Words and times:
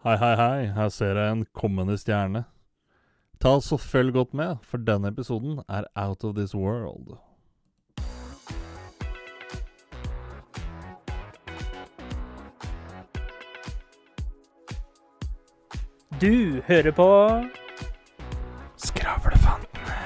Hei, 0.00 0.16
hei, 0.16 0.36
hei. 0.36 0.60
Her 0.72 0.88
ser 0.88 1.18
jeg 1.20 1.30
en 1.30 1.40
kommende 1.52 1.92
stjerne. 2.00 2.46
Ta 3.36 3.50
så 3.60 3.76
følg 3.76 4.14
godt 4.14 4.30
med, 4.32 4.62
for 4.64 4.80
denne 4.80 5.10
episoden 5.12 5.58
er 5.68 5.84
Out 5.92 6.24
of 6.24 6.38
This 6.38 6.54
World. 6.54 7.18
Du 16.22 16.62
hører 16.64 16.96
på 16.96 17.10
Skravlefantene. 18.80 19.98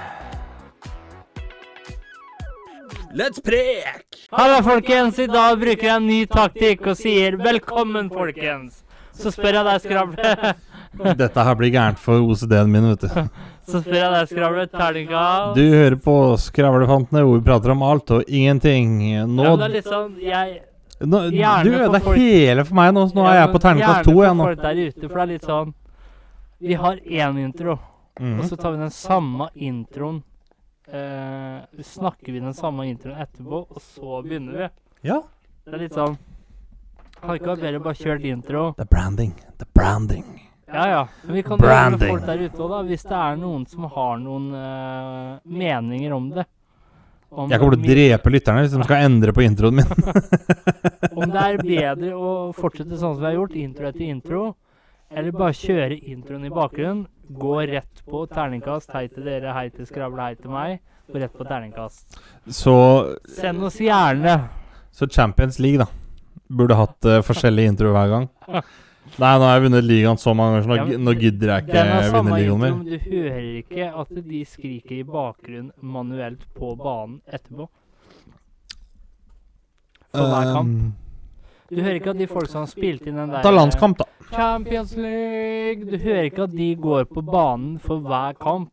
Let's 3.15 3.39
prek! 3.39 4.27
Halla, 4.33 4.59
folkens. 4.59 5.23
I 5.23 5.31
dag 5.31 5.55
bruker 5.63 5.87
jeg 5.87 5.97
en 5.97 6.11
ny 6.11 6.25
taktikk 6.27 6.89
og 6.91 6.99
sier 6.99 7.39
velkommen, 7.39 8.11
folkens. 8.11 8.84
Så 9.15 9.31
spør 9.35 9.55
jeg 9.61 9.65
deg, 9.69 9.81
Skravle. 9.85 10.55
Dette 11.19 11.45
her 11.47 11.57
blir 11.59 11.71
gærent 11.75 11.99
for 12.03 12.23
OCD-en 12.23 12.71
min, 12.71 12.89
vet 12.93 13.07
du. 13.07 13.09
Så 13.71 13.81
spør 13.83 13.97
jeg 13.99 14.11
deg, 14.15 14.29
Skravle. 14.33 14.67
Terningkast. 14.73 15.55
Du 15.57 15.63
hører 15.75 15.97
på 16.05 16.15
Skravlefantene, 16.43 17.23
hvor 17.27 17.39
vi 17.41 17.47
prater 17.47 17.73
om 17.75 17.83
alt 17.87 18.11
og 18.19 18.25
ingenting. 18.29 18.99
Nå, 19.31 19.47
Ja, 19.49 19.55
det 19.57 19.69
er 19.71 19.75
litt 19.79 19.91
sånn 19.91 20.15
jeg 20.23 20.61
nå 21.05 21.19
Du 21.31 21.73
ødela 21.75 21.99
hele 22.15 22.63
for 22.65 22.77
meg 22.79 22.93
nå, 22.95 23.03
så 23.11 23.17
nå 23.19 23.25
er 23.27 23.41
jeg 23.41 23.49
på 23.53 23.61
terningkast 23.65 24.05
to 24.07 24.13
igjen 24.23 24.39
folk 24.45 24.61
der 24.63 24.79
ute, 24.85 25.09
for 25.09 25.17
det 25.19 25.25
er 25.25 25.33
litt 25.33 25.49
sånn 25.49 25.73
Vi 26.65 26.77
har 26.79 27.01
én 27.03 27.41
intro, 27.43 27.73
og 27.75 28.23
Mhm. 28.23 28.45
så 28.49 28.57
tar 28.57 28.71
vi 28.73 28.79
den 28.79 28.93
samme 28.95 29.49
introen. 29.57 30.23
Eh, 30.87 31.65
snakker 31.83 32.33
vi 32.33 32.41
den 32.41 32.55
samme 32.55 32.87
introen 32.87 33.17
etterpå, 33.19 33.65
og 33.71 33.81
så 33.83 34.23
begynner 34.23 34.53
vi. 34.63 34.69
Ja. 35.11 35.19
Det 35.67 35.75
er 35.75 35.79
litt 35.83 35.93
sånn 35.97 36.17
Hadde 37.21 37.37
ikke 37.39 37.55
bedre 37.61 37.81
bare 37.85 37.99
kjørt 38.01 38.25
intro. 38.29 38.65
The 38.79 38.87
branding. 38.91 39.33
The 39.61 39.69
branding. 39.75 40.27
Ja, 40.75 40.85
ja. 40.91 41.03
Men 41.23 41.37
vi 41.37 41.43
kan 41.47 41.59
med 41.59 41.67
Branding. 41.69 42.11
folk 42.11 42.27
der 42.27 42.43
ute 42.43 42.59
òg, 42.65 42.71
da. 42.73 42.81
Hvis 42.89 43.07
det 43.07 43.17
er 43.21 43.37
noen 43.39 43.65
som 43.71 43.87
har 43.95 44.19
noen 44.19 44.51
uh, 44.57 45.39
meninger 45.47 46.13
om 46.17 46.29
det. 46.35 46.47
Om, 47.35 47.51
Jeg 47.51 47.59
kommer 47.59 47.75
til 47.75 47.83
å 47.83 47.95
drepe 47.95 48.31
lytterne 48.31 48.63
hvis 48.63 48.75
de 48.77 48.85
skal 48.87 49.07
endre 49.09 49.33
på 49.35 49.43
introen 49.43 49.81
min. 49.81 49.89
om 51.19 51.33
det 51.33 51.41
er 51.43 51.57
bedre 51.63 52.13
å 52.15 52.35
fortsette 52.55 52.95
sånn 52.95 53.17
som 53.17 53.23
vi 53.23 53.27
har 53.27 53.39
gjort, 53.41 53.57
intro 53.59 53.89
etter 53.89 54.05
intro, 54.07 54.43
eller 55.11 55.35
bare 55.35 55.57
kjøre 55.59 55.99
introen 55.99 56.47
i 56.47 56.53
bakgrunnen. 56.55 57.07
Gå 57.35 57.57
rett 57.71 58.05
på 58.07 58.23
terningkast. 58.31 58.93
Hei 58.95 59.09
til 59.11 59.27
dere, 59.27 59.55
hei 59.57 59.67
til 59.75 59.87
Skravle, 59.89 60.29
hei 60.29 60.39
til 60.39 60.53
meg. 60.55 60.79
Gå 61.11 61.19
rett 61.23 61.35
på 61.35 61.47
terningkast. 61.49 62.19
Så, 62.47 62.77
Send 63.35 63.65
oss 63.67 63.81
gjerne 63.83 64.37
så 64.95 65.09
Champions 65.11 65.59
League, 65.59 65.83
da. 65.83 65.89
Burde 66.55 66.77
hatt 66.79 67.09
uh, 67.11 67.21
forskjellige 67.27 67.73
intro 67.75 67.93
hver 67.95 68.11
gang. 68.13 68.27
Nei, 69.15 69.31
nå 69.39 69.45
har 69.47 69.53
jeg 69.59 69.63
vunnet 69.67 69.85
ligaen 69.87 70.19
så 70.19 70.33
mange 70.35 70.57
ganger, 70.57 70.65
så 70.65 70.71
nå, 70.71 70.77
Ja, 70.95 70.99
nå 71.07 71.13
gidder 71.21 71.51
jeg 71.53 71.65
ikke 71.67 71.83
vinne 72.15 72.39
ligaen 72.39 72.63
mer. 72.63 72.77
du 72.89 72.99
hører 73.05 73.49
ikke 73.61 73.89
at 74.03 74.13
de 74.27 74.41
skriker 74.49 74.97
i 74.97 75.05
bakgrunnen 75.07 75.73
manuelt 75.83 76.47
på 76.57 76.73
banen 76.81 77.21
etterpå. 77.29 77.69
For 80.15 80.31
hver 80.31 80.53
kamp. 80.55 80.69
Um, 80.69 80.93
Du 81.71 81.81
hører 81.81 81.97
ikke 81.99 82.13
at 82.13 82.19
de 82.21 82.27
folk 82.31 82.47
som 82.51 82.63
har 82.63 82.71
spilt 82.71 83.07
inn 83.09 83.17
den 83.19 83.31
der 83.33 83.43
ta 83.43 83.51
landskamp, 83.51 83.99
da. 83.99 84.05
Champions 84.31 84.93
League 85.01 85.87
Du 85.89 85.97
hører 85.99 86.29
ikke 86.29 86.45
at 86.45 86.53
de 86.55 86.69
går 86.77 87.07
på 87.11 87.23
banen 87.25 87.79
for 87.83 88.03
hver 88.05 88.37
kamp 88.39 88.71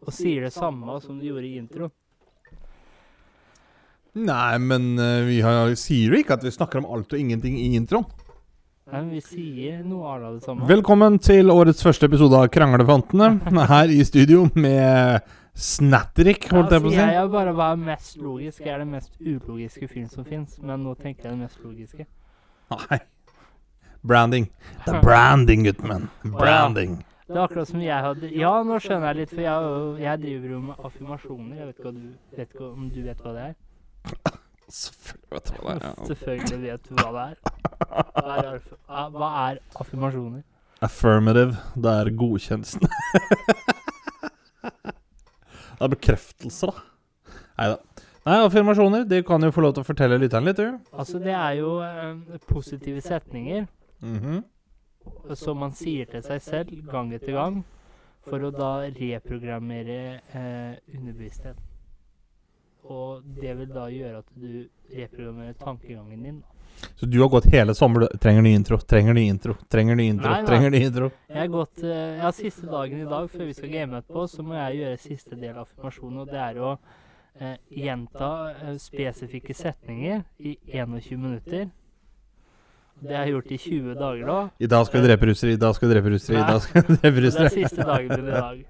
og 0.00 0.14
sier 0.16 0.46
det 0.46 0.52
samme 0.54 0.96
som 1.04 1.18
de 1.20 1.28
gjorde 1.28 1.46
i 1.46 1.58
introen. 1.60 1.92
Nei, 4.18 4.58
men 4.58 4.98
eh, 4.98 5.22
vi 5.28 5.40
har, 5.44 5.70
sier 5.78 6.10
jo 6.10 6.18
ikke 6.18 6.34
at 6.34 6.42
vi 6.42 6.50
snakker 6.50 6.80
om 6.80 6.88
alt 6.90 7.12
og 7.14 7.20
ingenting 7.20 7.58
i 7.60 7.68
introen. 7.78 8.08
Nei, 8.90 9.04
men 9.04 9.10
vi 9.14 9.20
sier 9.22 9.84
noe 9.86 10.16
av 10.16 10.24
det 10.34 10.42
samme. 10.42 10.66
Velkommen 10.66 11.20
til 11.22 11.52
årets 11.54 11.84
første 11.86 12.08
episode 12.10 12.34
av 12.34 12.48
Kranglefantene. 12.50 13.36
Her 13.70 13.92
i 13.94 14.00
studio 14.06 14.48
med 14.58 15.22
Snatterik, 15.54 16.48
holdt 16.50 16.74
jeg 16.74 16.82
på 16.82 16.90
å 16.90 16.94
si. 16.96 16.98
jeg 16.98 17.20
er 17.20 17.30
bare 17.30 17.54
hva 17.54 17.70
er 17.76 17.84
mest 17.84 18.18
logisk. 18.18 18.64
Jeg 18.64 18.74
er 18.74 18.82
den 18.82 18.90
mest 18.96 19.14
ulogiske 19.22 19.86
fyren 19.86 20.10
som 20.10 20.26
fins, 20.26 20.58
men 20.58 20.82
nå 20.82 20.96
tenker 20.98 21.28
jeg 21.28 21.36
den 21.36 21.46
mest 21.46 21.62
logiske. 21.62 22.08
Nei. 22.74 23.00
Branding. 24.02 24.50
Det 24.82 24.96
er 24.96 25.00
branding, 25.04 25.64
gutten 25.68 25.90
min. 25.90 26.10
Branding. 26.34 27.00
Det 27.30 27.36
er 27.36 27.44
akkurat 27.44 27.68
som 27.68 27.82
jeg 27.84 27.94
hadde 28.02 28.30
Ja, 28.34 28.56
nå 28.66 28.82
skjønner 28.82 29.12
jeg 29.12 29.20
litt, 29.20 29.34
for 29.36 29.44
jeg, 29.44 29.74
jeg 30.02 30.22
driver 30.24 30.54
jo 30.56 30.62
med 30.66 30.86
affirmasjoner. 30.88 31.58
Jeg 31.60 31.68
vet 31.68 31.76
ikke, 31.76 31.90
hva 31.90 31.92
du, 31.94 32.38
vet 32.40 32.54
ikke 32.56 32.70
om 32.72 32.88
du 32.90 33.02
vet 33.04 33.20
hva 33.22 33.34
det 33.36 33.50
er? 33.52 33.58
Selvfølgelig 34.70 35.30
vet 35.34 35.50
du 35.50 35.56
hva 35.64 35.74
det 35.78 35.88
er. 35.90 35.94
Selvfølgelig 36.10 36.60
vet 36.62 36.88
du 36.88 36.94
hva 37.00 37.08
det 37.16 37.24
er. 37.24 37.36
Hva 37.90 38.36
er, 38.44 38.60
hva 39.16 39.30
er 39.48 39.58
affirmasjoner? 39.82 40.42
Affirmative. 40.80 41.56
Det 41.76 41.92
er 42.00 42.10
godkjennelsen. 42.20 42.80
det 44.60 45.82
er 45.84 45.92
bekreftelse, 45.94 46.70
da. 46.70 46.86
Nei 47.60 47.68
da. 47.74 48.06
Nei, 48.28 48.36
affirmasjoner. 48.44 49.04
Det 49.08 49.22
kan 49.28 49.42
jo 49.44 49.50
få 49.54 49.62
lov 49.64 49.74
til 49.76 49.82
å 49.84 49.88
fortelle 49.88 50.18
lytteren 50.20 50.46
litt, 50.48 50.60
du. 50.60 50.78
Altså, 50.92 51.20
det 51.22 51.32
er 51.34 51.54
jo 51.60 51.76
eh, 51.84 52.38
positive 52.48 53.00
setninger 53.04 53.66
Mhm. 54.00 54.38
som 55.36 55.58
man 55.60 55.72
sier 55.76 56.06
til 56.08 56.22
seg 56.24 56.40
selv 56.40 56.70
gang 56.88 57.10
etter 57.12 57.32
gang 57.36 57.58
for 58.24 58.40
å 58.40 58.50
da 58.52 58.70
reprogrammere 58.88 60.20
eh, 60.32 60.78
underbevisstheten. 60.94 61.60
Og 62.90 63.22
det 63.40 63.52
vil 63.58 63.68
da 63.70 63.86
gjøre 63.92 64.22
at 64.24 64.32
du 64.34 64.64
reprogrammerer 64.90 65.54
tankegangen 65.60 66.24
din. 66.26 66.40
Så 66.96 67.06
du 67.06 67.18
har 67.20 67.28
gått 67.28 67.44
hele 67.52 67.74
sommer 67.76 68.06
du 68.06 68.18
Trenger 68.22 68.42
ny 68.42 68.54
intro, 68.56 68.78
trenger 68.78 69.14
ny 69.14 69.26
intro, 69.28 69.54
trenger 69.68 69.98
ny 69.98 70.06
intro, 70.08 70.30
Nei, 70.30 70.38
nei. 70.40 70.46
trenger 70.48 70.72
ny 70.72 70.80
intro. 70.86 71.10
Jeg 71.28 71.38
har 71.42 71.50
gått 71.52 71.82
jeg 71.84 72.22
har 72.22 72.32
siste 72.36 72.70
dagen 72.70 73.02
i 73.02 73.08
dag 73.10 73.28
før 73.30 73.44
vi 73.50 73.56
skal 73.58 73.72
game 73.74 74.00
etterpå, 74.00 74.24
så 74.32 74.46
må 74.46 74.56
jeg 74.56 74.80
gjøre 74.80 75.02
siste 75.02 75.36
del 75.36 75.52
av 75.54 75.66
affirmasjonen, 75.66 76.22
og 76.22 76.32
det 76.32 76.40
er 76.40 76.62
å 76.64 76.70
eh, 77.40 77.58
gjenta 77.82 78.30
eh, 78.54 78.72
spesifikke 78.80 79.54
setninger 79.58 80.24
i 80.38 80.56
21 80.72 81.20
minutter. 81.20 81.68
Det 83.00 83.16
har 83.16 83.28
jeg 83.28 83.36
gjort 83.36 83.52
i 83.52 83.60
20 83.66 83.94
dager 84.00 84.26
nå. 84.28 84.40
I 84.60 84.68
dag 84.68 84.88
skal 84.88 85.00
vi 85.00 85.06
drepe 85.08 85.30
russere, 85.30 85.52
i 85.56 85.60
dag 85.60 85.76
skal 85.76 85.88
vi 85.88 85.94
drepe 85.94 86.16
russere, 86.16 86.40
i 86.40 86.48
dag 86.48 86.64
skal 86.64 86.82
vi 86.88 86.96
drepe 86.96 87.22
russere. 87.26 87.46
det 87.48 87.52
er 87.52 87.68
siste 87.68 87.86
dagen 87.92 88.10
min 88.16 88.26
i 88.28 88.34
dag. 88.40 88.66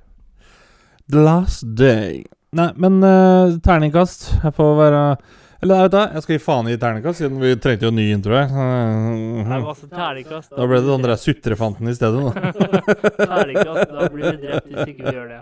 The 1.11 1.25
last 1.25 1.67
day. 1.75 2.25
Nei, 2.57 2.71
men 2.83 2.99
uh, 3.05 3.59
terningkast. 3.63 4.25
Jeg 4.43 4.55
får 4.57 4.73
være 4.75 5.03
Eller 5.63 5.85
vet 5.85 5.93
du 5.93 5.99
jeg 6.01 6.25
skal 6.25 6.35
gi 6.35 6.43
faen 6.43 6.71
i 6.73 6.79
terningkast, 6.81 7.21
siden 7.21 7.39
vi 7.39 7.53
trengte 7.63 7.87
jo 7.87 7.93
ny 7.95 8.09
intro 8.11 8.35
her. 8.35 8.51
Er 8.51 9.55
Eh, 9.61 9.87
terningkast. 9.93 10.51
Da 10.57 10.67
ble 10.67 10.81
det 10.81 10.89
sånn 10.89 11.05
dere 11.07 11.19
sutrefanten 11.21 11.91
i 11.93 11.95
stedet. 11.95 12.27
Da. 12.27 12.53
Terningkast, 13.31 13.95
da 13.95 14.09
blir 14.11 14.33
vi 14.35 14.47
drept 14.49 14.67
hvis 14.71 14.93
ikke 14.95 15.07
vi 15.07 15.17
gjør 15.21 15.29
det. 15.37 15.41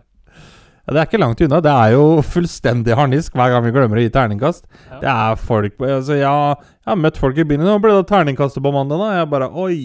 Ja, 0.88 0.94
det 0.96 1.00
er 1.00 1.08
ikke 1.08 1.20
langt 1.20 1.40
unna. 1.44 1.60
Det 1.64 1.72
er 1.72 1.90
jo 1.92 2.04
fullstendig 2.24 2.94
harnisk 2.96 3.34
hver 3.36 3.50
gang 3.52 3.64
vi 3.66 3.72
glemmer 3.76 4.00
å 4.00 4.04
gi 4.04 4.12
terningkast. 4.12 4.64
Ja. 4.88 5.00
Det 5.02 5.10
er 5.12 5.40
folk 5.40 5.82
altså, 5.84 6.16
jeg, 6.16 6.56
Jeg 6.64 6.90
har 6.92 7.00
møtt 7.06 7.20
folk 7.20 7.40
i 7.40 7.44
byen. 7.48 7.64
Nå 7.68 7.74
ble 7.84 7.92
det 7.96 8.06
terningkastet 8.08 8.64
på 8.64 8.72
mandag, 8.72 9.00
da. 9.04 9.10
Jeg 9.20 9.30
bare 9.32 9.48
Oi. 9.52 9.78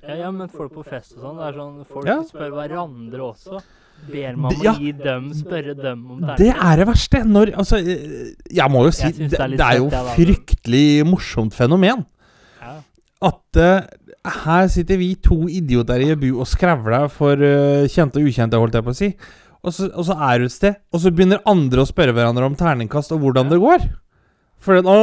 Ja, 0.00 0.16
jeg 0.16 0.24
har 0.24 0.34
møtt 0.36 0.56
folk 0.56 0.72
på 0.76 0.84
fest 0.88 1.16
og 1.16 1.26
sånn. 1.26 1.36
Det 1.40 1.48
er 1.48 1.58
sånn 1.60 1.78
Folk 1.92 2.12
spør 2.32 2.56
hverandre 2.56 3.24
også. 3.28 3.60
Ber 4.02 4.34
meg 4.34 4.56
om 4.56 4.64
ja. 4.64 4.72
å 4.74 4.82
gi 4.82 4.92
dem, 4.98 5.28
spørre 5.36 5.74
dem 5.78 6.00
om 6.10 6.22
Det 6.26 6.38
Det 6.40 6.50
er 6.52 6.80
det 6.80 6.86
verste. 6.88 7.22
Når 7.28 7.52
Altså, 7.62 7.78
eh, 7.78 8.32
jeg 8.50 8.72
må 8.74 8.84
jo 8.88 8.94
si 8.96 9.10
det, 9.14 9.30
det, 9.30 9.60
er 9.62 9.78
jo 9.78 9.90
fryktelig 10.16 10.86
morsomt 11.06 11.54
fenomen. 11.54 12.02
Ja. 12.62 12.74
At 13.30 13.60
uh, 13.62 13.86
her 14.42 14.66
sitter 14.72 14.98
vi 14.98 15.14
to 15.22 15.44
idioter 15.46 16.02
i 16.02 16.10
bu 16.18 16.32
og 16.32 16.48
skravler 16.50 17.06
for 17.12 17.38
uh, 17.38 17.86
kjente 17.86 18.18
og 18.18 18.26
ukjente, 18.26 18.58
holdt 18.58 18.78
jeg 18.78 18.86
på 18.88 18.94
å 18.94 18.98
si. 18.98 19.12
Og 19.62 19.74
så, 19.74 19.86
og 19.94 20.06
så 20.08 20.18
er 20.26 20.42
du 20.42 20.48
et 20.48 20.54
sted, 20.54 20.78
og 20.90 21.02
så 21.02 21.12
begynner 21.14 21.42
andre 21.46 21.84
å 21.84 21.86
spørre 21.86 22.14
hverandre 22.16 22.48
om 22.48 22.58
terningkast 22.58 23.14
og 23.14 23.22
hvordan 23.22 23.52
det 23.52 23.60
går. 23.62 23.86
For, 24.62 24.78
det, 24.78 24.86
å, 24.86 24.98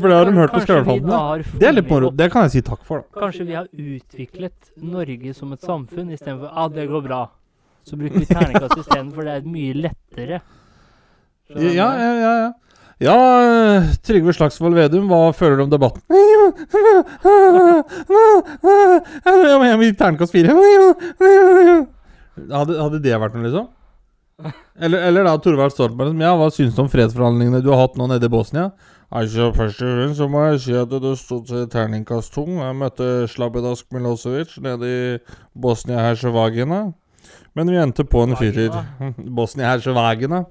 for 0.00 0.10
det 0.10 0.16
har 0.16 0.26
de 0.26 0.34
hørt 0.34 0.54
på 0.54 0.60
Skravlefantene. 0.64 1.58
Det 1.62 1.66
er 1.68 1.74
litt 1.76 1.90
moro. 1.90 2.08
Det 2.14 2.26
kan 2.32 2.48
jeg 2.48 2.56
si 2.56 2.62
takk 2.66 2.80
for, 2.86 3.04
da. 3.04 3.20
Kanskje 3.22 3.46
vi 3.46 3.54
har 3.54 3.68
utviklet 3.70 4.72
Norge 4.82 5.34
som 5.36 5.52
et 5.54 5.62
samfunn 5.62 6.10
istedenfor 6.10 6.50
at 6.50 6.58
ah, 6.58 6.70
det 6.74 6.88
går 6.90 7.04
bra. 7.06 7.20
Så 7.88 7.96
bruker 8.00 8.18
vi 8.22 8.28
terningkast 8.28 8.78
istedenfor. 8.82 9.26
Det 9.26 9.36
er 9.36 9.46
mye 9.48 9.76
lettere. 9.86 10.40
Skjønner? 11.48 11.72
Ja, 11.74 11.88
ja, 11.98 12.10
ja. 12.14 12.34
ja. 12.44 12.50
Ja, 13.00 13.16
Trygve 14.04 14.34
Slagsvold 14.36 14.76
Vedum, 14.76 15.06
hva 15.08 15.30
føler 15.32 15.56
du 15.56 15.62
om 15.64 15.70
debatten? 15.72 16.02
Jeg 19.24 19.78
vil 19.80 19.94
terningkast 19.96 20.34
fire. 20.34 20.52
Hadde, 22.50 22.76
hadde 22.76 23.00
det 23.00 23.16
vært 23.22 23.38
noe, 23.38 23.46
liksom? 23.46 23.70
Eller, 24.80 25.02
eller 25.08 25.26
da 25.26 25.34
Torvald 25.40 25.74
Stoltenberg 25.74 26.14
som 26.14 26.22
Ja, 26.24 26.30
hva 26.38 26.46
syns 26.52 26.76
du 26.76 26.80
om 26.84 26.88
fredsforhandlingene 26.92 27.60
du 27.64 27.68
har 27.72 27.82
hatt 27.82 27.98
nå 28.00 28.06
nede 28.08 28.28
i 28.28 28.32
Bosnia? 28.32 28.70
Altså, 29.10 29.50
Først 29.56 29.82
og 29.82 29.96
fremst 29.96 30.20
så 30.20 30.28
må 30.30 30.44
jeg 30.46 30.60
si 30.64 30.76
at 30.78 30.92
det 30.92 31.16
sto 31.18 31.40
til 31.44 31.66
terningkast 31.72 32.32
to. 32.36 32.46
Jeg 32.60 32.78
møtte 32.78 33.08
Slabedask 33.32 33.88
Milosevic 33.96 34.54
nede 34.62 34.92
i 34.92 35.18
Bosnia-Hercegovina. 35.60 36.90
Men 37.58 37.70
vi 37.70 37.78
endte 37.82 38.04
på 38.06 38.22
en 38.24 38.36
firer. 38.38 38.74
Bosnia-Hercegovina. 39.38 40.44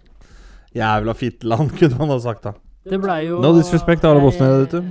Jævla 0.76 1.14
fitteland, 1.18 1.72
kunne 1.80 1.98
man 1.98 2.12
ha 2.14 2.20
sagt 2.22 2.44
da. 2.46 2.54
Det 2.90 3.00
ble 3.02 3.16
jo 3.26 3.40
No 3.44 3.54
disrespect 3.58 4.04
til 4.04 4.12
alle 4.12 4.24
bosniere 4.24 4.60
der 4.60 4.68
ute. 4.68 4.82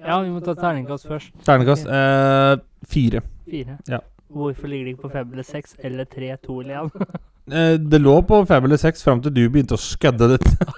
Ja, 0.00 0.16
vi 0.24 0.30
må 0.32 0.40
ta 0.44 0.54
terningkast 0.56 1.08
først. 1.08 1.34
Terningkast 1.44 1.88
eh, 1.88 2.54
fire. 2.88 3.20
Fire. 3.48 3.76
Ja. 3.88 4.00
Hvorfor 4.30 4.70
ligger 4.70 4.86
det 4.86 4.94
ikke 4.94 5.08
på 5.08 5.12
fem 5.12 5.34
eller 5.34 5.44
seks 5.44 5.76
eller 5.84 6.08
tre, 6.08 6.36
to 6.44 6.60
eller 6.62 6.86
én? 6.86 7.18
Eh, 7.50 7.80
det 7.82 7.98
lå 7.98 8.12
på 8.22 8.36
fem 8.46 8.66
eller 8.68 8.78
seks 8.78 9.00
fram 9.02 9.18
til 9.24 9.32
du 9.34 9.40
begynte 9.50 9.74
å 9.74 9.80
skødde 9.80 10.28
det. 10.30 10.36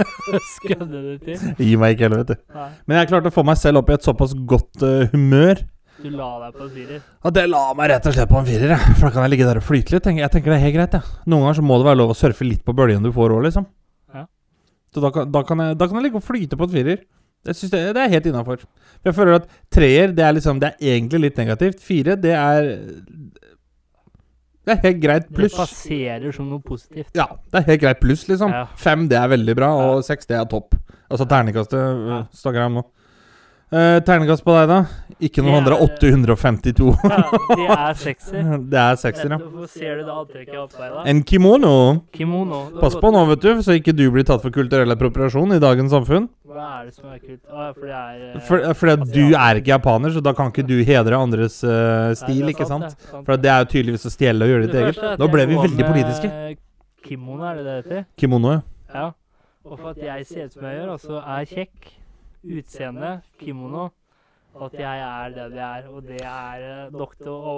Skødde 0.54 1.00
det 1.04 1.16
til? 1.26 1.42
Gi 1.58 1.74
meg 1.76 1.96
ikke 1.96 2.06
helvete. 2.06 2.36
vet. 2.38 2.54
Nei. 2.56 2.68
Men 2.86 2.96
jeg 2.96 3.10
klarte 3.10 3.28
å 3.28 3.34
få 3.34 3.44
meg 3.44 3.58
selv 3.60 3.82
opp 3.82 3.90
i 3.90 3.96
et 3.98 4.06
såpass 4.06 4.32
godt 4.48 4.80
uh, 4.86 5.02
humør 5.12 5.60
Du 6.02 6.10
la 6.10 6.28
deg 6.42 6.56
på 6.58 6.64
en 6.66 6.72
firer? 6.74 7.00
Ja, 7.24 7.30
det 7.36 7.44
la 7.50 7.62
meg 7.78 7.90
rett 7.92 8.06
og 8.10 8.14
slett 8.16 8.30
på 8.30 8.38
en 8.40 8.46
firer. 8.48 8.72
jeg. 8.74 8.94
For 8.98 9.06
da 9.06 9.10
kan 9.14 9.22
jeg 9.26 9.32
ligge 9.34 9.46
der 9.48 9.60
og 9.60 9.66
flyte 9.66 9.94
litt. 9.94 10.08
Jeg 10.18 10.30
tenker 10.34 10.50
det 10.52 10.58
er 10.58 10.64
helt 10.66 10.76
greit. 10.76 10.96
jeg. 10.98 11.16
Noen 11.30 11.44
ganger 11.46 11.58
så 11.60 11.64
må 11.66 11.78
det 11.78 11.86
være 11.88 12.00
lov 12.02 12.12
å 12.14 12.18
surfe 12.18 12.46
litt 12.48 12.64
på 12.66 12.74
bølgen 12.76 13.02
du 13.06 13.12
får 13.14 13.34
òg, 13.36 13.42
liksom. 13.46 13.66
Ja. 14.14 14.24
Så 14.94 15.02
da 15.04 15.10
kan, 15.14 15.30
da, 15.32 15.42
kan 15.48 15.62
jeg, 15.62 15.78
da 15.78 15.86
kan 15.88 16.00
jeg 16.00 16.08
ligge 16.08 16.20
og 16.20 16.26
flyte 16.26 16.58
på 16.58 16.68
en 16.68 16.74
firer. 16.74 17.04
Jeg 17.46 17.58
synes 17.58 17.72
det, 17.74 17.82
det 17.96 18.02
er 18.04 18.12
helt 18.12 18.26
innafor. 18.30 18.60
Jeg 19.02 19.14
føler 19.16 19.40
at 19.40 19.48
treer 19.74 20.12
det 20.14 20.22
er 20.22 20.34
liksom 20.36 20.60
Det 20.62 20.68
er 20.76 20.92
egentlig 20.94 21.20
litt 21.24 21.40
negativt. 21.40 21.80
Fire, 21.82 22.14
det 22.14 22.34
er 22.38 22.68
Det 24.62 24.76
er 24.76 24.80
helt 24.84 25.00
greit 25.02 25.26
pluss. 25.34 25.50
Det 25.56 25.58
passerer 25.58 26.34
som 26.36 26.46
noe 26.50 26.62
positivt. 26.62 27.10
Ja, 27.18 27.26
det 27.50 27.62
er 27.62 27.68
helt 27.72 27.82
greit 27.82 28.00
pluss, 28.02 28.28
liksom. 28.30 28.52
Ja. 28.54 28.66
Fem, 28.78 29.08
det 29.10 29.18
er 29.18 29.32
veldig 29.32 29.56
bra, 29.58 29.72
og 29.88 30.04
seks, 30.06 30.28
det 30.30 30.38
er 30.38 30.46
topp. 30.50 30.76
Altså 31.10 31.26
terningkastet 31.28 31.80
Ja. 31.82 32.20
jeg 32.30 32.66
om 32.68 32.78
nå. 32.78 32.84
Uh, 33.72 34.02
terningkast 34.04 34.44
på 34.44 34.52
deg, 34.52 34.68
da? 34.68 34.78
Ikke 35.22 35.40
noen 35.40 35.62
andre. 35.62 35.78
er- 35.78 35.84
852. 35.86 36.90
Ja, 37.08 37.20
det 37.56 37.68
er 37.72 37.94
sekser. 37.96 38.50
det 38.72 38.80
er 38.82 38.98
sekser, 39.00 39.30
ja. 39.32 39.38
Hvorfor 39.40 39.70
ser 39.70 40.00
du 40.00 40.02
det 40.04 40.12
antrekket 40.12 40.52
jeg 40.52 40.58
har 40.60 40.66
på 40.68 40.82
deg 40.82 40.90
da? 40.92 41.04
En 41.08 41.22
kimono. 41.24 41.72
Kimono. 42.12 42.58
Pass 42.82 42.98
på 43.00 43.12
nå, 43.14 43.22
vet 43.30 43.46
du, 43.46 43.62
så 43.64 43.76
ikke 43.78 43.94
du 43.96 44.04
blir 44.12 44.26
tatt 44.28 44.42
for 44.44 44.52
kulturell 44.52 44.92
appropriasjon 44.92 45.56
i 45.56 45.60
dagens 45.62 45.94
samfunn. 45.94 46.26
Hva 46.52 46.66
er 46.82 46.90
det 46.90 46.96
som 46.98 47.08
er 47.14 47.22
kult? 47.22 47.40
Å, 47.48 47.70
for 47.78 47.86
det 47.88 47.96
er 48.02 48.26
uh, 48.34 48.42
For, 48.50 48.66
fordi 48.82 48.96
at 48.98 49.06
du 49.14 49.22
er 49.30 49.62
ikke 49.62 49.72
japaner, 49.72 50.12
så 50.12 50.24
da 50.28 50.34
kan 50.36 50.52
ikke 50.52 50.66
du 50.68 50.76
hedre 50.84 51.22
andres 51.22 51.62
uh, 51.64 52.12
stil, 52.18 52.42
Nei, 52.44 52.52
sant, 52.52 52.52
ikke 52.52 52.68
sant? 52.68 52.86
det, 52.90 53.08
sant 53.08 53.24
For 53.30 53.40
det 53.40 53.54
er 53.54 53.64
jo 53.64 53.70
tydeligvis 53.72 54.04
å 54.10 54.12
stjele 54.12 54.44
og 54.44 54.52
gjøre 54.52 54.68
ditt 54.68 54.78
eget. 54.82 55.02
Nå 55.22 55.30
ble 55.32 55.48
vi 55.48 55.62
veldig 55.62 55.88
politiske. 55.88 56.34
Kimono, 57.08 57.48
er 57.48 57.56
det 57.62 57.64
det 57.70 57.80
heter? 57.80 58.04
Kimono, 58.20 58.58
ja. 58.58 58.62
Ja. 58.92 59.08
Og 59.64 59.78
for 59.78 59.94
at 59.94 60.02
jeg 60.02 60.26
ser 60.26 60.50
ut 60.50 60.56
som 60.58 60.64
jeg 60.66 60.80
gjør, 60.80 60.94
altså 60.98 61.20
er 61.22 61.44
kjekk, 61.48 61.92
utseende, 62.42 63.20
kimono, 63.40 63.90
at 64.52 64.74
jeg 64.76 65.00
er 65.00 65.30
den 65.32 65.54
jeg 65.56 65.64
er, 65.78 65.86
og 65.88 66.02
det 66.04 66.18
er 66.28 66.64
eh, 66.66 66.92
nok 66.92 67.14
til 67.16 67.32
å 67.32 67.52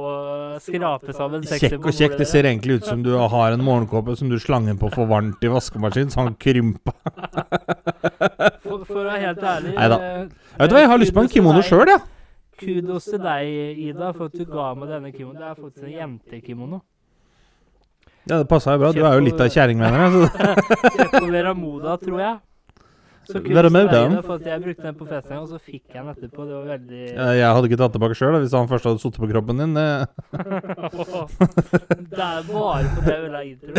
skrape 0.62 1.14
sammen 1.16 1.42
Kjekk 1.48 1.80
og 1.80 1.90
kjekk. 1.90 2.14
Det 2.20 2.28
ser 2.30 2.46
egentlig 2.46 2.78
ut 2.78 2.86
som 2.86 3.02
du 3.02 3.10
har 3.18 3.56
en 3.56 3.64
morgenkåpe 3.66 4.14
som 4.20 4.30
du 4.30 4.38
slanger 4.38 4.78
på 4.78 4.92
for 4.94 5.10
varmt 5.10 5.42
i 5.42 5.50
vaskemaskinen, 5.50 6.12
så 6.14 6.22
han 6.22 6.38
krympa. 6.38 6.94
For, 8.62 8.84
for 8.86 9.02
å 9.02 9.06
være 9.08 9.20
helt 9.24 9.42
ærlig 9.42 9.74
Nei 9.74 9.88
da. 9.90 9.98
Vet 10.60 10.70
du 10.70 10.76
hva, 10.76 10.84
jeg 10.84 10.92
har 10.94 11.02
lyst 11.02 11.16
på 11.16 11.24
en 11.24 11.32
kimono 11.32 11.64
sjøl, 11.66 11.90
ja. 11.90 11.98
Kudos 12.60 13.10
til 13.10 13.18
deg, 13.18 13.50
Ida, 13.88 14.12
for 14.14 14.30
at 14.30 14.38
du 14.38 14.46
ga 14.46 14.70
meg 14.78 14.92
denne 14.94 15.10
kimonoen. 15.10 15.40
Det 15.42 15.50
er 15.50 15.58
faktisk 15.58 15.88
en 15.88 15.96
jentekimono. 15.98 16.84
Ja, 18.24 18.38
det 18.38 18.46
passa 18.48 18.72
jo 18.72 18.80
bra. 18.80 18.94
Du 18.94 19.02
er 19.04 19.18
jo 19.18 19.24
litt 19.26 19.40
av 19.42 19.50
kjerring, 19.52 19.82
mener 19.82 20.06
jeg. 20.06 20.28
Kjøpt 20.94 21.16
på 21.18 21.26
Vera 21.34 21.52
Moda, 21.58 21.98
tror 22.00 22.22
jeg. 22.22 22.36
Så 23.28 23.40
for 24.26 24.34
at 24.36 24.46
jeg 24.50 24.62
brukte 24.64 24.84
den 24.84 24.96
på 24.98 25.06
festen, 25.08 25.36
og 25.40 25.48
så 25.48 25.58
fikk 25.62 25.84
jeg 25.94 26.00
den 26.02 26.10
etterpå. 26.12 26.44
Det 26.48 26.54
var 26.54 26.66
veldig 26.74 27.02
Eh, 27.14 27.32
Jeg 27.38 27.48
hadde 27.56 27.68
ikke 27.70 27.80
tatt 27.80 27.94
tilbake 27.96 28.16
sjøl 28.18 28.36
hvis 28.42 28.54
han 28.56 28.68
først 28.70 28.84
hadde 28.90 29.00
sittet 29.02 29.20
på 29.22 29.28
kroppen 29.32 29.56
din. 29.62 29.72
Det, 29.74 29.88
det 32.10 32.24
er 32.26 32.42
bare 32.50 32.84
på 32.94 33.00
det 33.04 33.14
jeg 33.14 33.22
vil 33.24 33.34
ha 33.38 33.42
intro. 33.48 33.72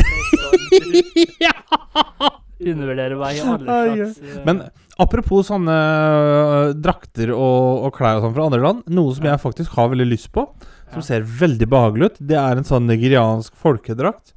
Undervurdere 2.65 3.18
meg 3.19 3.36
i 3.36 3.42
alle 3.44 3.65
slags 3.65 4.19
eh, 4.24 4.38
Men 4.47 4.62
apropos 5.03 5.50
sånne 5.50 5.75
øh, 5.75 6.69
drakter 6.80 7.33
og, 7.36 7.83
og 7.89 7.91
klær 7.98 8.21
og 8.21 8.24
sånn 8.30 8.36
fra 8.38 8.45
andre 8.48 8.62
land. 8.63 8.80
Noe 8.95 9.12
som 9.18 9.27
jeg 9.27 9.41
faktisk 9.44 9.75
har 9.75 9.91
veldig 9.91 10.07
lyst 10.07 10.30
på, 10.36 10.45
som 10.94 11.03
ser 11.03 11.25
veldig 11.27 11.68
behagelig 11.71 12.13
ut, 12.13 12.21
det 12.31 12.38
er 12.39 12.56
en 12.62 12.68
sånn 12.68 12.88
nigeriansk 12.89 13.51
folkedrakt. 13.59 14.31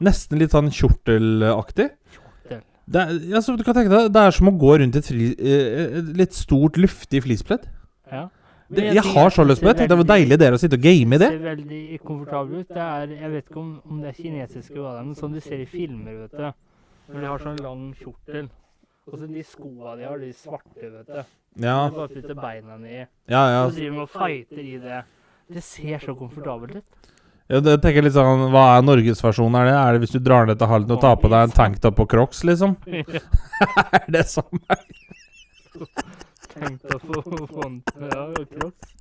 Nesten 0.00 0.38
litt 0.40 0.54
sånn 0.54 0.70
kjortelaktig. 0.72 1.90
Det 2.84 3.00
er, 3.00 3.12
altså, 3.38 3.54
du 3.56 3.64
kan 3.64 3.76
tenke 3.76 3.92
deg, 3.92 4.10
det 4.12 4.22
er 4.22 4.34
som 4.36 4.50
å 4.50 4.54
gå 4.60 4.74
rundt 4.82 4.96
et, 5.00 5.06
fri, 5.08 5.30
eh, 5.38 5.98
et 6.00 6.10
litt 6.18 6.36
stort, 6.36 6.76
luftig 6.80 7.22
flispledd. 7.24 7.64
Ja. 8.12 8.26
Det, 8.74 8.84
jeg 8.96 9.04
har 9.14 9.30
så 9.32 9.44
lyst 9.44 9.62
på 9.62 9.70
det. 9.72 9.86
Det 9.88 9.96
var 10.00 10.08
deilig 10.08 10.38
det 10.40 10.46
er 10.48 10.56
å 10.56 10.58
sitte 10.60 10.78
og 10.78 10.84
game 10.84 11.16
i 11.16 11.20
det. 11.20 11.28
Det 11.30 11.38
ser 11.38 11.48
veldig 11.50 11.98
komfortabel 12.04 12.62
ut. 12.64 12.68
Det 12.68 12.84
er, 12.84 13.14
jeg 13.20 13.30
vet 13.34 13.48
ikke 13.48 13.60
om, 13.60 13.70
om 13.88 14.02
det 14.02 14.10
er 14.10 14.18
kinesiske 14.18 14.76
hva 14.78 14.94
det 14.94 15.00
er, 15.02 15.08
men 15.08 15.18
sånn 15.18 15.36
du 15.36 15.40
ser 15.44 15.62
i 15.62 15.68
filmer, 15.68 16.20
vet 16.24 16.36
du. 16.40 16.46
Når 17.12 17.20
de 17.20 17.30
har 17.30 17.44
sånn 17.44 17.60
lang 17.64 17.82
kjortel. 18.00 18.48
Og 19.04 19.18
så 19.20 19.28
de 19.28 19.42
skoa 19.44 19.96
de 20.00 20.06
har, 20.08 20.20
de 20.20 20.30
svarte, 20.36 20.80
vet 20.80 21.10
du. 21.12 21.32
Ja, 21.62 21.76
Du 21.92 21.98
bare 22.00 22.08
putter 22.10 22.34
beina 22.38 22.78
i. 22.88 23.04
ja. 23.30 23.42
ja. 23.52 23.60
Så 23.68 23.76
driver 23.76 23.98
de 24.00 24.04
og 24.06 24.10
fighter 24.10 24.64
i 24.64 24.78
det. 24.82 25.02
Det 25.54 25.62
ser 25.62 26.00
så 26.02 26.14
komfortabelt 26.18 26.80
ut. 26.80 27.03
Ja 27.52 27.60
det 27.60 27.74
tenker 27.82 28.00
jeg 28.00 28.06
litt 28.08 28.16
sånn, 28.16 28.46
Hva 28.54 28.64
er 28.78 28.86
norgesversjonen? 28.86 29.58
Er 29.60 29.68
det 29.68 29.74
Er 29.76 29.92
det 29.96 30.04
hvis 30.04 30.14
du 30.16 30.20
drar 30.24 30.46
ned 30.48 30.58
til 30.60 30.70
Halden 30.70 30.96
og 30.96 31.02
tar 31.02 31.18
på 31.20 31.28
deg 31.32 31.48
en 31.48 31.56
tanktop 31.56 32.00
og 32.00 32.08
crocs, 32.10 32.44
liksom? 32.48 32.76
er 33.98 34.06
det? 34.08 34.24
Tenk 36.54 36.80
deg 36.86 37.02
på 37.02 37.46
font. 37.50 37.94
Ja, 38.00 38.22
og 38.30 38.46
crocs. 38.54 38.94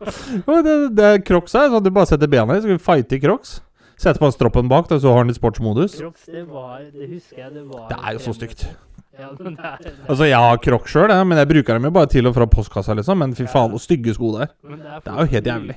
Ja, 0.46 0.60
Det, 0.64 0.76
det 0.96 1.08
Crocs 1.28 1.54
er 1.58 1.72
sånn 1.72 1.84
du 1.84 1.90
bare 1.92 2.08
setter 2.08 2.30
bena 2.30 2.56
i, 2.56 2.62
så 2.62 2.70
kan 2.70 2.78
du 2.80 2.84
fighte 2.84 3.18
i 3.18 3.20
Crocs. 3.20 3.58
Sette 4.00 4.16
på 4.22 4.30
stroppen 4.32 4.68
bak, 4.70 4.86
da, 4.88 4.96
så 4.96 5.12
har 5.12 5.26
den 5.26 5.34
i 5.34 5.36
sportsmodus. 5.36 5.98
Crocs, 6.00 6.22
det 6.32 6.46
var 6.48 6.86
Det 6.88 7.08
husker 7.10 7.42
jeg, 7.42 7.50
det 7.58 7.66
var 7.68 7.90
Det 7.90 7.98
er 8.00 8.16
jo 8.16 8.22
så 8.24 8.32
stygt. 8.38 8.64
Ja, 9.20 9.28
det 9.36 9.50
er, 9.50 9.56
det 9.58 9.90
er, 9.90 9.98
Altså, 10.06 10.24
jeg 10.24 10.40
har 10.40 10.62
Crocs 10.64 10.94
sjøl, 10.94 11.12
men 11.28 11.36
jeg 11.42 11.50
bruker 11.50 11.76
dem 11.76 11.90
jo 11.90 11.92
bare 11.98 12.08
til 12.08 12.30
og 12.30 12.36
fra 12.38 12.46
postkassa, 12.48 12.96
liksom. 12.96 13.20
Men 13.20 13.36
fy 13.36 13.44
faen, 13.50 13.74
så 13.76 13.82
stygge 13.90 14.14
sko 14.16 14.32
det 14.38 14.46
er. 14.46 14.54
men 14.64 14.80
det 14.80 14.94
er, 14.94 15.02
det 15.04 15.18
jo 15.18 15.28
helt 15.34 15.50
jævlig. 15.52 15.76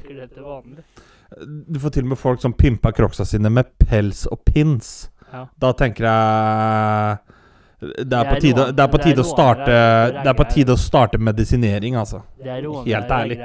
Du 1.42 1.80
får 1.82 1.96
til 1.96 2.06
og 2.06 2.14
med 2.14 2.20
folk 2.22 2.42
som 2.44 2.54
pimper 2.54 2.94
Crocsa 2.96 3.26
sine 3.26 3.50
med 3.50 3.72
pels 3.82 4.26
og 4.30 4.44
pins. 4.46 5.10
Ja. 5.34 5.48
Da 5.60 5.72
tenker 5.74 6.06
jeg 6.06 7.18
det 7.84 7.90
er, 8.00 8.06
Det 8.06 8.20
på 8.30 8.36
er 8.36 8.40
tide, 8.40 8.66
det 8.72 8.84
er 8.84 8.92
på 8.94 9.00
tide 9.02 9.24
å 9.24 9.28
starte 9.28 9.74
det 10.22 10.30
er 10.30 10.38
på 10.38 10.46
tide 10.52 10.76
å 10.76 10.80
starte 10.80 11.20
medisinering, 11.20 11.98
altså. 12.00 12.22
Helt 12.44 13.12
ærlig. 13.12 13.40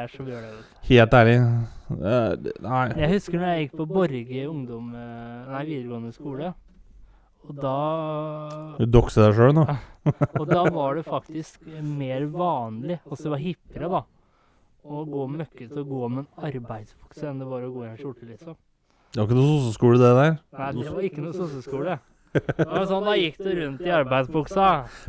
Helt 0.89 1.17
ærlig. 1.19 1.37
Eh, 1.89 2.53
Nei. 2.63 2.85
Jeg 3.01 3.11
husker 3.17 3.41
når 3.41 3.49
jeg 3.51 3.65
gikk 3.65 3.77
på 3.81 3.87
Borge 3.89 4.45
ungdom... 4.47 4.93
eh, 4.95 5.49
Nei, 5.49 5.63
videregående 5.73 6.13
skole. 6.15 6.53
Og 7.49 7.57
da 7.63 7.75
Du 8.77 8.85
dokser 8.99 9.27
deg 9.29 9.39
sjøl 9.39 9.55
nå. 9.57 9.65
Og 10.41 10.45
da 10.49 10.63
var 10.75 10.99
det 10.99 11.05
faktisk 11.09 11.65
mer 11.83 12.27
vanlig, 12.33 12.99
altså 13.09 13.27
det 13.29 13.33
var 13.35 13.43
hippere, 13.43 13.91
da, 13.97 14.03
å 14.85 15.05
gå 15.09 15.27
møkkete 15.33 15.81
og 15.83 15.89
gå 15.89 16.09
med 16.13 16.25
en 16.25 16.49
arbeidsbukse 16.51 17.27
enn 17.29 17.43
det 17.43 17.49
var 17.49 17.65
å 17.67 17.73
gå 17.73 17.85
i 17.85 17.91
en 17.91 17.99
skjorte, 17.99 18.29
liksom. 18.29 18.57
Det 19.13 19.21
var 19.21 19.27
ikke 19.29 19.39
noe 19.39 19.59
sosseskole, 19.59 19.99
det 19.99 20.13
der. 20.19 20.39
Nei, 20.59 20.71
det 20.77 20.93
var 20.93 21.07
ikke 21.09 21.25
noe 21.25 21.37
sosseskole. 21.37 21.99
Det 22.35 22.67
var 22.69 22.85
sånn, 22.91 23.07
Da 23.09 23.15
gikk 23.17 23.39
du 23.41 23.49
rundt 23.57 23.81
i 23.87 23.93
arbeidsbuksa. 23.95 24.67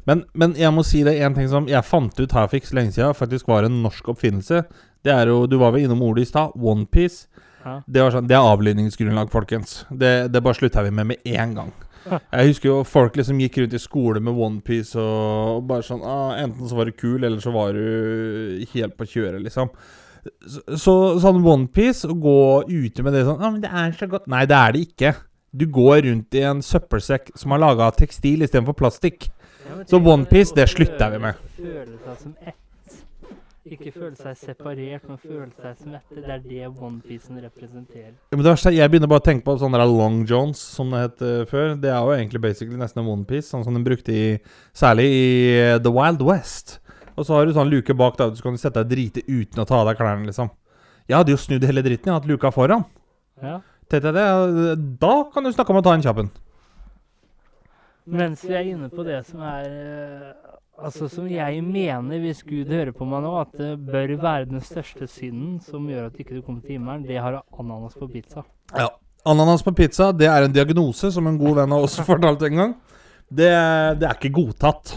Men, 0.08 0.24
men 0.34 0.56
jeg 0.58 0.72
må 0.72 0.86
si 0.88 1.04
det 1.04 1.18
en 1.20 1.36
ting 1.36 1.50
som 1.52 1.68
jeg 1.70 1.84
fant 1.86 2.16
ut 2.16 2.36
her 2.38 2.48
for 2.48 2.60
ikke 2.60 2.72
så 2.72 2.78
lenge 2.80 2.96
siden, 2.96 3.18
faktisk 3.18 3.52
var 3.52 3.68
en 3.68 3.82
norsk 3.84 4.08
oppfinnelse. 4.16 4.64
Det 5.04 5.14
er 5.14 5.32
jo, 5.32 5.44
Du 5.52 5.58
var 5.60 5.76
vel 5.76 5.84
innom 5.86 6.02
ordet 6.08 6.28
i 6.28 6.32
stad. 6.32 6.56
Onepiece. 6.56 7.28
Ja. 7.66 7.82
Det, 7.86 8.02
var 8.02 8.16
sånn, 8.16 8.28
det 8.32 8.38
er 8.38 8.48
avlydningsgrunnlag, 8.54 9.32
folkens. 9.34 9.84
Det, 9.92 10.32
det 10.32 10.44
bare 10.44 10.58
slutta 10.58 10.84
vi 10.88 10.96
med 10.96 11.12
med 11.12 11.28
en 11.28 11.56
gang. 11.60 11.74
Jeg 12.08 12.52
husker 12.52 12.70
jo 12.70 12.76
folk 12.88 13.18
liksom 13.20 13.40
gikk 13.44 13.60
rundt 13.62 13.76
i 13.76 13.82
skole 13.82 14.22
med 14.24 14.38
onepiece 14.40 15.00
og, 15.00 15.56
og 15.60 15.64
bare 15.70 15.86
sånn 15.86 16.04
ah, 16.06 16.36
Enten 16.40 16.70
så 16.70 16.78
var 16.78 16.90
du 16.90 16.96
kul, 16.98 17.24
eller 17.24 17.40
så 17.44 17.54
var 17.54 17.76
du 17.76 18.66
helt 18.74 18.96
på 18.98 19.08
kjøret, 19.10 19.42
liksom. 19.46 19.72
Så, 20.44 20.64
så 20.76 20.94
sånn 21.24 21.42
onepiece, 21.44 22.10
å 22.10 22.16
gå 22.20 22.38
ute 22.70 23.06
med 23.06 23.16
det 23.16 23.26
sånn 23.28 23.42
ah, 23.42 23.52
men 23.52 23.64
det 23.64 23.72
er 23.72 23.98
så 23.98 24.10
godt 24.12 24.30
Nei, 24.32 24.46
det 24.50 24.58
er 24.60 24.76
det 24.76 24.86
ikke. 24.88 25.14
Du 25.50 25.66
går 25.74 26.04
rundt 26.06 26.36
i 26.38 26.46
en 26.46 26.64
søppelsekk 26.66 27.34
som 27.40 27.56
er 27.56 27.64
laga 27.64 27.88
av 27.90 27.96
tekstil 27.98 28.46
istedenfor 28.46 28.78
plastikk. 28.78 29.32
Ja, 29.66 29.80
Så 29.90 29.98
OnePiece, 29.98 30.14
One 30.14 30.26
Piece, 30.30 30.58
det 30.58 30.68
slutter 30.70 31.14
vi 31.16 31.22
med. 31.24 31.46
Følelser 31.58 32.20
som 32.22 32.36
ett. 32.46 32.59
Ikke 33.70 33.92
føle 33.94 34.16
seg 34.18 34.38
separert, 34.40 35.06
men 35.06 35.20
føle 35.22 35.48
seg 35.54 35.78
som 35.78 35.96
ett. 35.98 36.14
Det 36.16 36.34
er 36.34 36.42
det 36.44 36.68
onepiecen 36.70 37.40
representerer. 37.44 38.16
Ja, 38.18 38.38
men 38.38 38.44
det 38.44 38.54
verste 38.54 38.72
er, 38.72 38.78
Jeg 38.80 38.92
begynner 38.92 39.12
bare 39.12 39.22
å 39.22 39.28
tenke 39.28 39.46
på 39.46 39.56
sånne 39.62 39.82
der 39.82 39.92
long 39.92 40.24
johns, 40.30 40.62
som 40.78 40.94
det 40.94 41.04
het 41.04 41.24
eh, 41.26 41.44
før. 41.50 41.76
Det 41.78 41.92
er 41.94 42.00
jo 42.00 42.16
egentlig 42.16 42.42
basically 42.48 42.80
nesten 42.80 43.04
en 43.04 43.12
onepiece, 43.14 43.50
sånn 43.52 43.66
som 43.68 43.78
den 43.78 43.86
brukte 43.86 44.16
i 44.16 44.26
Særlig 44.74 45.06
i 45.14 45.26
eh, 45.60 45.78
The 45.84 45.94
Wild 45.94 46.26
West. 46.26 46.80
Og 47.16 47.28
så 47.28 47.36
har 47.36 47.46
du 47.46 47.54
sånn 47.54 47.70
luke 47.70 47.94
bak 48.00 48.18
der, 48.18 48.34
så 48.36 48.46
kan 48.46 48.56
du 48.56 48.62
sette 48.62 48.82
deg 48.82 48.94
drite 48.96 49.26
uten 49.28 49.62
å 49.62 49.68
ta 49.68 49.82
av 49.82 49.90
deg 49.92 50.00
klærne, 50.00 50.30
liksom. 50.30 50.50
Jeg 51.10 51.18
hadde 51.18 51.34
jo 51.34 51.42
snudd 51.42 51.66
hele 51.66 51.84
dritten, 51.86 52.08
jeg 52.08 52.16
hadde 52.16 52.24
hatt 52.24 52.32
luka 52.32 52.52
foran. 52.56 52.86
Ja. 53.44 53.60
Tenkte 53.90 54.12
jeg 54.12 54.18
det, 54.20 54.76
Da 55.02 55.16
kan 55.34 55.44
du 55.46 55.52
snakke 55.52 55.74
om 55.74 55.82
å 55.82 55.86
ta 55.86 55.96
en 55.98 56.06
kjapp 56.06 56.22
en. 56.24 56.30
Mens 58.10 58.42
vi 58.46 58.56
er 58.58 58.72
inne 58.72 58.90
på 58.90 59.04
det 59.06 59.20
som 59.28 59.42
er 59.46 59.68
eh, 59.70 60.59
Altså 60.80 61.10
som 61.12 61.28
jeg 61.28 61.64
mener, 61.66 62.22
hvis 62.24 62.42
Gud 62.48 62.70
hører 62.72 62.94
på 62.96 63.08
meg 63.10 63.24
nå, 63.26 63.34
at 63.42 63.52
det 63.58 63.74
bør 63.90 64.16
være 64.22 64.48
den 64.50 64.64
største 64.64 65.08
synden 65.12 65.58
som 65.64 65.88
gjør 65.90 66.08
at 66.10 66.20
ikke 66.20 66.38
du 66.38 66.42
kommer 66.46 66.64
til 66.64 66.78
himmelen, 66.78 67.04
det 67.08 67.20
har 67.20 67.42
ananas 67.60 67.98
på 68.00 68.08
pizza. 68.12 68.46
Ja. 68.76 68.88
Ananas 69.28 69.64
på 69.64 69.74
pizza, 69.76 70.14
det 70.16 70.30
er 70.32 70.46
en 70.46 70.56
diagnose, 70.56 71.12
som 71.12 71.28
en 71.28 71.38
god 71.38 71.60
venn 71.60 71.76
av 71.76 71.84
oss 71.84 72.00
fortalte 72.08 72.48
en 72.48 72.64
gang. 72.64 72.74
Det, 73.30 73.52
det 74.00 74.08
er 74.08 74.16
ikke 74.16 74.32
godtatt. 74.40 74.96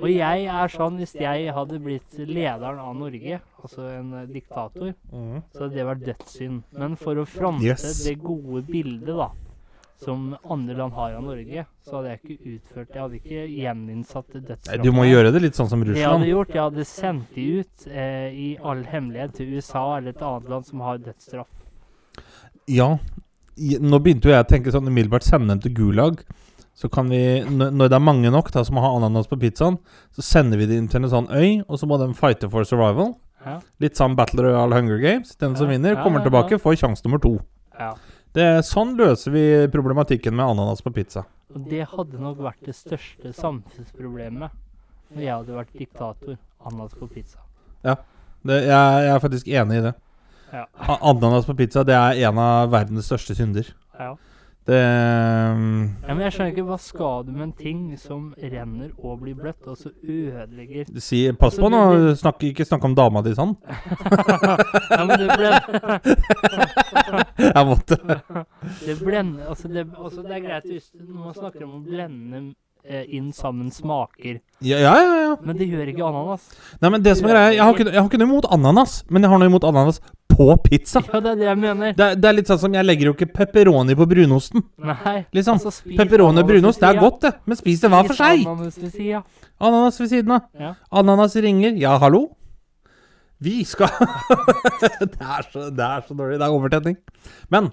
Og 0.00 0.08
jeg 0.08 0.46
er 0.48 0.72
sånn, 0.72 0.96
hvis 1.00 1.12
jeg 1.18 1.52
hadde 1.54 1.78
blitt 1.82 2.18
lederen 2.18 2.80
av 2.80 2.94
Norge, 2.96 3.40
altså 3.60 3.84
en 3.92 4.14
diktator, 4.32 4.94
mm. 5.12 5.38
så 5.52 5.64
hadde 5.66 5.76
det 5.76 5.86
vært 5.90 6.04
dødssynd. 6.08 6.62
Men 6.80 6.96
for 7.00 7.20
å 7.20 7.26
fronte 7.28 7.68
Yes. 7.68 8.02
det 8.06 8.16
gode 8.22 8.64
bildet, 8.68 9.12
da, 9.12 9.28
som 10.00 10.36
andre 10.48 10.74
land 10.78 10.92
har 10.96 11.12
av 11.18 11.22
Norge, 11.26 11.66
så 11.84 11.96
hadde 11.98 12.08
jeg 12.14 12.20
ikke 12.24 12.54
utført 12.54 12.94
Jeg 12.94 13.02
hadde 13.02 13.18
ikke 13.20 13.42
gjeninnsatt 13.60 14.26
dødsstraffen. 14.32 14.46
dødsstraff. 14.48 14.82
Du 14.84 14.92
må 14.96 15.04
gjøre 15.04 15.32
det 15.34 15.42
litt 15.44 15.54
sånn 15.58 15.68
som 15.68 15.80
Det 15.84 15.92
jeg 15.96 16.06
hadde 16.06 16.14
Russland. 16.24 16.30
gjort, 16.32 16.54
jeg 16.54 16.62
hadde 16.62 16.84
sendt 16.88 17.34
de 17.34 17.46
ut 17.60 17.86
eh, 17.88 18.28
i 18.32 18.48
all 18.64 18.82
hemmelighet 18.84 19.34
til 19.36 19.54
USA 19.56 19.84
eller 19.98 20.10
et 20.16 20.22
annet 20.22 20.48
land 20.48 20.66
som 20.66 20.80
har 20.80 20.98
dødsstraff. 20.98 21.48
Ja. 22.66 22.96
Nå 23.60 23.98
begynte 24.00 24.30
jo 24.30 24.32
jeg 24.34 24.44
å 24.46 24.48
tenke 24.48 24.72
sånn 24.72 24.88
umiddelbart 24.88 25.26
sende 25.26 25.52
dem 25.52 25.60
til 25.60 25.74
Gulag. 25.76 26.22
Så 26.80 26.88
kan 26.88 27.10
vi, 27.12 27.42
når 27.44 27.90
det 27.90 27.96
er 27.98 28.00
mange 28.06 28.30
nok 28.32 28.48
da 28.54 28.62
som 28.64 28.78
har 28.80 28.94
ananas 28.96 29.26
på 29.28 29.36
pizzaen, 29.42 29.76
så 30.16 30.22
sender 30.24 30.56
vi 30.56 30.66
dem 30.70 30.86
til 30.88 31.02
en 31.04 31.10
sånn 31.12 31.28
øy, 31.28 31.60
og 31.68 31.76
så 31.76 31.84
må 31.90 31.98
de 32.00 32.06
fighte 32.16 32.48
for 32.48 32.64
survival. 32.64 33.18
Ja. 33.44 33.58
Litt 33.80 33.96
sånn 34.00 34.16
Battle 34.16 34.46
Royale 34.46 34.78
Hunger 34.80 34.98
Games. 35.02 35.34
Den 35.36 35.56
som 35.56 35.66
Ja, 35.68 35.72
vinner, 35.76 35.94
ja, 35.96 36.02
kommer 36.02 36.20
ja, 36.20 36.28
tilbake, 36.30 36.56
ja. 36.56 36.58
får 36.62 36.78
sjanse 36.80 37.04
nummer 37.04 37.20
to. 37.20 37.34
Ja. 38.34 38.38
Det 38.38 38.64
Sånn 38.68 38.94
løser 38.98 39.34
vi 39.34 39.44
problematikken 39.72 40.36
med 40.36 40.52
ananas 40.52 40.82
på 40.82 40.92
pizza. 40.94 41.24
Og 41.54 41.66
det 41.66 41.82
hadde 41.90 42.20
nok 42.22 42.38
vært 42.44 42.62
det 42.66 42.76
største 42.78 43.32
samfunnsproblemet 43.34 44.54
når 45.10 45.24
jeg 45.24 45.34
hadde 45.34 45.56
vært 45.56 45.74
diktator. 45.74 46.38
Ananas 46.60 46.94
på 46.94 47.08
pizza. 47.10 47.42
Det, 47.82 48.56
jeg, 48.62 48.70
jeg 48.70 49.10
er 49.12 49.22
faktisk 49.22 49.48
enig 49.50 49.80
i 49.80 49.84
det. 49.88 49.94
Ja. 50.52 50.64
Ananas 50.98 51.46
på 51.48 51.56
pizza 51.58 51.82
det 51.86 51.96
er 51.96 52.22
en 52.28 52.38
av 52.42 52.70
verdens 52.72 53.10
største 53.10 53.34
synder. 53.38 53.68
Ja. 53.98 54.14
Det 54.70 54.78
ja, 54.78 56.14
Men 56.14 56.20
jeg 56.22 56.34
skjønner 56.34 56.52
ikke, 56.52 56.64
hva 56.68 56.76
skal 56.78 57.24
du 57.26 57.32
med 57.34 57.46
en 57.48 57.54
ting 57.58 57.80
som 57.98 58.28
renner 58.38 58.92
og 59.00 59.18
blir 59.24 59.34
bløtt, 59.38 59.66
og 59.66 59.78
så 59.78 59.90
ødelegger 59.98 60.86
si, 61.02 61.24
Pass 61.40 61.58
på 61.58 61.70
nå, 61.72 61.80
snakk, 62.20 62.44
ikke 62.52 62.66
snakk 62.68 62.86
om 62.86 62.94
dama 62.98 63.22
di 63.26 63.34
sånn. 63.34 63.56
Ja, 64.90 65.04
men 65.06 65.20
det 65.20 65.28
blender 65.38 66.00
Jeg 67.40 67.66
måtte. 67.66 67.98
Det 68.84 68.96
blender 69.00 69.50
altså 69.50 69.70
det, 69.72 69.86
altså 69.96 70.22
det 70.26 70.36
er 70.36 70.42
greit 70.44 70.66
hvis 70.68 70.90
man 71.08 71.34
snakker 71.34 71.64
om 71.66 71.78
å 71.78 71.82
blende 71.84 72.42
eh, 72.84 73.04
inn 73.16 73.30
sammen 73.34 73.70
smaker, 73.74 74.40
Ja, 74.62 74.78
ja, 74.78 74.94
ja. 74.94 75.18
ja. 75.24 75.34
men 75.42 75.58
det 75.58 75.70
gjør 75.70 75.90
ikke 75.90 76.06
ananas. 76.06 76.46
Nei, 76.82 76.94
men 76.94 77.04
det 77.04 77.16
som 77.18 77.28
er 77.30 77.36
greia, 77.36 77.50
jeg 77.50 77.58
jeg 77.90 77.98
har 77.98 78.08
ikke 78.08 78.22
noe 78.22 78.30
imot 78.30 78.50
ananas, 78.54 79.00
men 79.10 79.24
jeg 79.24 79.32
har 79.32 79.42
noe 79.42 79.50
imot 79.50 79.66
ananas 79.66 80.02
på 80.30 80.46
pizza. 80.64 81.02
Ja, 81.10 81.20
det 81.20 81.32
er 81.34 81.38
det 81.40 81.46
jeg 81.48 81.58
mener. 81.60 81.94
Det, 81.98 82.08
det 82.22 82.28
er 82.30 82.36
litt 82.38 82.50
sånn 82.50 82.60
som 82.62 82.74
jeg 82.76 82.86
legger 82.86 83.10
jo 83.10 83.14
ikke 83.16 83.28
pepperoni 83.34 83.96
på 83.98 84.06
brunosten. 84.10 84.64
Nei. 84.90 85.16
Liksom. 85.36 85.58
altså, 85.60 85.94
Pepperoni 85.98 86.42
og 86.42 86.50
brunost, 86.50 86.82
det 86.82 86.88
er 86.90 87.00
godt, 87.00 87.20
det. 87.26 87.32
Men 87.50 87.60
spis 87.60 87.82
det 87.82 87.90
hver 87.92 88.10
for 88.10 88.20
seg. 88.20 88.44
Ananas 88.46 88.78
ved 88.80 88.92
siden. 88.94 89.24
Ananas 89.60 90.00
ved 90.00 90.12
siden 90.14 90.36
av. 90.36 90.46
Ja. 90.60 90.74
Ananas 91.02 91.36
ringer. 91.44 91.74
Ja, 91.80 91.96
hallo? 92.02 92.28
Vi 93.40 93.64
skal 93.64 93.88
det, 95.00 95.16
er 95.16 95.46
så, 95.48 95.70
det 95.72 95.84
er 95.86 96.02
så 96.04 96.14
dårlig. 96.14 96.36
Det 96.40 96.44
er 96.44 96.56
overtenning. 96.56 96.96
Men 97.52 97.70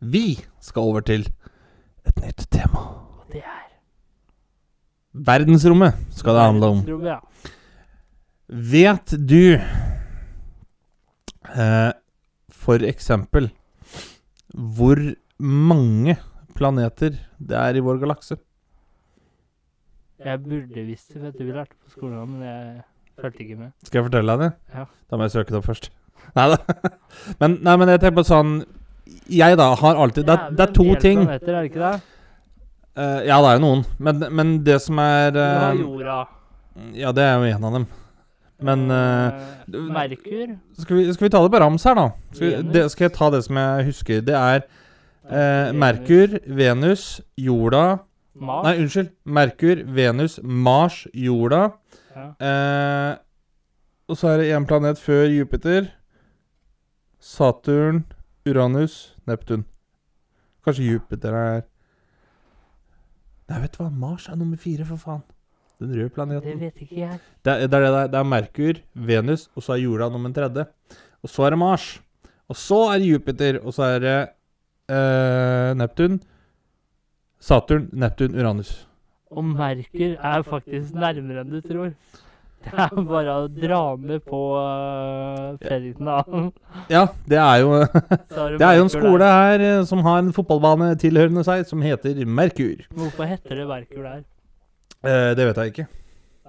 vi 0.00 0.38
skal 0.64 0.82
over 0.88 1.04
til 1.04 1.26
et 2.08 2.22
nytt 2.24 2.46
tema. 2.52 2.80
Og 3.20 3.24
det 3.32 3.42
er 3.44 3.66
Verdensrommet 5.12 5.98
skal 6.16 6.36
det 6.38 6.44
handle 6.46 6.66
om. 6.72 6.80
Ja. 7.04 7.18
Vet 8.48 9.12
du 9.28 9.58
eh, 11.50 11.90
for 12.60 12.84
eksempel 12.86 13.48
hvor 14.50 14.98
mange 15.40 16.16
planeter 16.56 17.16
det 17.38 17.56
er 17.56 17.78
i 17.78 17.82
vår 17.84 18.00
galakse? 18.02 18.36
Jeg 20.20 20.42
burde 20.44 20.84
visst 20.84 21.14
det, 21.14 21.22
vet 21.22 21.38
du, 21.38 21.46
lærte 21.48 21.76
på 21.80 21.94
skolen, 21.94 22.34
men 22.34 22.42
jeg 22.44 22.82
fulgte 23.22 23.42
ikke 23.44 23.56
med. 23.56 23.70
Skal 23.86 24.00
jeg 24.00 24.08
fortelle 24.10 24.34
deg 24.34 24.42
det? 24.44 24.50
Ja. 24.74 24.84
Da 25.08 25.16
må 25.16 25.24
jeg 25.24 25.34
søke 25.36 25.54
det 25.54 25.60
opp 25.62 25.68
først. 25.70 25.88
Nei 26.36 26.46
da. 26.52 26.58
Men, 27.40 27.56
nei, 27.64 27.74
men 27.80 27.88
jeg 27.90 28.02
tenker 28.02 28.18
på 28.20 28.22
sånn 28.28 28.50
Jeg, 29.32 29.56
da, 29.58 29.70
har 29.80 29.96
alltid 29.98 30.26
Det, 30.28 30.34
det 30.54 30.62
er 30.66 30.74
to 30.76 30.84
ting. 31.00 31.22
Planeter, 31.24 31.54
er 31.54 31.64
det 31.64 31.70
ikke 31.70 31.80
det? 31.80 31.94
Uh, 33.00 33.20
ja, 33.24 33.38
det 33.40 33.48
er 33.48 33.56
jo 33.56 33.62
noen. 33.64 33.86
Men, 33.98 34.20
men 34.36 34.52
det 34.66 34.76
som 34.84 35.00
er 35.00 35.32
Du 35.32 35.40
har 35.40 35.72
eh, 35.72 35.80
jorda. 35.80 36.18
Ja, 37.00 37.14
det 37.16 37.24
er 37.24 37.40
jo 37.40 37.48
en 37.56 37.66
av 37.70 37.78
dem. 37.78 37.88
Men 38.62 38.90
Eh, 38.90 39.48
Merkur. 39.68 40.58
skal, 40.78 40.96
vi, 40.96 41.12
skal 41.14 41.24
vi 41.26 41.30
ta 41.32 41.40
det 41.42 41.52
på 41.54 41.60
rams 41.62 41.84
her, 41.84 41.94
da? 41.94 42.08
Skal, 42.32 42.46
vi- 42.50 42.72
det, 42.74 42.82
skal 42.92 43.04
jeg 43.08 43.12
ta 43.16 43.30
det 43.30 43.44
som 43.44 43.56
jeg 43.56 43.84
husker? 43.86 44.20
Det 44.26 44.34
er 44.36 44.62
uh, 45.24 45.72
Merkur, 45.76 46.38
Venus, 46.46 47.20
jorda 47.38 47.98
Mars. 48.34 48.64
Nei, 48.66 48.74
unnskyld. 48.82 49.10
Merkur, 49.26 49.82
Venus, 49.96 50.38
Mars, 50.42 51.06
jorda. 51.14 51.70
Ja. 52.16 52.26
Uh, 52.40 53.16
og 54.10 54.16
så 54.18 54.28
er 54.34 54.38
det 54.42 54.50
én 54.56 54.66
planet 54.66 54.98
før 54.98 55.24
Jupiter. 55.30 55.90
Saturn, 57.20 58.04
Uranus, 58.48 59.14
Neptun. 59.28 59.64
Kanskje 60.64 60.86
Jupiter 60.92 61.34
er 61.36 61.60
Nei, 63.50 63.60
vet 63.64 63.72
du 63.74 63.82
hva? 63.82 63.90
Mars 63.90 64.28
er 64.30 64.36
nummer 64.38 64.56
fire, 64.62 64.84
for 64.86 64.96
faen. 65.00 65.22
Den 65.80 65.94
røde 65.96 66.40
Det 66.44 66.56
vet 66.60 66.82
ikke 66.84 66.98
jeg. 67.00 67.18
Det 67.44 67.52
er, 67.52 67.66
det, 67.66 67.74
er 67.74 67.80
det, 67.80 67.88
er, 67.88 68.10
det 68.12 68.18
er 68.20 68.28
Merkur, 68.28 68.80
Venus, 68.94 69.48
og 69.56 69.64
så 69.64 69.72
er 69.72 69.84
jorda 69.86 70.10
nummer 70.12 70.32
tredje. 70.36 70.66
Og 71.24 71.32
så 71.32 71.46
er 71.46 71.54
det 71.54 71.58
Mars. 71.58 71.86
Og 72.48 72.56
så 72.56 72.80
er 72.92 73.00
det 73.00 73.08
Jupiter, 73.08 73.60
og 73.64 73.74
så 73.74 73.88
er 73.94 73.98
det 74.04 74.18
eh, 74.92 75.72
Neptun. 75.80 76.20
Saturn, 77.40 77.88
Neptun, 77.92 78.36
Uranus. 78.36 78.74
Og 79.30 79.44
Merkur 79.44 80.18
er 80.18 80.42
faktisk 80.44 80.92
nærmere 80.98 81.44
enn 81.44 81.54
du 81.54 81.60
tror. 81.64 81.94
Det 82.60 82.74
er 82.76 82.90
bare 83.08 83.34
å 83.40 83.44
dra 83.48 83.80
med 83.96 84.20
på 84.28 84.38
uh, 84.52 85.54
Fredriksen, 85.62 86.10
da. 86.10 86.42
Ja, 86.92 87.06
det 87.30 87.38
er 87.40 87.62
jo 87.62 87.78
Det 88.58 88.66
er 88.66 88.74
jo 88.76 88.84
en 88.84 88.92
skole 88.92 89.30
her 89.32 89.64
eh, 89.64 89.78
som 89.88 90.04
har 90.04 90.20
en 90.20 90.28
fotballbane 90.36 90.90
tilhørende 91.00 91.44
seg, 91.46 91.64
som 91.70 91.80
heter 91.80 92.20
Merkur. 92.28 92.84
Hvorfor 92.92 93.30
heter 93.30 93.62
det 93.62 93.66
Merkur 93.70 94.04
der? 94.04 94.20
Eh, 95.04 95.30
det 95.38 95.46
vet 95.48 95.60
jeg 95.62 95.72
ikke, 95.72 95.86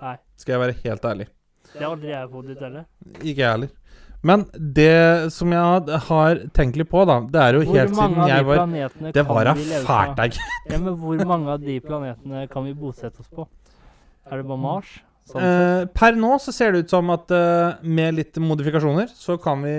Nei, 0.01 0.15
skal 0.35 0.53
jeg 0.55 0.61
være 0.65 0.75
helt 0.83 1.05
ærlig. 1.05 1.27
det 1.71 1.81
har 1.85 1.91
aldri 1.93 2.09
jeg 2.11 2.29
fått 2.31 2.49
ut 2.49 2.65
heller. 2.65 2.85
Ikke 3.21 3.39
jeg 3.39 3.51
heller. 3.51 3.69
Men 4.23 4.43
det 4.53 5.31
som 5.33 5.53
jeg 5.55 5.99
har 6.07 6.41
tenkt 6.53 6.75
litt 6.77 6.89
på, 6.91 7.01
da, 7.09 7.15
det 7.25 7.39
er 7.41 7.55
jo 7.57 7.61
Hvor 7.65 7.77
helt 7.79 7.95
siden 7.97 8.27
jeg 8.29 8.45
var 8.45 9.13
Det 9.15 9.23
var 9.25 9.47
da 9.49 9.53
fælt 9.87 10.19
deg. 10.19 10.35
Ja, 10.69 10.77
men 10.77 10.97
hvor 11.01 11.23
mange 11.25 11.55
av 11.55 11.63
de 11.63 11.79
planetene 11.81 12.43
kan 12.51 12.67
vi 12.67 12.75
bosette 12.77 13.23
oss 13.23 13.31
på? 13.33 13.47
Er 14.29 14.37
det 14.37 14.45
bare 14.45 14.61
Mars? 14.61 14.91
Sånn. 15.31 15.41
Eh, 15.41 15.85
per 15.95 16.17
nå 16.17 16.35
så 16.41 16.53
ser 16.53 16.73
det 16.73 16.83
ut 16.85 16.93
som 16.93 17.09
at 17.13 17.31
eh, 17.33 17.79
med 17.81 18.17
litt 18.19 18.37
modifikasjoner 18.41 19.09
så 19.15 19.37
kan 19.41 19.63
vi 19.65 19.73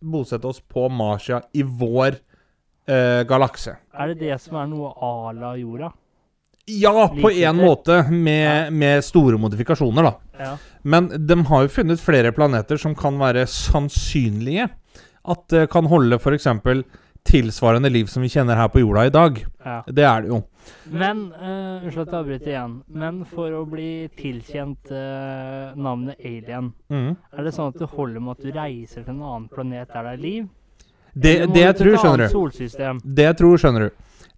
bosette 0.00 0.48
oss 0.48 0.60
på 0.60 0.86
Marsia 0.92 1.40
i 1.56 1.62
vår 1.64 2.18
eh, 2.88 3.22
galakse. 3.28 3.76
er 3.94 4.12
det 4.12 4.18
det 4.20 4.40
som 4.40 4.56
er 4.60 4.68
noe 4.68 4.92
à 4.96 5.32
la 5.36 5.54
jorda? 5.56 5.92
Ja, 6.78 7.08
på 7.10 7.30
en 7.30 7.60
måte, 7.60 8.02
med, 8.10 8.72
med 8.72 9.04
store 9.04 9.38
modifikasjoner, 9.40 10.06
da. 10.06 10.12
Ja. 10.40 10.52
Men 10.82 11.10
de 11.26 11.36
har 11.50 11.66
jo 11.66 11.72
funnet 11.74 12.00
flere 12.00 12.32
planeter 12.32 12.80
som 12.80 12.94
kan 12.96 13.18
være 13.20 13.46
sannsynlige 13.50 14.70
at 15.30 15.48
det 15.52 15.66
kan 15.72 15.88
holde 15.90 16.16
f.eks. 16.16 16.46
tilsvarende 17.28 17.90
liv 17.92 18.08
som 18.08 18.24
vi 18.24 18.30
kjenner 18.32 18.56
her 18.56 18.70
på 18.72 18.80
jorda 18.80 19.06
i 19.06 19.12
dag. 19.14 19.42
ja. 19.64 19.82
Det 19.86 20.06
er 20.06 20.22
det 20.22 20.32
jo. 20.32 20.40
Men 20.90 21.26
uh, 21.34 21.82
Unnskyld 21.84 22.06
at 22.06 22.12
jeg 22.12 22.20
avbryter 22.20 22.52
igjen. 22.52 22.76
Men 22.88 23.20
for 23.28 23.52
å 23.54 23.64
bli 23.68 24.08
tilkjent 24.18 24.92
uh, 24.92 25.76
navnet 25.76 26.20
alien, 26.24 26.72
mm. 26.92 27.10
er 27.36 27.46
det 27.46 27.54
sånn 27.56 27.72
at 27.72 27.80
det 27.80 27.90
holder 27.92 28.24
med 28.24 28.38
at 28.38 28.46
du 28.46 28.56
reiser 28.56 29.04
til 29.04 29.14
en 29.14 29.22
annen 29.22 29.50
planet 29.52 29.92
der 29.92 30.08
det 30.08 30.16
er 30.16 30.24
liv? 30.24 30.48
Det, 31.14 31.34
det 31.54 31.62
jeg 31.64 31.76
tror, 31.76 31.96
skjønner 31.98 32.28
du. 32.28 33.00
Det 33.04 33.24
jeg 33.26 33.36
tror, 33.36 33.56
skjønner 33.58 33.88
du 33.88 33.90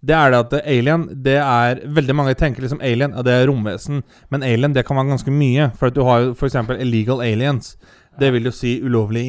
Det 0.03 0.15
er 0.17 0.31
det 0.33 0.39
at 0.39 0.53
eh, 0.57 0.77
alien 0.77 1.03
Det 1.23 1.35
er 1.37 1.81
Veldig 1.95 2.15
mange 2.15 2.33
tenker 2.35 2.61
liksom 2.65 2.81
alien, 2.81 3.13
ja, 3.15 3.21
det 3.23 3.33
er 3.33 3.47
romvesen. 3.47 4.01
Men 4.31 4.43
alien 4.43 4.73
det 4.73 4.85
kan 4.85 4.97
være 4.97 5.13
ganske 5.13 5.31
mye. 5.31 5.71
For 5.79 5.87
at 5.87 5.95
du 5.95 6.03
har 6.03 6.19
jo 6.25 6.33
f.eks. 6.33 6.55
illegal 6.79 7.21
aliens. 7.21 7.75
Det 8.19 8.31
vil 8.33 8.43
jo 8.45 8.51
si 8.51 8.79
ulovlig 8.83 9.23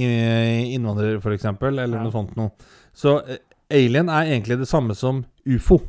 Innvandrer 0.75 0.75
innvandrere, 0.75 1.21
f.eks., 1.21 1.45
eller 1.63 1.97
Ja. 1.97 2.03
noe 2.03 2.13
sånt 2.13 2.37
noe. 2.37 2.51
Så 2.95 3.19
eh, 3.29 3.39
alien 3.71 4.09
er 4.09 4.31
egentlig 4.33 4.59
det 4.59 4.69
samme 4.69 4.95
som 4.95 5.25
ufo. 5.47 5.81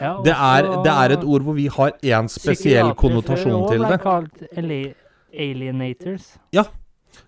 Ja, 0.00 0.18
Det 0.24 0.32
er, 0.34 0.66
det 0.84 0.92
er 0.92 1.12
et 1.16 1.24
ord 1.24 1.42
hvor 1.42 1.54
vi 1.56 1.68
har 1.72 1.92
én 2.04 2.28
spesiell 2.28 2.92
konnotasjon 2.94 3.68
til 3.70 3.80
det. 3.80 3.88
det. 3.88 3.94
ble 3.94 3.98
kalt 4.02 4.42
alienators. 4.58 4.96
alienators. 5.32 6.26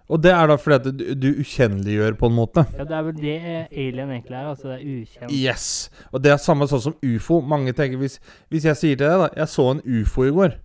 Og 0.09 0.23
det 0.25 0.33
er 0.33 0.49
da 0.49 0.57
fordi 0.57 0.77
at 0.79 0.87
du, 0.99 1.05
du 1.21 1.29
ukjenneliggjør, 1.43 2.15
på 2.17 2.31
en 2.31 2.37
måte. 2.39 2.65
Ja, 2.79 2.87
det 2.89 2.97
er 2.97 3.03
vel 3.05 3.19
det 3.21 3.35
alien 3.69 4.15
egentlig 4.15 4.37
er. 4.39 4.47
Altså 4.49 4.71
det 4.71 4.79
er 4.79 5.03
ukjent. 5.03 5.35
Yes. 5.37 5.67
Og 6.13 6.25
det 6.25 6.33
er 6.33 6.41
samme 6.41 6.69
sånn 6.71 6.85
som 6.87 6.97
ufo. 7.05 7.43
Mange 7.45 7.75
tenker 7.77 8.01
hvis, 8.01 8.17
hvis 8.49 8.65
jeg 8.71 8.81
sier 8.81 8.97
til 8.97 9.05
deg 9.05 9.27
da 9.27 9.29
Jeg 9.37 9.53
så 9.53 9.69
en 9.75 9.85
ufo 9.85 10.25
i 10.25 10.33
går. 10.33 10.57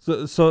Så, 0.00 0.22
så 0.30 0.48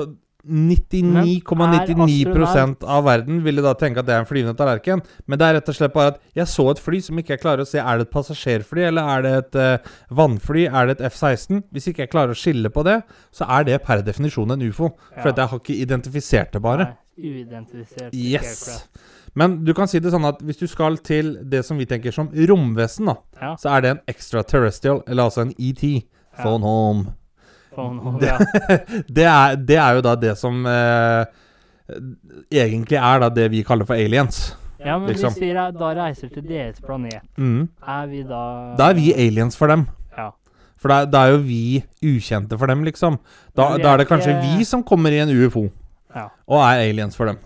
99,99% 0.47 2.83
av 2.83 3.03
verden 3.07 3.41
ville 3.45 3.61
da 3.65 3.73
tenke 3.77 3.99
at 4.01 4.07
det 4.07 4.13
er 4.15 4.21
en 4.23 4.29
flyvende 4.29 4.57
tallerken. 4.59 4.99
Men 5.27 5.35
det 5.39 5.45
er 5.47 5.53
rett 5.59 5.71
og 5.71 5.75
slett 5.77 5.95
bare 5.95 6.11
at 6.15 6.19
jeg 6.37 6.47
så 6.51 6.65
et 6.71 6.81
fly 6.83 6.99
som 7.03 7.19
ikke 7.21 7.33
jeg 7.35 7.43
klarer 7.43 7.61
å 7.65 7.69
se. 7.69 7.79
Er 7.81 7.95
det 7.99 8.05
et 8.07 8.15
passasjerfly, 8.15 8.81
eller 8.89 9.03
er 9.15 9.19
det 9.25 9.33
et 9.41 9.53
uh, 9.59 9.77
vannfly? 10.19 10.63
Er 10.69 10.83
det 10.89 10.93
et 10.99 11.05
F-16? 11.11 11.53
Hvis 11.75 11.87
ikke 11.91 12.01
jeg 12.05 12.13
klarer 12.13 12.31
å 12.35 12.39
skille 12.39 12.69
på 12.73 12.81
det, 12.87 12.97
så 13.35 13.43
er 13.57 13.61
det 13.67 13.81
per 13.87 13.99
definisjon 14.07 14.53
en 14.55 14.65
ufo. 14.67 14.87
Ja. 15.15 15.21
For 15.21 15.27
jeg 15.33 15.47
har 15.53 15.59
ikke 15.63 15.81
identifisert 15.83 16.49
det, 16.55 16.61
bare. 16.65 16.85
Nei, 16.91 16.97
Uidentifisert 17.17 18.11
Yes. 18.13 18.67
aircraft. 18.67 18.89
Men 19.37 19.49
du 19.65 19.71
kan 19.77 19.87
si 19.89 19.97
det 20.01 20.11
sånn 20.13 20.25
at 20.25 20.39
hvis 20.45 20.59
du 20.61 20.67
skal 20.69 20.97
til 21.05 21.25
det 21.49 21.61
som 21.65 21.77
vi 21.77 21.85
tenker 21.89 22.11
som 22.13 22.27
romvesen, 22.33 23.05
da, 23.09 23.15
Ja. 23.41 23.51
så 23.57 23.67
er 23.75 23.79
det 23.81 23.89
en 23.91 24.01
extraterrestrial, 24.07 24.99
eller 25.07 25.23
altså 25.29 25.41
en 25.45 25.53
ET. 25.57 25.83
Ja. 26.37 26.43
Phone 26.43 26.63
home. 26.65 27.05
Phone 27.77 27.99
home, 28.01 28.19
Det- 28.19 28.27
ja. 28.33 28.37
Det 29.19 29.25
er, 29.29 29.55
det 29.69 29.77
er 29.77 29.97
jo 29.99 30.01
da 30.09 30.15
det 30.17 30.33
som 30.41 30.65
eh, 30.65 31.25
egentlig 32.51 32.97
er 32.99 33.19
da 33.23 33.29
det 33.29 33.47
vi 33.53 33.61
kaller 33.67 33.85
for 33.87 33.93
aliens. 33.95 34.55
ja, 34.83 34.97
men 34.97 35.09
liksom. 35.13 35.33
hvis 35.33 35.41
vi 35.41 35.53
da 35.53 35.93
reiser 35.97 36.29
til 36.33 36.43
deres 36.49 36.81
planet, 36.83 37.21
Mm. 37.37 37.67
er 37.87 38.05
vi 38.11 38.23
da 38.23 38.41
Da 38.77 38.89
er 38.91 38.93
vi 38.97 39.13
aliens 39.13 39.55
for 39.57 39.67
dem. 39.71 39.87
Ja. 40.17 40.29
For 40.77 40.89
da, 40.93 41.05
da 41.05 41.23
er 41.25 41.31
jo 41.37 41.37
vi 41.47 41.83
ukjente 42.05 42.57
for 42.59 42.67
dem, 42.69 42.83
liksom. 42.85 43.17
Da, 43.57 43.77
da 43.81 43.93
er 43.93 43.97
det 44.03 44.07
kanskje 44.09 44.35
ikke- 44.35 44.57
vi 44.57 44.63
som 44.65 44.83
kommer 44.83 45.11
i 45.11 45.19
en 45.23 45.29
UFO 45.33 45.69
Ja. 46.15 46.27
og 46.47 46.61
er 46.61 46.89
aliens 46.89 47.15
for 47.15 47.25
dem. 47.25 47.37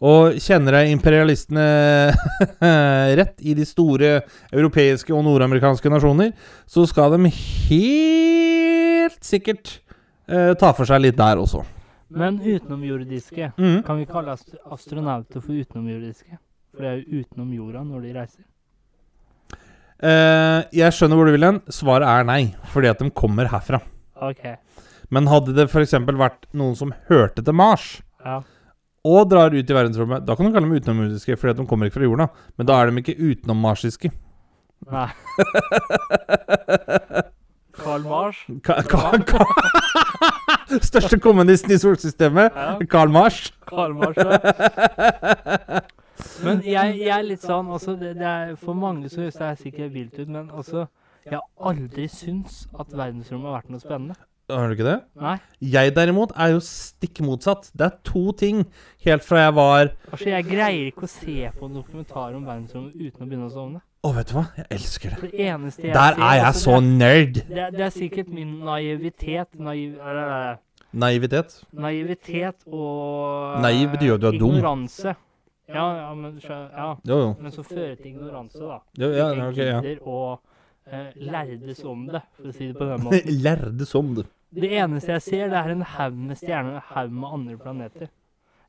Og 0.00 0.32
kjenner 0.40 0.78
jeg 0.80 0.92
imperialistene 0.96 2.14
rett 3.20 3.34
i 3.44 3.52
de 3.52 3.66
store 3.68 4.22
europeiske 4.50 5.12
og 5.12 5.24
nordamerikanske 5.26 5.90
nasjoner, 5.92 6.32
så 6.66 6.86
skal 6.88 7.10
de 7.18 7.28
helt 7.28 8.79
sikkert 9.24 9.78
eh, 10.28 10.52
ta 10.60 10.72
for 10.76 10.84
seg 10.88 11.00
litt 11.02 11.16
der 11.18 11.36
også. 11.40 11.64
Men 12.10 12.40
utenomjordiske 12.42 13.52
Mm. 13.56 13.82
Kan 13.86 13.98
vi 13.98 14.04
kalle 14.10 14.32
ast 14.34 14.54
astronauter 14.70 15.40
for 15.40 15.52
utenomjordiske? 15.54 16.38
For 16.74 16.82
det 16.82 16.88
er 16.90 16.96
jo 17.04 17.20
utenom 17.22 17.52
jorda 17.54 17.82
når 17.86 18.00
de 18.02 18.12
reiser. 18.14 18.44
Eh, 20.02 20.62
jeg 20.72 20.92
skjønner 20.96 21.16
hvor 21.18 21.26
du 21.28 21.32
vil 21.34 21.44
hen. 21.44 21.58
Svaret 21.68 22.06
er 22.08 22.24
nei, 22.24 22.54
fordi 22.72 22.88
at 22.90 22.98
de 23.02 23.10
kommer 23.10 23.46
herfra. 23.52 23.80
OK. 24.22 24.44
Men 25.10 25.26
hadde 25.28 25.52
det 25.56 25.66
f.eks. 25.70 25.92
vært 26.06 26.46
noen 26.54 26.76
som 26.78 26.92
hørte 27.08 27.42
til 27.44 27.52
Mars, 27.58 28.00
Ja. 28.24 28.40
og 29.04 29.28
drar 29.30 29.50
ut 29.54 29.70
i 29.70 29.74
verdensrommet, 29.74 30.24
da 30.26 30.34
kan 30.36 30.46
du 30.46 30.52
kalle 30.52 30.68
dem 30.68 30.76
utenomjordiske, 30.78 31.36
fordi 31.40 31.50
at 31.50 31.56
de 31.58 31.66
kommer 31.66 31.86
ikke 31.90 31.98
fra 32.00 32.04
jorda. 32.08 32.28
Men 32.58 32.66
da 32.66 32.80
er 32.82 32.90
de 32.90 32.96
ikke 33.02 33.18
utenommarsiske. 33.18 34.10
Nei. 34.90 35.08
Karl 37.76 38.02
Mars. 38.08 38.36
Ka 38.66 38.80
ka 38.82 39.10
ka 39.26 39.44
Største 40.90 41.18
kommunisten 41.22 41.72
i 41.74 41.78
solsystemet, 41.82 42.52
Ja. 42.54 42.76
Karl 42.90 43.10
Mars. 43.10 43.52
Karl 43.66 43.94
Mars, 43.98 44.16
ja. 44.16 45.80
Men 46.44 46.60
jeg, 46.64 46.96
jeg 47.00 47.12
er 47.16 47.24
litt 47.24 47.44
sånn 47.44 47.68
altså 47.72 47.94
det, 48.00 48.14
det 48.20 48.26
er, 48.28 48.50
For 48.60 48.76
mange 48.76 49.08
så 49.12 49.22
høres 49.24 49.38
det 49.38 49.46
her 49.46 49.58
sikkert 49.60 49.94
vilt 49.94 50.18
ut, 50.18 50.28
men 50.28 50.50
altså 50.52 50.86
Jeg 51.24 51.36
har 51.38 51.70
aldri 51.70 52.06
syntes 52.12 52.66
at 52.80 52.92
verdensrommet 52.96 53.48
har 53.50 53.58
vært 53.60 53.72
noe 53.74 53.82
spennende. 53.82 54.16
Har 54.50 54.66
du 54.66 54.74
ikke 54.74 54.86
det? 54.88 54.96
Nei. 55.20 55.34
Jeg 55.62 55.92
derimot 55.94 56.32
er 56.34 56.54
jo 56.56 56.62
stikk 56.64 57.20
motsatt. 57.22 57.68
Det 57.76 57.86
er 57.86 57.98
to 58.08 58.22
ting 58.40 58.64
helt 59.04 59.22
fra 59.26 59.44
jeg 59.44 59.54
var 59.58 59.92
Altså, 60.10 60.26
jeg 60.32 60.48
greier 60.48 60.88
ikke 60.90 61.06
å 61.06 61.12
se 61.12 61.36
på 61.58 61.68
en 61.68 61.76
dokumentar 61.76 62.34
om 62.34 62.48
verdensrommet 62.48 62.96
uten 62.98 63.22
å 63.22 63.28
begynne 63.30 63.46
å 63.50 63.54
sovne. 63.54 63.82
Å, 64.00 64.10
vet 64.16 64.30
du 64.30 64.36
hva? 64.38 64.46
Jeg 64.56 64.64
elsker 64.72 65.12
det. 65.12 65.28
Det 65.28 65.46
eneste 65.52 65.82
jeg 65.84 65.92
Der 65.92 66.14
ser 66.16 66.22
er 66.24 66.34
jeg 66.38 66.44
altså, 66.48 66.62
så 66.64 66.76
det, 66.80 66.92
nerd. 67.02 67.34
er, 67.36 67.48
det, 67.48 67.58
er, 67.66 67.72
det 67.74 67.82
er 67.84 67.90
sikkert 67.92 68.28
min 68.32 68.52
naivitet 68.64 69.58
naiv, 69.60 69.98
øh, 70.00 70.54
Naivitet. 70.92 71.58
Naivitet 71.72 72.64
og 72.66 73.60
Naiv 73.62 73.90
betyr 73.92 74.06
jo 74.08 74.14
at 74.16 74.22
du 74.22 74.26
er 74.30 74.38
dum. 74.40 74.54
Ignoranse. 74.56 75.14
Ja, 75.68 75.84
ja, 76.00 76.14
men, 76.14 76.40
ja. 76.42 76.86
Jo, 77.06 77.18
jo. 77.20 77.34
men 77.38 77.52
så 77.54 77.62
fører 77.62 77.94
til 77.94 78.06
ignoranse, 78.14 78.58
da. 78.58 78.78
jo 78.98 79.10
ja, 79.14 79.28
Ikke 79.36 79.46
ok, 79.52 79.60
ja. 79.60 79.76
gidder 79.84 80.08
å 80.08 80.16
eh, 80.90 81.12
lærdes 81.30 81.84
om 81.86 82.08
det, 82.10 82.22
for 82.40 82.50
å 82.50 82.54
si 82.56 82.66
det 82.72 82.78
på 82.80 82.88
den 82.88 83.04
måten. 83.04 83.30
Lærdes 83.44 83.94
om 84.00 84.14
det. 84.16 84.24
Det 84.50 84.72
eneste 84.80 85.12
jeg 85.14 85.22
ser, 85.28 85.44
det 85.52 85.60
er 85.60 85.76
en 85.76 85.84
haug 85.92 86.16
med 86.18 86.40
stjerner 86.40 86.72
og 86.72 86.80
en 86.80 86.88
haug 86.96 87.14
med 87.20 87.36
andre 87.36 87.60
planeter. 87.60 88.10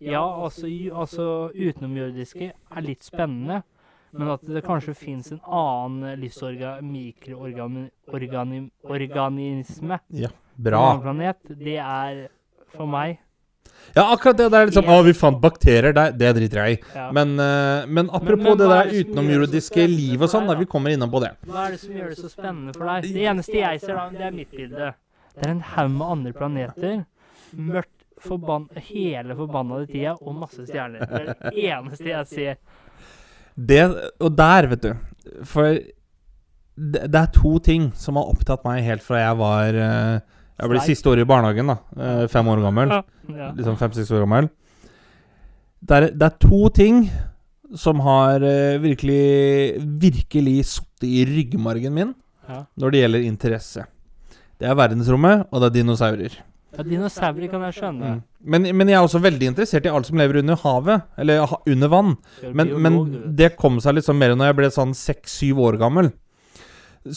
Ja, 0.01 0.21
altså, 0.43 0.69
altså 0.93 1.25
utenomjordiske 1.55 2.51
er 2.51 2.85
litt 2.85 3.05
spennende, 3.05 3.63
men 4.11 4.29
at 4.33 4.41
det 4.45 4.61
kanskje 4.65 4.93
fins 4.97 5.31
en 5.31 5.41
annen 5.47 6.19
livsorga, 6.19 6.77
mikroorganisme 6.83 7.89
på 8.11 8.17
en 10.67 10.73
annen 10.77 11.01
planet, 11.01 11.37
det 11.57 11.77
er 11.79 12.27
for 12.75 12.87
meg 12.87 13.19
Ja, 13.95 14.05
akkurat 14.13 14.37
det 14.37 14.49
der 14.51 14.61
er 14.61 14.69
liksom 14.69 14.87
Å, 14.87 15.01
vi 15.03 15.13
fant 15.17 15.39
bakterier 15.41 15.93
der. 15.95 16.11
Det 16.15 16.29
driter 16.37 16.59
jeg 16.61 16.77
i. 16.77 16.81
ja. 16.95 17.07
Men, 17.15 17.33
eh, 17.39 17.87
men 17.87 18.09
apropos 18.13 18.51
men 18.53 18.59
det 18.59 18.67
der 18.67 18.75
er 18.75 18.89
det 18.89 18.99
så 18.99 19.07
utenomjordiske 19.07 19.87
liv 19.89 20.21
og 20.21 20.29
sånn, 20.31 20.47
da? 20.47 20.55
vi 20.59 20.67
kommer 20.69 20.93
innom 20.93 21.11
på 21.11 21.19
det. 21.23 21.31
Hva 21.47 21.65
er 21.65 21.71
det 21.75 21.81
som 21.81 21.95
gjør 21.97 22.13
det 22.13 22.19
så 22.19 22.29
spennende 22.29 22.75
for 22.77 22.85
deg? 22.87 23.09
Det 23.15 23.25
eneste 23.31 23.57
jeg 23.57 23.81
ser, 23.81 23.95
da, 23.97 24.05
det 24.13 24.27
er 24.27 24.37
mitt 24.37 24.53
bilde. 24.53 24.91
Det 25.33 25.47
er 25.47 25.55
en 25.55 25.65
haug 25.73 25.91
med 25.97 26.07
andre 26.17 26.35
planeter. 26.37 27.01
Mørkt 27.57 27.97
forbann 28.21 28.69
hele 28.91 29.35
forbannede 29.35 29.89
tida 29.89 30.13
og 30.19 30.35
masse 30.43 30.65
stjerner. 30.67 31.07
Det 31.07 31.21
er 31.21 31.33
det 31.41 31.65
eneste 31.71 32.09
jeg 32.11 32.31
ser. 32.31 32.61
Det, 33.57 33.81
og 34.23 34.35
der, 34.37 34.67
vet 34.71 34.81
du 34.85 34.91
For 35.45 35.73
det, 35.75 37.01
det 37.11 37.19
er 37.19 37.31
to 37.35 37.57
ting 37.59 37.89
som 37.99 38.15
har 38.17 38.29
opptatt 38.31 38.63
meg 38.65 38.81
helt 38.85 39.03
fra 39.03 39.19
jeg 39.19 39.37
var 39.41 39.75
eh, 39.75 40.19
Jeg 40.61 40.71
ble 40.71 40.83
siste 40.85 41.09
år 41.11 41.19
i 41.21 41.27
barnehagen, 41.27 41.67
da. 41.73 41.75
eh, 41.99 42.23
Fem 42.31 42.47
år 42.47 42.61
gammel. 42.63 42.93
Liksom 43.57 43.75
fem-seks 43.77 44.11
år 44.15 44.23
gammel. 44.25 44.47
Det 45.81 45.97
er, 45.97 46.07
det 46.13 46.27
er 46.29 46.37
to 46.41 46.61
ting 46.73 47.03
som 47.75 47.99
har 48.05 48.43
eh, 48.45 48.77
virkelig 48.83 49.21
Virkelig 50.01 50.57
sittet 50.71 51.07
i 51.09 51.25
ryggmargen 51.25 51.93
min 51.95 52.15
når 52.77 52.91
det 52.91 52.99
gjelder 53.03 53.23
interesse. 53.27 53.83
Det 54.59 54.67
er 54.67 54.75
verdensrommet, 54.75 55.45
og 55.51 55.61
det 55.61 55.67
er 55.69 55.75
dinosaurer. 55.79 56.33
Ja, 56.71 56.83
dinosaurer 56.87 57.49
kan 57.51 57.63
jeg 57.67 57.77
skjønne. 57.77 58.09
Mm. 58.15 58.21
Men, 58.53 58.67
men 58.79 58.89
jeg 58.89 58.97
er 58.97 59.05
også 59.05 59.21
veldig 59.21 59.49
interessert 59.51 59.85
i 59.85 59.91
alt 59.91 60.07
som 60.07 60.17
lever 60.19 60.39
under 60.41 60.59
havet. 60.63 61.05
Eller 61.19 61.45
ha- 61.51 61.61
under 61.67 61.91
vann. 61.91 62.15
Men, 62.55 62.73
men 62.81 62.99
det 63.37 63.53
kom 63.59 63.79
seg 63.83 63.97
liksom 63.99 64.17
mer 64.21 64.35
når 64.35 64.51
jeg 64.51 64.59
ble 64.61 64.69
sånn 64.73 64.93
seks-syv 64.97 65.59
år 65.67 65.77
gammel. 65.81 66.11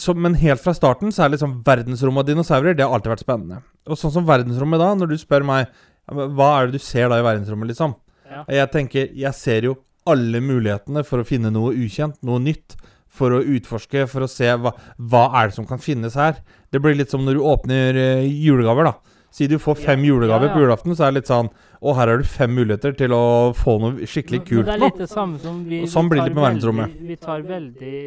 Så, 0.01 0.15
men 0.17 0.33
helt 0.41 0.63
fra 0.63 0.73
starten 0.73 1.11
så 1.13 1.25
er 1.25 1.35
liksom 1.35 1.59
verdensrommet 1.65 2.23
og 2.23 2.29
dinosaurer 2.31 2.73
Det 2.73 2.81
har 2.81 2.95
alltid 2.95 3.11
vært 3.13 3.21
spennende. 3.25 3.59
Og 3.85 3.99
sånn 4.01 4.13
som 4.15 4.25
verdensrommet 4.25 4.81
da, 4.81 4.87
når 4.97 5.11
du 5.11 5.17
spør 5.21 5.45
meg 5.45 5.67
Hva 6.09 6.47
er 6.55 6.71
det 6.71 6.79
du 6.79 6.85
ser 6.85 7.11
da 7.13 7.19
i 7.21 7.25
verdensrommet, 7.25 7.69
liksom? 7.69 7.93
Ja. 8.25 8.41
Jeg 8.49 8.71
tenker, 8.73 9.11
jeg 9.13 9.37
ser 9.37 9.67
jo 9.69 9.75
alle 10.09 10.41
mulighetene 10.41 11.01
for 11.05 11.21
å 11.21 11.25
finne 11.25 11.51
noe 11.53 11.71
ukjent, 11.77 12.17
noe 12.25 12.41
nytt. 12.41 12.75
For 13.15 13.31
å 13.31 13.39
utforske, 13.55 14.03
for 14.11 14.25
å 14.25 14.27
se 14.29 14.49
hva, 14.59 14.73
hva 14.99 15.21
er 15.39 15.47
det 15.47 15.55
som 15.55 15.65
kan 15.69 15.79
finnes 15.79 16.17
her. 16.19 16.41
Det 16.73 16.81
blir 16.83 16.97
litt 16.99 17.13
som 17.13 17.23
når 17.23 17.37
du 17.37 17.45
åpner 17.47 17.95
eh, 18.01 18.25
julegaver, 18.27 18.89
da. 18.89 19.14
Si 19.35 19.49
du 19.51 19.57
får 19.59 19.75
fem 19.83 20.03
julegaver 20.07 20.53
på 20.53 20.61
julaften, 20.63 20.95
så 20.95 21.07
er 21.07 21.11
det 21.11 21.21
litt 21.21 21.29
sånn 21.31 21.49
Å, 21.51 21.93
her 21.97 22.07
har 22.07 22.21
du 22.21 22.27
fem 22.29 22.53
muligheter 22.55 22.93
til 22.95 23.11
å 23.11 23.51
få 23.57 23.75
noe 23.83 24.07
skikkelig 24.07 24.41
kult 24.47 24.61
nå. 24.63 24.67
det 24.69 24.75
er 24.77 24.83
litt 24.85 25.01
det 25.01 25.09
samme 25.11 25.41
som 25.43 25.57
vi, 25.67 25.81
Og 25.83 25.91
sånn 25.91 26.07
blir 26.09 26.23
det 26.23 26.31
med 26.31 26.43
verdensrommet. 26.45 26.93
Vi 27.09 27.17
tar 27.19 27.43
veldig 27.45 27.97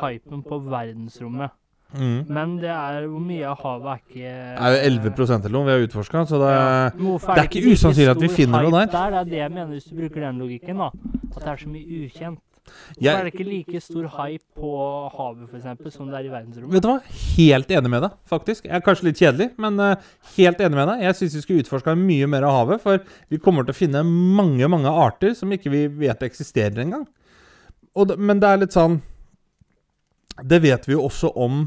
hypen 0.00 0.44
på 0.46 0.60
verdensrommet. 0.70 1.52
Mm. 1.90 2.18
Men 2.30 2.52
det 2.62 2.70
er 2.70 3.06
hvor 3.10 3.22
mye 3.26 3.46
av 3.50 3.62
havet 3.64 3.88
er 3.90 4.00
ikke 4.00 4.32
Det 4.32 4.66
er 4.66 4.74
jo 4.76 4.82
11 4.88 5.32
eller 5.34 5.54
noe 5.56 5.66
vi 5.66 5.72
har 5.74 5.86
utforska, 5.88 6.24
så 6.30 6.38
det 6.38 6.50
Ja. 6.54 6.90
Det 6.94 7.38
er 7.42 7.48
ikke 7.50 7.64
usannsynlig 7.74 8.10
at 8.14 8.22
vi 8.22 8.28
finner 8.28 8.62
noe 8.62 8.70
der. 8.70 8.86
der. 8.86 9.10
Det 9.10 9.18
er 9.20 9.24
det 9.24 9.40
jeg 9.40 9.50
mener, 9.50 9.72
hvis 9.74 9.88
du 9.90 9.96
bruker 9.98 10.20
den 10.20 10.38
logikken, 10.38 10.78
da. 10.78 10.90
At 11.34 11.42
det 11.42 11.50
er 11.50 11.56
så 11.56 11.68
mye 11.68 12.04
ukjent. 12.06 12.38
Hvorfor 12.66 13.02
Jeg- 13.02 13.18
er 13.20 13.24
det 13.24 13.32
ikke 13.34 13.46
like 13.48 13.80
stor 13.82 14.06
hype 14.08 14.44
på 14.54 14.70
havet, 15.16 15.48
for 15.48 15.56
eksempel, 15.58 15.90
som 15.92 16.06
det 16.10 16.18
er 16.20 16.28
i 16.28 16.32
verdensrommet? 16.32 16.72
Vet 16.72 16.82
du 16.82 16.88
hva? 16.88 17.00
Helt 17.36 17.68
enig 17.68 17.90
med 17.90 18.02
deg, 18.02 18.10
faktisk. 18.28 18.64
Jeg 18.64 18.74
er 18.76 18.84
kanskje 18.86 19.04
litt 19.08 19.18
kjedelig, 19.18 19.48
men 19.58 19.80
uh, 19.80 19.94
helt 20.36 20.58
enig 20.60 20.76
med 20.78 20.88
deg. 20.92 21.02
Jeg 21.08 21.14
syns 21.18 21.34
vi 21.34 21.42
skulle 21.42 21.64
utforska 21.64 21.96
mye 21.98 22.26
mer 22.30 22.42
av 22.46 22.52
havet, 22.58 22.80
for 22.84 22.98
vi 23.30 23.38
kommer 23.38 23.64
til 23.66 23.74
å 23.74 23.80
finne 23.80 24.04
mange, 24.04 24.68
mange 24.68 24.86
arter 24.92 25.34
som 25.34 25.50
ikke 25.50 25.70
vi 25.72 25.86
vet 26.06 26.20
eksisterer 26.22 26.78
engang. 26.84 27.06
Og 27.96 28.12
Men 28.18 28.38
det 28.38 28.46
er 28.48 28.60
litt 28.62 28.70
sånn 28.76 29.00
Det 30.46 30.60
vet 30.62 30.84
vi 30.86 30.92
jo 30.94 31.02
også 31.08 31.32
om 31.34 31.64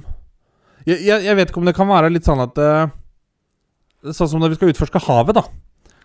Jeg, 0.87 1.01
jeg, 1.03 1.23
jeg 1.25 1.35
vet 1.35 1.49
ikke 1.51 1.59
om 1.59 1.65
det 1.67 1.75
kan 1.75 1.89
være 1.89 2.11
litt 2.13 2.23
sånn 2.23 2.39
at 2.45 2.57
uh, 2.63 2.87
Sånn 4.07 4.29
som 4.31 4.39
når 4.39 4.53
vi 4.53 4.55
skal 4.55 4.71
utforske 4.71 5.01
havet, 5.03 5.35
da. 5.35 5.43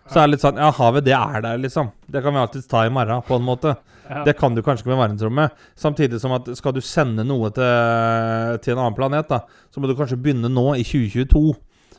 Så 0.09 0.19
er 0.19 0.27
det 0.27 0.33
litt 0.33 0.43
sånn 0.43 0.59
Ja, 0.59 0.71
havet, 0.75 1.05
det 1.07 1.15
er 1.15 1.41
der, 1.45 1.57
liksom. 1.63 1.91
Det 2.07 2.21
kan 2.23 2.33
vi 2.35 2.39
alltids 2.43 2.67
ta 2.67 2.85
i 2.85 2.91
morgen, 2.91 3.21
på 3.27 3.35
en 3.39 3.43
måte. 3.47 3.77
Ja. 4.09 4.23
Det 4.25 4.33
kan 4.39 4.55
du 4.57 4.63
kanskje 4.65 4.83
ikke 4.83 4.93
med 4.95 5.01
verdensrommet. 5.03 5.65
Samtidig 5.77 6.17
som 6.21 6.33
at 6.33 6.47
skal 6.57 6.73
du 6.73 6.81
sende 6.81 7.21
noe 7.27 7.51
til, 7.53 8.57
til 8.65 8.73
en 8.73 8.81
annen 8.81 8.97
planet, 8.97 9.29
da, 9.29 9.43
så 9.69 9.81
må 9.81 9.89
du 9.89 9.93
kanskje 9.99 10.17
begynne 10.17 10.49
nå, 10.49 10.65
i 10.81 10.85
2022, 10.87 11.43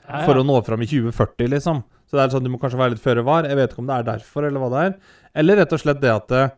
Ja, 0.08 0.24
for 0.26 0.40
å 0.40 0.42
nå 0.42 0.56
fram 0.66 0.82
i 0.82 0.88
2040, 0.90 1.52
liksom. 1.54 1.84
Så 2.10 2.18
det 2.18 2.24
er 2.24 2.32
sånn, 2.34 2.42
du 2.42 2.50
må 2.50 2.58
kanskje 2.58 2.80
være 2.80 2.96
litt 2.96 3.04
føre 3.04 3.22
var. 3.22 3.46
Jeg 3.46 3.54
vet 3.60 3.70
ikke 3.70 3.84
om 3.84 3.86
det 3.86 4.00
er 4.00 4.08
derfor, 4.08 4.48
eller 4.48 4.58
hva 4.64 4.70
det 4.72 4.80
er. 4.88 4.96
Eller 5.38 5.60
rett 5.62 5.74
og 5.76 5.82
slett 5.84 6.00
det 6.02 6.10
at 6.10 6.34
eh, 6.34 6.48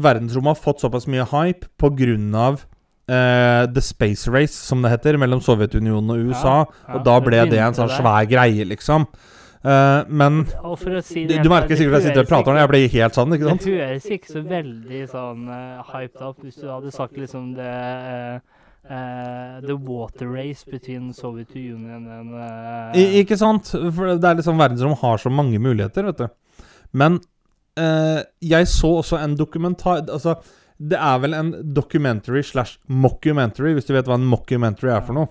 verdensrommet 0.00 0.54
har 0.56 0.62
fått 0.62 0.80
såpass 0.80 1.04
mye 1.10 1.26
hype 1.34 1.68
på 1.80 1.90
grunn 1.98 2.30
av 2.32 2.62
eh, 3.10 3.66
The 3.68 3.82
Space 3.84 4.32
Race, 4.32 4.56
som 4.56 4.80
det 4.80 4.94
heter, 4.94 5.18
mellom 5.20 5.42
Sovjetunionen 5.44 6.14
og 6.16 6.30
USA. 6.30 6.54
Ja, 6.64 6.94
Og 6.96 7.04
da 7.04 7.18
ble 7.20 7.42
det 7.44 7.58
det 7.58 7.60
en 7.66 7.76
sånn 7.76 7.92
svær 7.92 8.24
greie, 8.30 8.64
liksom. 8.72 9.04
Eh, 9.60 10.04
men 10.08 10.46
si 11.04 11.26
du, 11.28 11.34
du 11.36 11.50
merker 11.52 11.76
sikkert 11.76 11.98
at 11.98 12.06
jeg 12.06 12.14
sitter 12.14 12.22
og 12.24 12.28
prater 12.30 12.54
når 12.54 12.56
ikke- 12.56 12.60
jeg 12.62 12.70
blir 12.70 12.94
helt 12.94 13.18
sånn, 13.18 13.34
ikke 13.36 13.48
sant? 13.50 13.64
Det 13.66 13.74
høres 13.76 14.06
ikke 14.16 14.32
så 14.32 14.42
veldig 14.48 15.02
sånn 15.10 15.42
uh, 15.52 15.82
hyped 15.92 16.22
up 16.24 16.40
hvis 16.40 16.56
du 16.62 16.66
hadde 16.68 16.92
sagt 16.96 17.20
liksom 17.20 17.54
det 17.58 18.40
Uh, 18.90 19.60
The 19.60 19.76
water 19.76 20.26
race 20.26 20.64
between 20.64 21.12
Soviet 21.12 21.50
Union 21.54 22.08
and 22.08 22.32
uh, 22.32 22.96
I, 22.96 23.20
ikke 23.20 23.36
sant? 23.36 23.68
For 23.68 24.16
det 24.16 24.24
er 24.24 24.38
liksom 24.38 24.56
verdensrom 24.58 24.96
har 25.02 25.20
så 25.20 25.30
mange 25.30 25.60
muligheter, 25.60 26.08
vet 26.08 26.22
du. 26.22 26.64
Men 26.96 27.20
uh, 27.78 28.22
jeg 28.40 28.66
så 28.72 28.94
også 29.02 29.20
en 29.20 29.36
dokumentar 29.36 30.00
Altså, 30.08 30.38
det 30.80 30.96
er 30.98 31.20
vel 31.20 31.36
en 31.36 31.52
documentary 31.76 32.42
slash 32.42 32.78
mockumentary, 32.88 33.74
hvis 33.76 33.86
du 33.86 33.92
vet 33.92 34.08
hva 34.08 34.16
en 34.16 34.26
mockumentary 34.26 34.90
er 34.96 35.04
for 35.04 35.12
noe. 35.20 35.28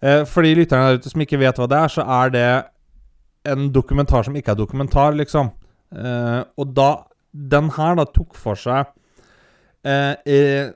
For 0.00 0.40
de 0.40 0.54
lytterne 0.56 0.88
der 0.88 0.98
ute 0.98 1.10
som 1.12 1.20
ikke 1.20 1.38
vet 1.38 1.60
hva 1.60 1.66
det 1.68 1.76
er, 1.76 1.92
så 1.92 2.06
er 2.08 2.30
det 2.32 2.48
en 3.48 3.70
dokumentar 3.72 4.26
som 4.26 4.36
ikke 4.36 4.54
er 4.54 4.58
dokumentar, 4.58 5.14
liksom. 5.16 5.52
Eh, 5.94 6.42
og 6.56 6.74
da 6.76 7.06
Den 7.32 7.68
her 7.70 7.94
da 7.94 8.04
tok 8.10 8.34
for 8.34 8.58
seg 8.58 8.88
eh, 9.86 10.14
eh, 10.26 10.70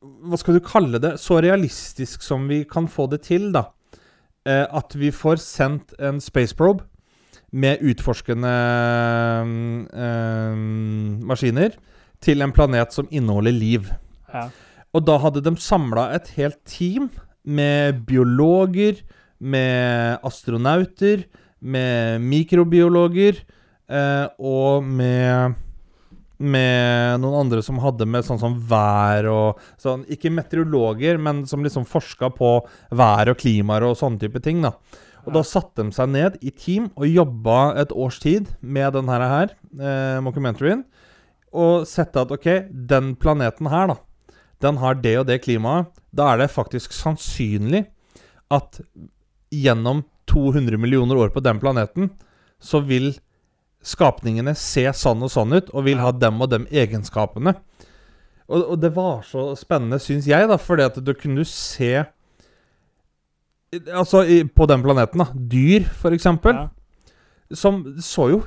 Hva 0.00 0.38
skal 0.40 0.56
du 0.56 0.60
kalle 0.64 1.00
det? 1.00 1.18
Så 1.20 1.36
realistisk 1.40 2.22
som 2.24 2.46
vi 2.48 2.62
kan 2.64 2.88
få 2.88 3.06
det 3.12 3.22
til, 3.28 3.50
da. 3.52 3.66
Eh, 4.48 4.64
at 4.64 4.96
vi 4.96 5.10
får 5.12 5.36
sendt 5.36 5.92
en 6.00 6.20
space 6.20 6.56
probe 6.56 6.86
med 7.52 7.82
utforskende 7.82 8.54
eh, 9.92 10.64
maskiner 11.28 11.76
til 12.24 12.40
en 12.40 12.52
planet 12.52 12.92
som 12.92 13.08
inneholder 13.10 13.52
liv. 13.52 13.92
ja. 14.32 14.48
Og 14.90 15.04
da 15.06 15.18
hadde 15.22 15.42
de 15.44 15.52
samla 15.60 16.08
et 16.16 16.32
helt 16.34 16.58
team 16.66 17.10
med 17.44 18.02
biologer, 18.08 18.98
med 19.38 20.18
astronauter, 20.26 21.22
med 21.60 22.22
mikrobiologer 22.24 23.42
eh, 23.90 24.26
og 24.38 24.86
med 24.86 25.58
med 26.40 27.20
noen 27.20 27.42
andre 27.42 27.60
som 27.60 27.78
hadde 27.84 28.06
med 28.08 28.24
sånn 28.24 28.40
som 28.40 28.56
vær 28.70 29.28
og 29.28 29.60
sånn 29.80 30.06
Ikke 30.08 30.32
meteorologer, 30.32 31.20
men 31.20 31.44
som 31.48 31.64
liksom 31.64 31.84
forska 31.88 32.30
på 32.32 32.54
vær 32.96 33.32
og 33.32 33.40
klimaer 33.42 33.84
og 33.84 33.98
sånne 34.00 34.22
type 34.22 34.40
ting. 34.40 34.62
da 34.64 34.72
Og 35.26 35.34
da 35.36 35.44
satte 35.44 35.84
de 35.84 35.92
seg 35.92 36.08
ned 36.08 36.38
i 36.40 36.50
team 36.50 36.88
og 36.96 37.10
jobba 37.10 37.58
et 37.82 37.92
års 37.92 38.18
tid 38.22 38.48
med 38.60 38.94
denne 38.96 39.20
her, 39.20 39.52
eh, 39.76 40.20
mockumentaryen, 40.24 40.84
og 41.52 41.86
sette 41.86 42.22
at 42.22 42.32
OK, 42.32 42.48
den 42.70 43.14
planeten 43.20 43.68
her, 43.68 43.92
da, 43.92 43.96
den 44.60 44.78
har 44.80 44.94
det 44.94 45.18
og 45.18 45.26
det 45.26 45.42
klimaet. 45.44 45.90
Da 46.14 46.32
er 46.32 46.38
det 46.38 46.54
faktisk 46.54 46.94
sannsynlig 46.94 47.84
at 48.50 48.80
gjennom 49.50 50.04
200 50.30 50.78
millioner 50.80 51.18
år 51.18 51.32
på 51.34 51.42
den 51.44 51.58
planeten, 51.62 52.10
så 52.62 52.80
vil 52.86 53.12
skapningene 53.82 54.52
se 54.58 54.84
sånn 54.94 55.22
og 55.24 55.32
sånn 55.32 55.56
ut, 55.56 55.70
og 55.74 55.86
vil 55.86 56.00
ha 56.02 56.10
dem 56.12 56.40
og 56.44 56.50
dem 56.52 56.66
egenskapene. 56.70 57.54
Og, 58.50 58.64
og 58.74 58.80
det 58.82 58.90
var 58.96 59.20
så 59.26 59.50
spennende, 59.58 60.00
syns 60.02 60.26
jeg, 60.28 60.48
da, 60.50 60.58
fordi 60.60 60.88
at 60.88 60.98
du 61.06 61.12
kunne 61.14 61.44
se 61.48 61.94
Altså, 63.94 64.24
på 64.50 64.66
den 64.66 64.82
planeten, 64.82 65.20
da. 65.22 65.28
Dyr, 65.52 65.84
for 66.00 66.10
eksempel. 66.16 66.56
ja. 66.58 66.68
Som 67.54 67.80
så 68.02 68.28
jo 68.30 68.40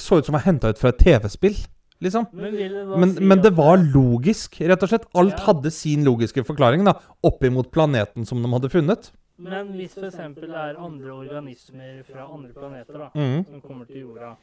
Så 0.00 0.18
ut 0.20 0.24
som 0.28 0.32
var 0.36 0.44
henta 0.46 0.70
ut 0.72 0.78
fra 0.80 0.88
et 0.92 1.00
TV-spill, 1.00 1.56
liksom. 2.04 2.26
Men, 2.32 2.52
det 2.56 2.68
Men, 3.00 3.10
si 3.16 3.24
men 3.24 3.40
det 3.44 3.50
var 3.56 3.76
logisk, 3.80 4.60
rett 4.60 4.82
og 4.84 4.88
slett. 4.88 5.04
Alt 5.16 5.38
Ja. 5.38 5.44
hadde 5.46 5.70
sin 5.70 6.04
logiske 6.04 6.44
forklaring, 6.44 6.84
da. 6.84 6.94
Oppimot 7.24 7.70
planeten 7.70 8.24
som 8.28 8.42
de 8.42 8.48
hadde 8.52 8.70
funnet. 8.72 9.10
Men 9.42 9.72
hvis 9.74 9.96
f.eks. 9.98 10.18
det 10.38 10.50
er 10.50 10.78
andre 10.78 11.12
organismer 11.12 12.02
fra 12.06 12.26
andre 12.34 12.52
planeter 12.54 12.98
da, 12.98 13.08
mm. 13.14 13.44
som 13.50 13.62
kommer 13.64 13.88
til 13.90 14.04
jorda 14.06 14.34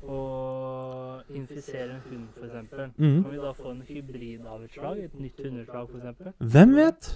og 0.00 1.34
infiserer 1.36 1.90
en 1.96 2.04
hund, 2.06 2.28
f.eks., 2.36 2.94
mm. 2.96 3.16
kan 3.22 3.32
vi 3.32 3.40
da 3.42 3.50
få 3.56 3.74
en 3.74 3.82
hybridavutslag? 3.88 5.02
Et 5.04 5.18
nytt 5.20 5.42
hundeslag, 5.44 5.90
f.eks.? 5.90 6.38
Hvem 6.38 6.76
vet? 6.76 7.10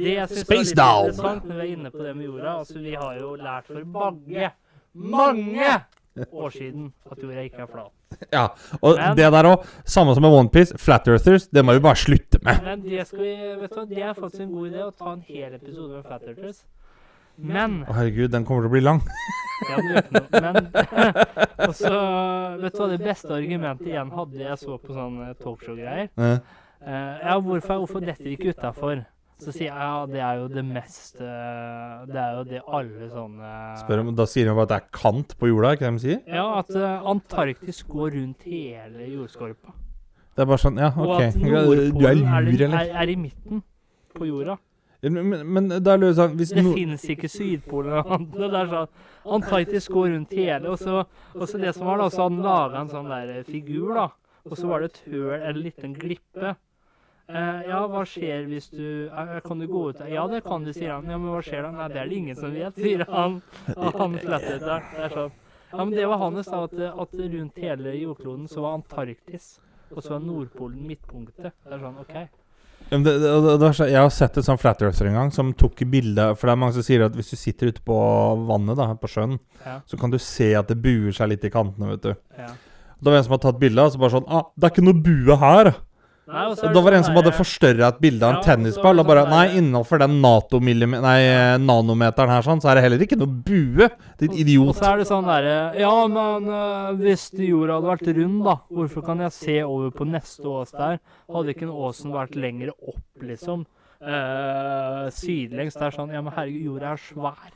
Det 0.00 0.12
jeg 0.14 0.28
Space 0.28 0.50
er 0.50 0.58
litt 0.58 0.70
interessant 0.72 1.46
når 1.48 1.56
vi 1.56 1.62
er 1.64 1.72
inne 1.76 1.90
på 1.92 2.02
det 2.04 2.12
med 2.16 2.28
jorda 2.28 2.52
altså 2.60 2.78
Vi 2.78 2.92
har 2.94 3.16
jo 3.18 3.32
lært 3.36 3.66
for 3.66 3.84
mange, 3.84 4.52
mange 4.94 5.72
år 6.30 6.54
siden 6.54 6.92
at 7.10 7.22
jorda 7.22 7.46
ikke 7.48 7.64
er 7.64 7.72
flat. 7.72 7.96
Ja, 8.32 8.46
og 8.82 8.96
Men- 8.96 9.16
det 9.16 9.32
der 9.32 9.44
òg. 9.44 9.66
Samme 9.84 10.14
som 10.14 10.22
med 10.22 10.30
OnePiece. 10.30 10.78
Flat 10.78 11.08
Earthers, 11.08 11.48
det 11.48 11.64
må 11.64 11.72
vi 11.72 11.80
bare 11.80 11.96
slutte 11.96 12.29
med. 12.46 12.62
Men 12.66 12.82
det 12.84 13.06
skal 13.08 13.22
vi, 13.24 13.32
vet 13.60 13.72
du 13.72 13.78
hva, 13.78 13.86
det 13.90 14.02
er 14.02 14.18
faktisk 14.18 14.44
en 14.46 14.52
god 14.54 14.68
idé 14.70 14.84
å 14.84 14.92
ta 14.96 15.14
en 15.14 15.24
hel 15.28 15.56
episode 15.58 15.98
med 15.98 16.08
Fat 16.08 16.26
Earthers. 16.28 16.64
Men 17.40 17.82
Å, 17.86 17.94
herregud, 17.96 18.32
den 18.32 18.44
kommer 18.48 18.66
til 18.66 18.72
å 18.72 18.74
bli 18.78 18.84
lang. 18.84 19.04
Ja, 19.60 19.76
det 19.76 19.90
gjør 19.90 19.98
ikke 20.00 20.14
noe. 20.16 20.40
Men 20.40 20.54
og 21.66 21.74
så, 21.76 21.90
vet 22.62 22.72
du 22.72 22.78
hva 22.80 22.86
det 22.88 23.00
beste 23.02 23.34
argumentet 23.36 23.90
igjen 23.90 24.12
hadde 24.16 24.38
jeg 24.40 24.56
så 24.62 24.78
på 24.80 24.94
sånne 24.96 25.26
talkshow-greier? 25.36 26.06
Ja. 26.16 26.30
Eh, 26.80 27.18
ja, 27.26 27.34
hvorfor, 27.44 27.82
hvorfor 27.82 28.00
detter 28.00 28.30
ikke 28.32 28.54
utafor? 28.54 29.02
Så 29.40 29.52
sier 29.52 29.68
jeg 29.68 29.76
ja, 29.76 30.00
det 30.08 30.20
er 30.24 30.40
jo 30.40 30.48
det 30.52 30.64
mest 30.68 31.20
eh, 31.24 31.92
Det 32.08 32.18
er 32.20 32.34
jo 32.36 32.42
det 32.48 32.58
alle 32.68 33.06
sånne 33.08 33.52
Spør 33.80 34.02
om, 34.02 34.10
Da 34.16 34.26
sier 34.28 34.48
de 34.50 34.56
bare 34.56 34.66
at 34.68 34.72
det 34.72 34.78
er 34.80 34.90
kant 34.96 35.36
på 35.40 35.48
jorda, 35.48 35.74
ikke 35.76 35.86
det 35.86 35.92
de 35.94 36.02
sier? 36.06 36.18
Ja, 36.28 36.46
at 36.58 36.72
eh, 36.76 37.06
Antarktis 37.12 37.80
går 37.88 38.16
rundt 38.18 38.48
hele 38.48 39.12
jordskorpa. 39.14 39.76
Det 40.36 40.44
er 40.44 40.48
bare 40.48 40.62
sånn 40.62 40.78
Ja, 40.80 40.90
Og 40.94 41.14
at 41.16 41.34
er 41.34 41.38
Nordpolen 41.42 42.26
er, 42.26 42.44
lur, 42.46 42.64
eller? 42.66 42.76
er, 42.80 42.92
er 43.02 43.12
i 43.12 43.16
midten 43.18 43.62
på 44.16 44.28
jorda. 44.28 44.56
Men, 45.02 45.18
men, 45.30 45.44
men 45.48 45.68
da 45.80 45.96
lurer 45.96 46.10
jeg 46.12 46.18
sånn 46.18 46.36
Hvis 46.36 46.52
Det 46.52 46.64
no, 46.64 46.72
finnes 46.76 47.04
ikke 47.14 47.28
Sydpolen 47.32 47.92
eller 47.96 48.24
noe. 48.24 48.48
Det 48.50 48.62
er 48.62 48.72
sånn 48.74 49.34
Antarktis 49.36 49.88
går 49.92 50.08
rundt 50.14 50.32
hele, 50.32 50.70
og 50.72 50.78
så, 50.80 51.02
og 51.36 51.44
så 51.48 51.58
det 51.60 51.74
som 51.76 51.90
var 51.90 52.00
da, 52.00 52.06
så 52.08 52.24
han 52.24 52.38
laga 52.40 52.80
en 52.80 52.88
sånn 52.88 53.10
der 53.12 53.42
figur, 53.44 53.90
da. 53.92 54.06
Og 54.48 54.54
så 54.56 54.70
var 54.70 54.80
det 54.80 54.88
et 54.94 55.00
høl, 55.12 55.34
en 55.36 55.58
liten 55.60 55.92
glippe. 55.92 56.54
Eh, 57.28 57.60
ja, 57.68 57.82
hva 57.86 58.00
skjer 58.08 58.48
hvis 58.48 58.70
du 58.72 59.06
eh, 59.06 59.36
Kan 59.44 59.60
du 59.60 59.68
gå 59.70 59.82
ut 59.90 60.00
der? 60.00 60.08
Ja, 60.10 60.24
det 60.26 60.40
kan 60.46 60.64
du, 60.64 60.72
sier 60.72 60.96
han. 60.96 61.06
Ja, 61.06 61.18
men 61.20 61.30
hva 61.30 61.42
skjer 61.44 61.68
da? 61.68 61.70
Nei, 61.76 61.88
det 61.92 62.00
er 62.00 62.08
det 62.10 62.16
ingen 62.16 62.38
som 62.40 62.56
vet, 62.56 62.80
sier 62.86 63.04
han. 63.12 63.36
Og 63.76 64.00
han 64.00 64.16
fletter 64.18 64.58
der. 64.64 64.88
Det 64.96 65.04
er 65.04 65.16
sånn. 65.18 65.36
Ja, 65.70 65.84
men 65.84 65.92
det 65.94 66.08
var 66.10 66.22
hans, 66.24 66.48
da, 66.48 66.64
at, 66.66 66.80
at 67.04 67.12
rundt 67.20 67.60
hele 67.62 67.92
jordkloden 68.00 68.48
så 68.50 68.64
var 68.64 68.80
Antarktis. 68.80 69.58
Og 69.96 70.02
så 70.04 70.14
er 70.16 70.22
Nordpolen 70.24 70.86
midtpunktet. 70.86 71.50
Det 71.50 71.74
er 71.74 71.82
sånn, 71.82 71.98
OK. 72.00 72.14
Men 72.90 73.04
det, 73.04 73.12
det, 73.22 73.56
det, 73.60 73.70
jeg 73.90 74.00
har 74.00 74.10
sett 74.10 74.38
en 74.40 74.46
sånn 74.46 74.58
Flat 74.58 74.80
Earther 74.82 75.06
en 75.10 75.18
gang 75.18 75.28
som 75.34 75.52
tok 75.54 75.82
bilde 75.92 76.24
For 76.34 76.48
det 76.48 76.54
er 76.54 76.58
mange 76.58 76.74
som 76.74 76.82
sier 76.86 77.04
at 77.04 77.14
hvis 77.14 77.28
du 77.30 77.36
sitter 77.38 77.70
ute 77.70 77.82
på 77.86 77.96
vannet, 78.48 78.78
da, 78.80 78.88
på 78.98 79.10
sjøen, 79.10 79.36
Ja. 79.66 79.76
så 79.86 79.98
kan 80.00 80.10
du 80.10 80.18
se 80.18 80.54
at 80.56 80.70
det 80.72 80.80
buer 80.82 81.12
seg 81.14 81.28
litt 81.34 81.44
i 81.44 81.52
kantene, 81.52 81.92
vet 81.92 82.08
du. 82.08 82.14
ja. 82.38 82.50
Da 83.00 83.08
var 83.08 83.16
det 83.16 83.20
en 83.20 83.24
som 83.28 83.32
hadde 83.36 83.46
tatt 83.46 83.60
bilde, 83.60 83.84
og 83.84 83.92
så 83.94 84.00
bare 84.00 84.12
sånn 84.12 84.26
ah, 84.28 84.42
'Det 84.56 84.66
er 84.66 84.72
ikke 84.74 84.84
noe 84.84 85.02
bue 85.04 85.36
her!' 85.40 85.70
Nei, 86.30 86.44
og 86.46 86.60
da 86.60 86.80
var 86.80 86.90
det 86.90 86.98
en 86.98 87.02
sånn 87.02 87.08
som 87.10 87.16
hadde 87.18 87.30
der- 87.30 87.38
forstørra 87.40 87.88
et 87.88 88.00
bilde 88.00 88.22
av 88.22 88.30
en 88.30 88.36
Ja, 88.36 88.42
tennisball, 88.46 89.00
og 89.00 89.04
sånn 89.04 89.10
bare 89.10 89.24
Nei, 89.30 89.46
innenfor 89.58 89.98
den 89.98 90.20
NATO-millimet- 90.22 91.02
nei, 91.02 91.20
nanometeren 91.58 92.28
her, 92.30 92.42
sånn, 92.46 92.60
så 92.62 92.70
er 92.70 92.74
det 92.78 92.84
heller 92.84 92.98
ikke 93.04 93.18
noe 93.18 93.26
bue. 93.26 93.88
Ditt 94.18 94.30
Og 94.60 94.74
så 94.76 94.92
er 94.92 94.96
det 94.98 95.08
sånn 95.08 95.26
derre 95.26 95.74
Ja, 95.78 96.06
men 96.06 96.48
uh, 96.48 96.92
hvis 96.94 97.30
jorda 97.34 97.80
hadde 97.80 97.90
vært 97.90 98.16
rund, 98.16 98.44
da, 98.44 98.56
hvorfor 98.70 99.04
kan 99.04 99.18
jeg 99.18 99.32
se 99.32 99.62
over 99.62 99.90
på 99.90 100.06
neste 100.06 100.44
ås 100.44 100.70
der? 100.70 101.00
Hadde 101.28 101.54
ikke 101.54 101.62
en 101.66 101.74
åsen 101.74 102.12
vært 102.12 102.36
lenger 102.36 102.70
opp, 102.78 103.02
liksom? 103.22 103.66
Uh, 104.00 105.10
sidelengs. 105.12 105.74
Det 105.74 105.82
er 105.82 105.96
sånn 105.98 106.12
Ja, 106.12 106.22
men 106.22 106.32
herregud, 106.32 106.64
jorda 106.64 106.92
er 106.94 107.00
svær. 107.02 107.50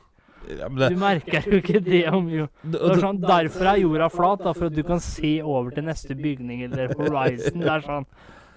Ja, 0.45 0.67
men 0.69 0.77
det, 0.77 0.89
Du 0.93 0.99
merker 1.01 1.41
jo 1.49 1.57
ikke 1.61 1.81
det 1.83 2.03
om 2.13 2.27
jo. 2.29 2.47
Det 2.61 2.79
er 2.81 3.01
sånn, 3.01 3.19
Derfor 3.23 3.65
er 3.71 3.81
jorda 3.81 4.09
flat, 4.13 4.43
da, 4.45 4.53
for 4.53 4.67
at 4.69 4.75
du 4.77 4.83
kan 4.85 4.99
se 5.01 5.39
over 5.41 5.71
til 5.73 5.87
neste 5.87 6.13
bygning 6.17 6.65
eller 6.67 6.93
horizon. 6.93 7.63
Det 7.63 7.71
er 7.71 7.85
sånn 7.87 8.05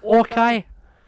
OK! 0.03 0.37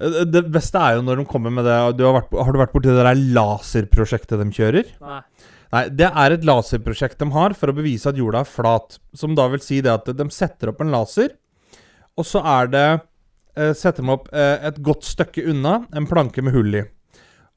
det, 0.02 0.26
det 0.34 0.42
beste 0.54 0.82
er 0.82 0.98
jo 0.98 1.06
når 1.06 1.22
de 1.22 1.28
kommer 1.30 1.54
med 1.54 1.68
det 1.68 1.78
du 2.00 2.06
har, 2.08 2.16
vært, 2.18 2.34
har 2.34 2.54
du 2.54 2.62
vært 2.62 2.74
borti 2.74 2.90
det 2.90 3.04
der 3.06 3.26
laserprosjektet 3.38 4.42
de 4.42 4.48
kjører? 4.56 4.94
Nei. 5.04 5.22
Nei, 5.72 5.86
det 5.96 6.10
er 6.10 6.36
et 6.36 6.48
laserprosjekt 6.48 7.22
de 7.22 7.30
har 7.32 7.54
for 7.56 7.72
å 7.72 7.76
bevise 7.78 8.10
at 8.10 8.18
jorda 8.20 8.42
er 8.44 8.50
flat. 8.50 8.98
Som 9.16 9.38
da 9.40 9.46
vil 9.54 9.62
si 9.64 9.80
det 9.84 9.94
at 9.94 10.10
de 10.18 10.28
setter 10.34 10.74
opp 10.74 10.82
en 10.84 10.92
laser, 10.92 11.38
og 12.20 12.28
så 12.28 12.42
er 12.44 12.72
det 12.72 12.88
eh, 13.56 13.72
Setter 13.78 14.04
de 14.04 14.12
opp 14.12 14.28
eh, 14.36 14.58
et 14.68 14.82
godt 14.84 15.08
stykke 15.08 15.46
unna 15.54 15.86
en 15.96 16.10
planke 16.10 16.44
med 16.44 16.56
hull 16.58 16.76
i. 16.82 16.84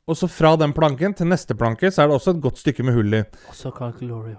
Og 0.04 0.18
så 0.20 0.28
fra 0.28 0.52
den 0.60 0.74
planken 0.76 1.16
til 1.16 1.30
neste 1.30 1.56
planke 1.58 1.90
så 1.90 2.04
er 2.04 2.10
det 2.10 2.18
også 2.18 2.36
et 2.36 2.42
godt 2.44 2.60
stykke 2.60 2.86
med 2.86 2.94
hull 2.98 3.18
i. 3.18 3.24
Også 3.50 3.72
kalt 3.74 3.98
Glorio. 4.02 4.38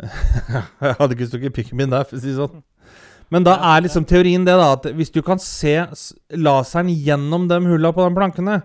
Jeg 0.00 0.96
hadde 0.98 1.16
ikke 1.16 1.28
stukket 1.30 1.56
pikken 1.56 1.80
min 1.80 1.92
der, 1.92 2.04
for 2.08 2.18
å 2.18 2.20
si 2.20 2.32
det 2.32 2.40
sånn. 2.40 2.64
Men 3.30 3.46
da 3.46 3.54
er 3.74 3.84
liksom 3.84 4.04
teorien 4.10 4.44
det, 4.46 4.56
da, 4.58 4.72
at 4.74 4.88
hvis 4.98 5.12
du 5.14 5.20
kan 5.22 5.38
se 5.42 5.76
laseren 6.34 6.90
gjennom 6.90 7.46
de 7.50 7.60
hulla 7.62 7.92
på 7.94 8.06
de 8.08 8.16
plankene, 8.16 8.56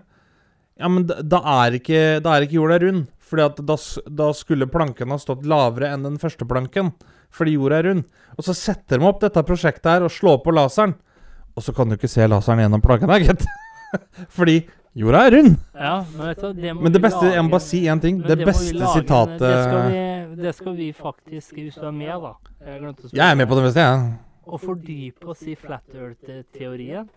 ja, 0.76 0.88
men 0.92 1.06
da, 1.08 1.20
da 1.22 1.40
er 1.62 1.78
ikke, 1.78 2.00
da 2.24 2.34
er 2.34 2.46
ikke 2.46 2.58
jorda 2.58 2.80
rund. 2.82 3.06
Fordi 3.26 3.42
at 3.42 3.60
da, 3.66 3.76
da 4.20 4.28
skulle 4.38 4.68
planken 4.70 5.10
ha 5.10 5.18
stått 5.18 5.46
lavere 5.50 5.90
enn 5.94 6.04
den 6.06 6.18
første 6.22 6.46
planken. 6.46 6.92
Fordi 7.34 7.56
jorda 7.56 7.80
er 7.80 7.88
rund. 7.90 8.04
Og 8.36 8.46
så 8.46 8.54
setter 8.54 9.00
de 9.00 9.08
opp 9.08 9.22
dette 9.22 9.42
prosjektet 9.46 9.88
her 9.90 10.06
og 10.06 10.12
slår 10.14 10.42
på 10.44 10.54
laseren. 10.54 10.94
Og 11.56 11.64
så 11.64 11.72
kan 11.74 11.88
du 11.88 11.96
ikke 11.96 12.10
se 12.12 12.26
laseren 12.28 12.62
gjennom 12.62 12.84
plankene, 12.84 13.18
gitt. 13.24 13.46
Fordi 14.36 14.60
jorda 14.98 15.24
er 15.26 15.38
rund. 15.38 15.56
Ja, 15.74 15.96
men 16.12 16.28
vet 16.28 16.44
du 16.44 16.60
det 16.60 16.74
må 16.76 16.84
Men 16.84 16.94
det 16.94 17.02
beste 17.06 17.32
Jeg 17.32 17.46
må 17.46 17.54
bare 17.54 17.66
si 17.66 17.82
én 17.86 18.02
ting. 18.02 18.20
Det, 18.22 18.36
Det 18.36 18.50
beste 18.50 18.92
sitatet 18.92 19.42
Det 19.42 19.56
skal 19.64 19.82
vi, 19.88 20.04
det 20.42 20.54
skal 20.58 20.76
vi 20.76 20.92
faktisk, 20.92 21.56
hvis 21.56 21.80
du 21.80 21.88
er 21.88 21.96
med, 21.96 22.14
da 22.26 22.34
Jeg 22.66 22.94
Jeg 23.12 23.26
er 23.30 23.34
med 23.40 23.48
på 23.48 23.58
det 23.58 23.68
meste, 23.70 23.88
jeg. 23.88 24.25
Å 24.46 24.58
fordype 24.62 25.26
oss 25.32 25.42
i 25.50 25.56
flat 25.58 25.82
earth-teorien. 25.94 27.08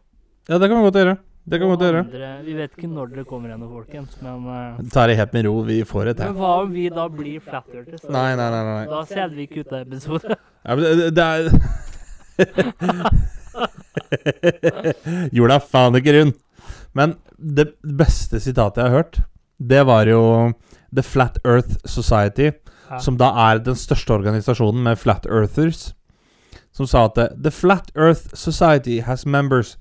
Ja, 0.50 0.58
det 0.58 0.68
kan 0.70 0.78
vi 0.80 0.84
godt 0.90 0.96
gjøre. 0.98 1.18
Det 1.50 1.58
kan 1.60 1.68
vi 1.70 1.74
godt 1.76 1.86
gjøre. 1.86 2.00
andre- 2.06 2.44
Vi 2.46 2.54
vet 2.58 2.72
ikke 2.78 2.90
når 2.90 3.08
dere 3.14 3.24
kommer 3.26 3.50
ennå, 3.54 3.68
folkens, 3.72 4.18
men 4.22 4.48
uh, 4.48 4.78
Ta 4.94 5.06
det 5.08 5.16
helt 5.18 5.34
med 5.34 5.46
ro. 5.46 5.62
Vi 5.66 5.84
får 5.84 6.06
det 6.10 6.18
Men 6.26 6.36
hva 6.36 6.62
om 6.64 6.72
vi 6.74 6.90
da 6.90 7.08
blir 7.10 7.40
flat 7.40 7.66
earthers? 7.74 8.04
Nei, 8.10 8.36
nei, 8.36 8.50
nei. 8.54 8.64
nei. 8.70 8.86
Da 8.90 9.04
selger 9.06 9.36
vi 9.36 9.42
ikke 9.48 9.60
ut 9.66 9.74
av 9.74 9.80
episode. 9.88 10.36
Ja, 10.66 10.76
men 10.76 10.84
det, 10.84 11.14
det 11.16 11.24
er 11.24 11.50
Jorda 15.36 15.56
er 15.60 15.66
faen 15.72 15.98
ikke 16.00 16.14
rund. 16.18 16.34
Men 16.98 17.10
det 17.40 17.68
beste 17.84 18.40
sitatet 18.44 18.82
jeg 18.82 18.88
har 18.90 18.96
hørt, 18.98 19.16
det 19.60 19.84
var 19.88 20.04
jo 20.10 20.22
The 20.96 21.04
Flat 21.06 21.38
Earth 21.46 21.74
Society, 21.86 22.52
Ja. 22.90 22.98
som 23.00 23.18
da 23.22 23.30
er 23.52 23.60
den 23.62 23.76
største 23.78 24.10
organisasjonen 24.18 24.82
med 24.84 24.98
flat 24.98 25.26
earthers, 25.30 25.92
som 26.80 26.88
sa 26.88 27.06
at 27.10 27.20
The 27.44 27.52
Flat 27.52 27.92
Earth 27.96 28.32
Society 28.40 29.02
has 29.04 29.26
members 29.28 29.76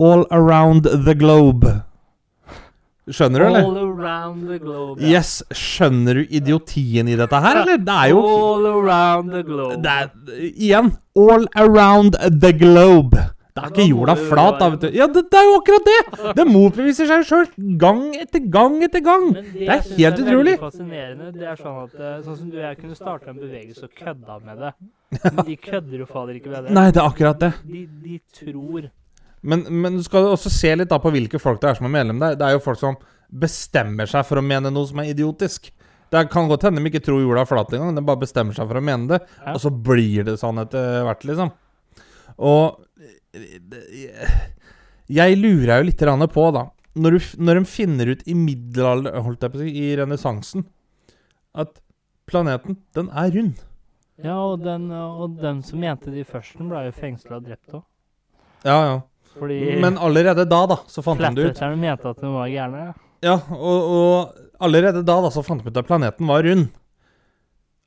all 0.00 0.24
around 0.32 0.88
the 0.88 1.14
globe. 1.18 1.66
Skjønner 3.08 3.40
du, 3.40 3.44
eller? 3.48 3.64
All 3.64 3.78
around 3.80 4.48
the 4.50 4.58
globe. 4.60 5.00
ja. 5.00 5.14
Yes, 5.16 5.38
skjønner 5.56 6.18
du 6.20 6.26
idiotien 6.28 7.08
i 7.08 7.14
dette 7.16 7.38
her, 7.40 7.62
eller? 7.62 7.80
Det 7.80 7.94
er 7.94 8.10
jo 8.12 8.20
All 8.20 8.66
around 8.68 9.32
the 9.32 9.40
globe. 9.48 9.78
det 9.84 9.94
er, 9.94 10.10
igjen 10.50 10.90
All 11.16 11.46
around 11.56 12.18
the 12.42 12.52
globe. 12.52 13.16
Det 13.58 13.64
er 13.64 13.72
ikke 13.72 13.86
jorda 13.90 14.14
flat, 14.14 14.60
da, 14.60 14.68
vet 14.70 14.84
du. 14.84 14.90
Ja, 14.94 15.06
det, 15.10 15.24
det 15.32 15.38
er 15.40 15.46
jo 15.48 15.54
akkurat 15.58 15.88
det! 15.88 16.34
Det 16.38 16.44
motbeviser 16.46 17.08
seg 17.10 17.24
sjøl 17.26 17.48
gang 17.80 18.04
etter 18.14 18.44
gang 18.54 18.76
etter 18.86 19.02
gang. 19.02 19.24
Det, 19.34 19.46
Det 19.56 19.72
er 19.72 19.80
helt 19.96 20.20
utrolig. 20.22 20.52
Det 20.52 20.60
er 20.60 20.68
fascinerende. 20.68 21.32
Det 21.34 21.48
er 21.48 21.58
sånn 21.58 21.80
at 21.88 21.96
eh, 21.98 22.12
Sånn 22.28 22.36
som 22.38 22.52
du 22.52 22.60
og 22.60 22.62
jeg 22.68 22.78
kunne 22.84 22.94
starta 23.00 23.32
en 23.32 23.40
bevegelse 23.40 23.88
og 23.88 23.96
kødda 23.98 24.38
med 24.44 24.62
det. 24.62 24.70
Men 25.14 25.42
de 25.46 25.56
kødder 25.68 26.02
jo 26.02 26.06
fader 26.08 26.38
ikke 26.38 26.52
med 26.52 26.68
det. 26.68 26.74
Nei, 26.76 26.88
det 26.92 27.02
er 27.02 27.08
akkurat 27.08 27.40
det. 27.42 27.52
De, 27.64 27.84
de 28.04 28.18
tror 28.40 28.90
Men, 29.40 29.64
men 29.70 29.96
du 29.96 30.02
skal 30.04 30.28
også 30.32 30.52
se 30.52 30.74
litt 30.76 30.90
da 30.90 30.98
på 31.02 31.12
hvilke 31.14 31.40
folk 31.40 31.60
det 31.62 31.70
er 31.70 31.78
som 31.78 31.88
er 31.88 31.94
medlem 31.94 32.20
der. 32.22 32.36
Det 32.38 32.46
er 32.46 32.56
jo 32.56 32.64
folk 32.64 32.80
som 32.80 32.98
bestemmer 33.28 34.08
seg 34.08 34.24
for 34.28 34.40
å 34.40 34.44
mene 34.44 34.72
noe 34.72 34.88
som 34.88 35.00
er 35.02 35.12
idiotisk. 35.12 35.70
Det 36.08 36.24
kan 36.32 36.48
godt 36.48 36.64
hende 36.64 36.80
de 36.80 36.88
ikke 36.88 37.04
tror 37.04 37.20
jorda 37.20 37.44
er 37.44 37.48
flat 37.50 37.72
engang, 37.76 37.96
de 37.96 38.04
bare 38.04 38.22
bestemmer 38.22 38.56
seg 38.56 38.68
for 38.70 38.80
å 38.80 38.84
mene 38.84 39.10
det. 39.10 39.18
Ja. 39.42 39.54
Og 39.54 39.60
så 39.60 39.72
blir 39.72 40.24
det 40.24 40.38
sånn 40.40 40.60
etter 40.62 41.02
hvert, 41.04 41.26
liksom. 41.28 41.52
Og 42.38 42.84
jeg 45.08 45.38
lurer 45.40 45.80
jo 45.80 45.88
litt 45.88 46.02
på, 46.32 46.44
da 46.54 46.64
Når, 46.98 47.10
du, 47.12 47.26
når 47.44 47.58
de 47.58 47.68
finner 47.68 48.10
ut 48.12 48.22
i 48.26 48.34
middelalder 48.34 49.20
Holdt 49.24 49.44
jeg 49.44 49.52
på 49.52 49.58
å 49.58 49.62
si, 49.62 49.72
i 49.74 49.96
renessansen 49.98 50.64
at 51.58 51.80
planeten, 52.28 52.76
den 52.94 53.08
er 53.16 53.32
rund. 53.34 53.62
Ja, 54.24 54.34
og 54.42 54.62
den, 54.64 54.88
og 54.90 55.36
den 55.38 55.60
som 55.62 55.78
mente 55.80 56.10
de 56.10 56.24
i 56.24 56.26
førsten, 56.26 56.68
ble 56.70 56.86
jo 56.88 56.94
fengsla 56.96 57.36
og 57.38 57.44
drept 57.46 57.76
òg. 57.78 57.84
Ja, 58.66 58.78
ja. 58.88 58.96
Fordi 59.38 59.58
Men 59.78 59.98
allerede 60.02 60.42
da, 60.48 60.62
da, 60.66 60.80
så 60.90 61.02
fant 61.04 61.20
de 61.20 61.28
det 61.28 61.30
ut. 61.30 61.52
flattetterne 61.52 61.78
mente 61.78 62.10
at 62.10 62.18
de 62.24 62.32
var 62.34 62.48
gærne. 62.50 62.86
Ja. 62.88 62.92
Ja, 63.22 63.34
og, 63.50 63.92
og 63.92 64.62
allerede 64.62 65.02
da, 65.06 65.16
da 65.22 65.30
så 65.34 65.42
fant 65.46 65.62
de 65.62 65.70
ut 65.70 65.78
at 65.78 65.86
planeten 65.86 66.26
var 66.30 66.42
rund. 66.46 66.68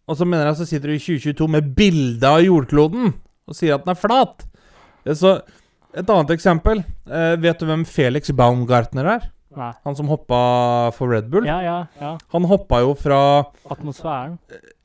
Og 0.08 0.17
så 0.20 0.26
mener 0.28 0.50
jeg 0.50 0.60
så 0.60 0.65
sitter 0.67 0.91
du 0.91 0.96
i 0.98 1.00
2022 1.04 1.48
med 1.52 1.70
bilde 1.76 2.28
av 2.28 2.41
jordkloden 2.44 3.13
og 3.48 3.56
sier 3.56 3.76
at 3.78 3.86
den 3.86 3.94
er 3.94 4.00
flat. 4.00 4.44
Ja, 5.08 5.15
Så 5.15 5.34
et 5.96 6.08
annet 6.10 6.34
eksempel. 6.36 6.84
Eh, 7.08 7.36
vet 7.44 7.60
du 7.60 7.65
hvem 7.67 7.84
Felix 7.88 8.32
Baumgartner 8.36 9.08
er? 9.17 9.30
Nei. 9.52 9.72
Han 9.84 9.96
som 9.98 10.08
hoppa 10.08 10.38
for 10.96 11.12
Red 11.12 11.28
Bull. 11.32 11.44
Ja, 11.46 11.58
ja, 11.64 11.78
ja. 12.00 12.12
Han 12.32 12.46
hoppa 12.48 12.80
jo 12.80 12.94
fra 12.96 13.18
Atmosfæren. 13.74 14.38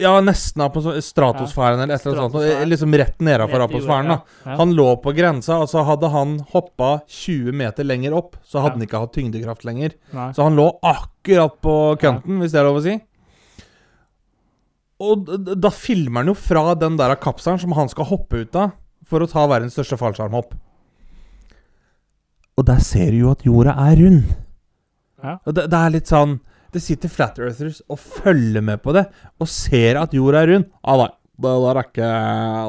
Ja, 0.03 0.17
nesten 0.25 0.65
stratosfæren 1.07 1.85
eller 1.85 1.95
et 1.95 2.07
eller 2.07 2.25
annet 2.25 2.67
Liksom 2.73 2.95
rett 2.99 3.21
nedafor 3.23 3.63
atmosfæren. 3.69 4.09
da. 4.11 4.57
Han 4.59 4.75
lå 4.75 4.89
på 5.03 5.15
grensa. 5.15 5.61
Altså 5.63 5.85
Hadde 5.87 6.11
han 6.11 6.41
hoppa 6.51 6.97
20 7.07 7.53
meter 7.55 7.87
lenger 7.87 8.17
opp, 8.19 8.35
så 8.43 8.61
hadde 8.65 8.81
han 8.81 8.87
ikke 8.89 9.03
hatt 9.05 9.15
tyngdekraft 9.15 9.65
lenger. 9.69 9.95
Nei. 10.13 10.33
Så 10.35 10.43
han 10.43 10.59
lå 10.59 10.67
akkurat 10.83 11.61
på 11.63 11.77
kønten, 12.03 12.41
hvis 12.43 12.53
det 12.57 12.61
er 12.61 12.67
lov 12.67 12.81
å 12.81 12.87
si. 12.89 12.97
Og 15.07 15.29
da 15.61 15.71
filmer 15.71 16.25
han 16.25 16.33
jo 16.33 16.35
fra 16.35 16.73
den 16.75 16.97
der 16.99 17.15
kapselen 17.21 17.61
som 17.61 17.75
han 17.77 17.89
skal 17.93 18.09
hoppe 18.09 18.43
ut 18.43 18.57
av 18.57 18.75
for 19.07 19.23
å 19.23 19.29
ta 19.31 19.45
verdens 19.47 19.77
største 19.77 19.99
fallskjermhopp. 20.01 20.57
Og 22.57 22.65
der 22.67 22.81
ser 22.81 23.13
du 23.13 23.19
jo 23.21 23.31
at 23.31 23.45
jorda 23.47 23.75
er 23.87 24.01
rund. 24.01 24.35
Ja. 25.23 25.39
Og 25.47 25.55
det, 25.57 25.67
det 25.73 25.79
er 25.81 25.93
litt 25.95 26.11
sånn 26.11 26.35
Det 26.75 26.83
sitter 26.85 27.09
flat 27.09 27.39
earthers 27.41 27.79
og 27.89 27.97
følger 28.03 28.61
med 28.61 28.83
på 28.85 28.93
det, 28.93 29.07
og 29.41 29.49
ser 29.49 29.97
at 29.97 30.13
jorda 30.13 30.43
er 30.45 30.51
rund. 30.53 30.67
Ah, 30.85 30.99
nei, 31.01 31.09
det 31.41 31.53
der 31.63 31.79
er 31.81 31.87
ikke 31.87 32.11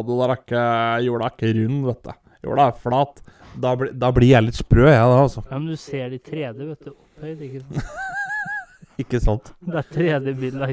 Det 0.07 0.19
der 0.21 0.31
er 0.31 0.37
ikke 0.37 0.61
Jorda 1.07 1.25
er 1.27 1.33
ikke 1.35 1.51
rund, 1.57 1.81
vet 1.89 2.03
du. 2.07 2.13
Jorda 2.47 2.67
er 2.71 2.77
flat. 2.85 3.21
Da, 3.57 3.71
blir- 3.75 3.91
da 3.97 4.11
blir 4.13 4.29
jeg 4.31 4.45
litt 4.45 4.59
sprø, 4.61 4.85
jeg, 4.85 5.01
da, 5.01 5.17
altså. 5.25 5.41
Ja, 5.49 5.57
men 5.57 5.67
du 5.73 5.75
ser 5.81 6.09
det 6.13 6.21
i 6.21 6.25
3D, 6.31 6.67
vet 6.69 6.85
du. 6.85 6.91
Opphøyd, 6.93 7.41
ikke 7.49 7.63
sant. 7.65 7.91
Ikke 9.01 9.19
sant? 9.21 9.51
Det 9.61 9.77
er 9.77 9.89
3D-bilder. 9.93 10.71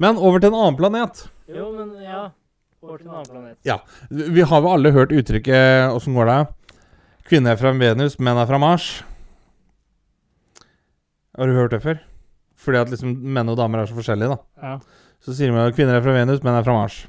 Men 0.00 0.16
over 0.16 0.40
til 0.40 0.48
en 0.52 0.56
annen 0.62 0.76
planet. 0.78 1.26
Jo, 1.52 1.66
men 1.76 1.90
ja. 2.04 2.22
Over 2.80 2.96
til 3.02 3.08
en 3.10 3.16
annen 3.18 3.28
planet. 3.28 3.56
Ja. 3.68 3.76
vi 4.08 4.40
har 4.48 4.62
vel 4.64 4.72
alle 4.78 4.92
hørt 4.96 5.12
uttrykket 5.12 5.92
Åssen 5.92 6.16
går 6.16 6.30
det? 6.30 6.38
Kvinne 7.28 7.52
er 7.52 7.60
fra 7.60 7.74
Venus, 7.76 8.16
menn 8.18 8.40
er 8.40 8.48
fra 8.48 8.60
Mars. 8.62 8.86
Har 11.40 11.48
du 11.48 11.56
hørt 11.56 11.72
det 11.72 11.80
før? 11.82 12.00
Fordi 12.60 12.76
at 12.82 12.90
liksom 12.92 13.14
menn 13.32 13.48
og 13.48 13.56
damer 13.56 13.80
er 13.82 13.88
så 13.88 13.96
forskjellige, 13.96 14.34
da. 14.36 14.38
Ja. 14.60 14.74
Så 15.24 15.32
sier 15.36 15.52
man 15.54 15.66
at 15.70 15.76
kvinner 15.76 15.96
er 15.96 16.04
fra 16.04 16.12
Venus, 16.12 16.42
menn 16.44 16.58
er 16.58 16.66
fra 16.66 16.74
Mars. 16.76 17.06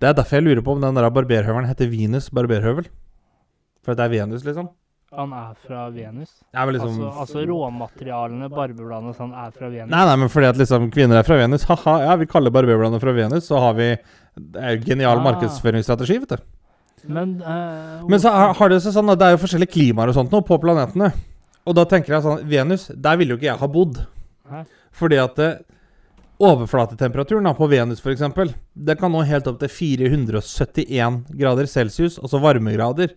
Det 0.00 0.08
er 0.10 0.16
derfor 0.16 0.36
jeg 0.38 0.44
lurer 0.46 0.60
på 0.64 0.74
om 0.76 0.82
den 0.84 0.96
der 0.96 1.08
barberhøvelen 1.12 1.68
heter 1.68 1.88
Venus 1.90 2.28
barberhøvel. 2.36 2.86
For 3.84 3.92
at 3.94 4.00
det 4.00 4.06
er 4.06 4.12
Venus, 4.18 4.44
liksom. 4.44 4.68
Han 5.16 5.32
er 5.34 5.54
fra 5.66 5.88
Venus. 5.90 6.30
Er 6.54 6.68
liksom 6.70 7.00
Altså, 7.00 7.08
altså 7.24 7.42
råmaterialene, 7.48 8.46
barbebladene, 8.52 9.14
sånn, 9.16 9.32
er 9.34 9.50
fra 9.56 9.66
Venus. 9.72 9.90
Nei, 9.90 10.04
nei, 10.06 10.16
men 10.22 10.30
fordi 10.30 10.46
at 10.52 10.60
liksom 10.60 10.90
kvinner 10.94 11.18
er 11.18 11.26
fra 11.26 11.40
Venus. 11.40 11.64
Haha, 11.66 11.96
ja, 12.04 12.14
vi 12.20 12.28
kaller 12.30 12.52
barberbladene 12.54 13.00
fra 13.02 13.16
Venus, 13.16 13.48
så 13.48 13.58
har 13.64 13.74
vi 13.80 13.88
Det 14.38 14.60
er 14.62 14.76
jo 14.76 14.84
genial 14.86 15.18
Ah. 15.18 15.24
markedsføringsstrategi, 15.26 16.20
vet 16.22 16.28
du. 16.36 16.44
Men, 17.08 17.40
uh, 17.42 18.06
Men 18.08 18.20
så 18.20 18.30
har 18.30 18.54
har 18.54 18.68
det 18.68 18.82
seg 18.84 18.92
sånn 18.94 19.10
at 19.10 19.18
det 19.18 19.26
er 19.26 19.36
jo 19.36 19.40
forskjellige 19.42 19.72
klimaer 19.72 20.08
og 20.08 20.14
sånt 20.14 20.30
nå 20.30 20.40
på 20.46 20.60
planetene. 20.60 21.12
Og 21.68 21.76
da 21.76 21.84
tenker 21.88 22.16
jeg 22.16 22.24
sånn 22.24 22.46
Venus, 22.48 22.88
der 22.94 23.18
ville 23.20 23.34
jo 23.34 23.40
ikke 23.40 23.50
jeg 23.50 23.60
ha 23.60 23.68
bodd. 23.70 24.00
Hæ? 24.50 24.64
Fordi 24.96 25.18
at 25.22 25.36
det, 25.38 25.50
overflatetemperaturen 26.40 27.44
da, 27.44 27.52
på 27.56 27.68
Venus 27.70 28.00
f.eks. 28.00 28.24
Det 28.72 28.96
kan 29.00 29.12
nå 29.12 29.22
helt 29.28 29.48
opp 29.50 29.60
til 29.60 29.72
471 29.72 31.20
grader 31.36 31.68
celsius, 31.68 32.18
altså 32.22 32.40
varmegrader. 32.42 33.14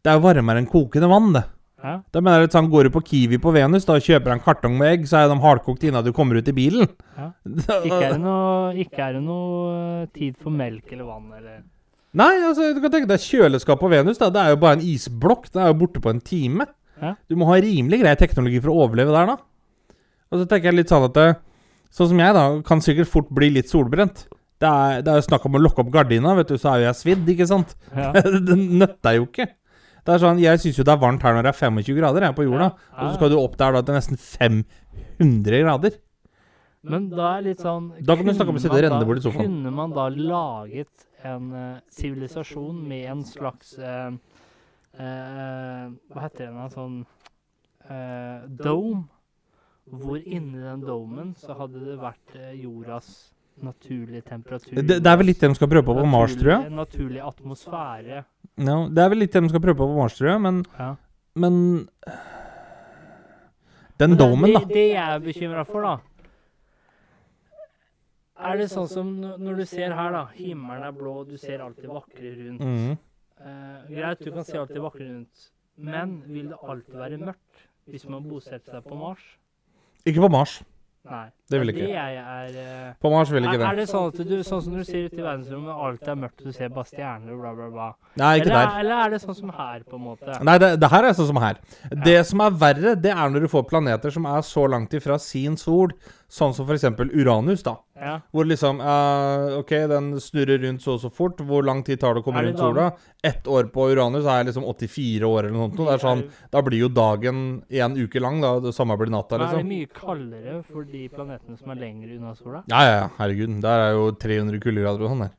Det 0.00 0.10
er 0.10 0.18
jo 0.18 0.24
varmere 0.24 0.62
enn 0.62 0.70
kokende 0.70 1.10
vann, 1.10 1.32
det. 1.36 1.44
Hæ? 1.80 1.94
Da 2.12 2.20
mener 2.20 2.42
jeg 2.42 2.48
litt 2.50 2.56
sånn, 2.56 2.68
Går 2.72 2.88
du 2.88 2.92
på 2.92 3.04
Kiwi 3.06 3.38
på 3.40 3.52
Venus 3.56 3.86
da 3.88 3.96
og 3.96 4.04
kjøper 4.04 4.34
en 4.34 4.42
kartong 4.44 4.74
med 4.76 4.96
egg, 4.96 5.06
så 5.08 5.22
er 5.22 5.30
de 5.30 5.38
hardkokt 5.40 5.86
innen 5.88 6.04
du 6.04 6.12
kommer 6.16 6.36
ut 6.36 6.48
i 6.50 6.56
bilen. 6.56 6.90
Ja. 7.16 7.30
Ikke 7.86 8.02
er 8.02 8.16
det 8.16 8.22
noe, 8.24 8.72
ikke 8.82 9.04
er 9.06 9.16
det 9.16 9.22
noe 9.24 9.76
eh, 10.02 10.08
tid 10.16 10.36
for 10.40 10.52
melk 10.52 10.90
eller 10.92 11.08
vann 11.08 11.30
eller 11.38 11.62
Nei, 12.10 12.32
altså, 12.42 12.72
du 12.74 12.80
kan 12.82 12.90
tenke 12.90 13.06
deg 13.06 13.22
kjøleskap 13.22 13.78
på 13.78 13.88
Venus. 13.92 14.18
da, 14.18 14.32
Det 14.34 14.40
er 14.42 14.48
jo 14.50 14.58
bare 14.58 14.80
en 14.80 14.82
isblokk. 14.82 15.44
Det 15.54 15.60
er 15.62 15.68
jo 15.70 15.76
borte 15.78 16.00
på 16.02 16.10
en 16.10 16.18
time. 16.26 16.66
Ja. 17.00 17.14
Du 17.30 17.36
må 17.40 17.48
ha 17.48 17.60
rimelig 17.62 18.02
grei 18.02 18.16
teknologi 18.20 18.60
for 18.62 18.72
å 18.72 18.84
overleve 18.86 19.14
der, 19.14 19.32
da. 19.32 19.96
Og 20.30 20.42
så 20.42 20.48
tenker 20.50 20.70
jeg 20.70 20.80
litt 20.80 20.92
sånn 20.92 21.08
at 21.08 21.16
det, 21.16 21.30
Sånn 21.90 22.12
som 22.12 22.20
jeg, 22.22 22.34
da, 22.36 22.42
kan 22.62 22.78
sikkert 22.84 23.10
fort 23.10 23.30
bli 23.34 23.48
litt 23.50 23.66
solbrent. 23.66 24.28
Det 24.62 24.68
er, 24.68 25.00
det 25.02 25.10
er 25.10 25.16
jo 25.18 25.24
snakk 25.26 25.46
om 25.48 25.56
å 25.58 25.62
lukke 25.62 25.82
opp 25.82 25.88
gardina, 25.90 26.36
vet 26.38 26.52
du, 26.52 26.54
så 26.60 26.68
er 26.70 26.82
jo 26.82 26.84
jeg 26.86 26.98
svidd, 27.00 27.32
ikke 27.32 27.48
sant? 27.50 27.72
Ja. 27.90 28.12
det 28.46 28.54
nøtter 28.54 29.16
jo 29.16 29.24
ikke. 29.26 29.48
Det 30.06 30.14
er 30.14 30.22
sånn, 30.22 30.38
Jeg 30.40 30.60
syns 30.62 30.78
jo 30.78 30.86
det 30.86 30.94
er 30.94 31.00
varmt 31.02 31.24
her 31.26 31.34
når 31.34 31.48
det 31.48 31.50
er 31.50 31.58
25 31.58 31.98
grader 31.98 32.28
jeg, 32.28 32.36
på 32.38 32.46
jorda. 32.46 32.70
Ja. 32.70 32.94
Og 32.94 33.02
så 33.08 33.18
skal 33.18 33.32
du 33.32 33.36
opp 33.40 33.58
der 33.58 33.74
da 33.74 33.82
til 33.82 33.98
nesten 33.98 34.20
500 34.22 35.64
grader. 35.64 35.98
Men 36.80 37.10
da 37.12 37.34
er 37.36 37.42
litt 37.44 37.60
sånn 37.60 37.90
Da 38.06 38.14
kan 38.16 38.24
du 38.24 38.32
snakke 38.32 38.54
om 38.54 38.56
å 38.56 38.62
sitte 38.62 39.04
bort 39.04 39.20
i 39.20 39.24
sofaen. 39.26 39.50
Kunne 39.50 39.72
man 39.74 39.92
da 39.92 40.06
laget 40.14 41.08
en 41.20 41.50
sivilisasjon 41.50 41.90
sivilisasjon 41.92 42.78
med 42.88 43.08
en 43.12 43.24
slags 43.28 43.74
eh, 43.76 44.06
eh, 44.06 44.29
Hva 45.00 46.24
heter 46.26 46.46
det 46.46 46.52
nå? 46.54 46.68
Sånn 46.74 46.96
eh, 47.88 48.46
dome? 48.60 49.04
Hvor 49.90 50.20
inni 50.22 50.60
den 50.62 50.82
domen 50.86 51.32
så 51.38 51.56
hadde 51.58 51.80
det 51.82 51.96
vært 51.98 52.34
eh, 52.38 52.52
jordas 52.62 53.08
naturlige 53.60 54.22
temperatur. 54.28 54.76
Det, 54.76 55.00
det 55.02 55.10
er 55.10 55.16
vel 55.20 55.26
litt 55.32 55.40
det 55.42 55.50
de 55.50 55.56
skal 55.58 55.68
prøve 55.68 55.84
på 55.88 55.96
på 55.98 56.04
Mars, 56.08 56.36
tror 56.38 56.52
jeg. 56.54 56.70
Naturlig 56.72 57.20
atmosfære. 57.24 58.22
No, 58.64 58.76
det 58.88 59.02
er 59.04 59.10
vel 59.12 59.20
litt 59.24 59.34
det 59.34 59.42
de 59.44 59.50
skal 59.52 59.62
prøve 59.64 59.80
på 59.80 59.88
på 59.90 59.98
Mars, 59.98 60.16
tror 60.18 60.30
jeg. 60.30 60.40
Men, 60.46 60.62
Ja. 60.78 60.94
men 61.34 61.58
Den 64.00 64.10
Men 64.14 64.18
domen, 64.18 64.52
da. 64.54 64.60
Det, 64.60 64.68
det 64.74 64.86
jeg 64.94 65.14
er 65.14 65.18
bekymra 65.20 65.64
for, 65.68 65.82
da 65.84 65.98
Er 68.40 68.56
det 68.56 68.70
sånn 68.72 68.88
som 68.88 69.10
når 69.20 69.58
du 69.60 69.64
ser 69.68 69.92
her, 69.92 70.12
da. 70.14 70.22
Himmelen 70.32 70.86
er 70.86 70.92
blå, 70.96 71.24
du 71.28 71.36
ser 71.36 71.60
alt 71.60 71.76
det 71.76 71.90
vakre 71.90 72.30
rundt. 72.38 72.60
Mm. 72.64 72.96
Eh, 73.40 73.94
greit, 73.94 74.24
du 74.24 74.32
kan 74.34 74.44
se 74.44 74.58
alt 74.60 74.74
det 74.74 74.82
vakre 74.84 75.06
rundt. 75.06 75.46
Men 75.80 76.18
vil 76.28 76.50
det 76.52 76.58
alltid 76.60 76.98
være 77.00 77.20
mørkt 77.22 77.64
hvis 77.90 78.04
man 78.10 78.26
bosetter 78.28 78.76
seg 78.76 78.84
på 78.86 78.98
Mars? 79.00 79.22
Ikke 80.04 80.20
på 80.20 80.28
Mars. 80.32 80.60
Nei. 81.08 81.30
Det 81.48 81.58
vil 81.62 81.70
er 81.70 81.72
ikke. 81.72 81.84
Det 81.88 81.94
jeg 81.94 82.16
er 82.20 82.56
eh, 82.60 82.88
På 83.00 83.08
Mars 83.10 83.30
vil 83.32 83.46
ikke 83.46 83.56
er, 83.56 83.62
er 83.70 83.78
det. 83.78 83.86
det 83.86 83.88
sånn 83.88 84.10
at 84.10 84.18
du, 84.28 84.34
sånn 84.44 84.60
som 84.66 84.74
du 84.76 84.82
sier 84.84 85.06
ute 85.08 85.16
i 85.16 85.24
verdensrommet, 85.24 85.72
alt 85.86 86.10
er 86.12 86.18
mørkt, 86.20 86.42
du 86.44 86.52
ser 86.52 86.68
bare 86.74 86.90
stjerner 86.90 87.32
og 87.32 87.40
bla, 87.40 87.52
bla, 87.56 87.68
bla? 87.72 87.86
Nei, 88.20 88.34
ikke 88.42 88.50
eller, 88.50 88.58
der. 88.58 88.82
eller 88.82 89.00
er 89.06 89.14
det 89.14 89.20
sånn 89.22 89.38
som 89.38 89.54
her, 89.56 89.86
på 89.88 89.96
en 89.96 90.04
måte? 90.04 90.36
Nei, 90.44 90.58
det, 90.60 90.70
det 90.82 90.90
her 90.92 91.08
er 91.08 91.16
sånn 91.16 91.30
som 91.30 91.40
her. 91.40 91.62
Det 92.04 92.18
som 92.28 92.44
er 92.44 92.58
verre, 92.66 92.94
det 93.00 93.14
er 93.16 93.32
når 93.32 93.46
du 93.46 93.50
får 93.54 93.64
planeter 93.72 94.12
som 94.12 94.28
er 94.28 94.44
så 94.44 94.66
langt 94.68 94.98
ifra 95.00 95.16
sin 95.24 95.56
sol, 95.60 95.96
sånn 96.28 96.52
som 96.58 96.68
f.eks. 96.68 96.84
Uranus, 97.16 97.64
da. 97.64 97.78
Ja. 98.00 98.14
Hvor 98.32 98.46
liksom 98.48 98.78
uh, 98.80 99.58
OK, 99.58 99.70
den 99.90 100.06
snurrer 100.24 100.58
rundt 100.62 100.80
så 100.80 100.94
og 100.96 101.00
så 101.02 101.10
fort. 101.12 101.42
Hvor 101.44 101.62
lang 101.66 101.82
tid 101.84 102.00
tar 102.00 102.14
det 102.16 102.22
å 102.22 102.24
komme 102.24 102.40
rundt 102.46 102.58
sola? 102.58 102.86
Ett 103.22 103.44
år 103.52 103.68
på 103.74 103.90
Uranus 103.92 104.24
er 104.24 104.46
liksom 104.48 104.64
84 104.64 105.28
år 105.28 105.44
eller 105.50 105.56
noe 105.58 105.68
sånt. 105.76 106.00
Sånn, 106.00 106.22
da 106.50 106.62
blir 106.64 106.80
jo 106.86 106.88
dagen 106.88 107.42
en 107.68 107.98
uke 108.00 108.22
lang, 108.24 108.40
da. 108.40 108.54
Det 108.64 108.72
samme 108.72 108.96
blir 108.96 109.12
natta, 109.12 109.36
Men 109.36 109.46
er 109.46 109.50
det 109.52 109.58
liksom. 109.60 109.74
mye 109.74 109.90
kaldere 110.00 110.62
for 110.64 110.88
de 110.88 111.02
planetene 111.12 111.58
som 111.60 111.70
er 111.76 111.82
lenger 111.82 112.16
unna 112.16 112.34
sola? 112.38 112.62
Ja, 112.72 112.80
ja, 112.88 112.96
ja. 113.02 113.06
Herregud. 113.20 113.60
Der 113.60 113.84
er 113.90 113.92
jo 113.98 114.08
300 114.16 114.60
kuldegrader 114.64 115.04
og 115.04 115.12
sånn 115.14 115.26
der. 115.26 115.36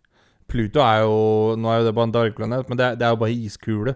Pluto 0.51 0.81
er 0.83 1.01
jo 1.05 1.55
Nå 1.57 1.69
er 1.71 1.77
jo 1.81 1.85
det 1.89 1.95
bare 1.95 2.09
en 2.09 2.13
dvergplanet, 2.13 2.69
men 2.69 2.77
det, 2.77 2.85
er- 2.91 2.95
det 2.99 3.05
er 3.07 3.13
jo 3.15 3.21
bare 3.25 3.35
iskule. 3.47 3.95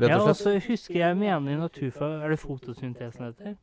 Rett 0.00 0.08
Ja, 0.08 0.18
og 0.24 0.30
og 0.32 0.36
så 0.40 0.54
husker 0.58 0.94
jeg 0.96 1.16
mener 1.20 1.52
i 1.52 1.56
naturfag 1.60 2.22
Er 2.24 2.30
det 2.32 2.38
fotosyntesen 2.40 3.26
heter? 3.28 3.56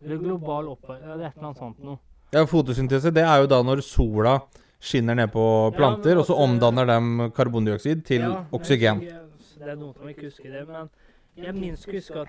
Eller 0.00 0.16
global 0.16 0.70
oppvarming? 0.72 1.04
Ja, 1.10 1.16
det 1.18 1.24
er 1.26 1.28
et 1.28 1.36
eller 1.36 1.48
annet 1.50 1.58
sånt 1.60 1.82
noe. 1.84 1.98
Ja, 2.32 2.44
Fotosyntese 2.46 3.10
det 3.14 3.22
er 3.24 3.40
jo 3.40 3.46
da 3.48 3.62
når 3.64 3.80
sola 3.82 4.34
skinner 4.80 5.14
ned 5.16 5.30
på 5.32 5.42
Ja, 5.72 5.76
planter, 5.78 6.10
men 6.14 6.18
og 6.18 6.26
så 6.28 6.36
omdanner 6.36 6.86
dem 6.86 7.30
karbondioksid 7.34 8.04
til 8.04 8.20
Ja, 8.20 8.44
oksygen. 8.52 9.00
jeg 9.02 9.24
Det 9.58 9.68
er 9.68 9.76
noen 9.76 9.94
som 9.94 10.06
ikke 10.08 10.24
husker 10.28 10.52
det, 10.52 10.68
men 10.68 10.88
jeg 11.36 11.54
minst 11.54 11.86
husker 11.90 12.20
at 12.20 12.28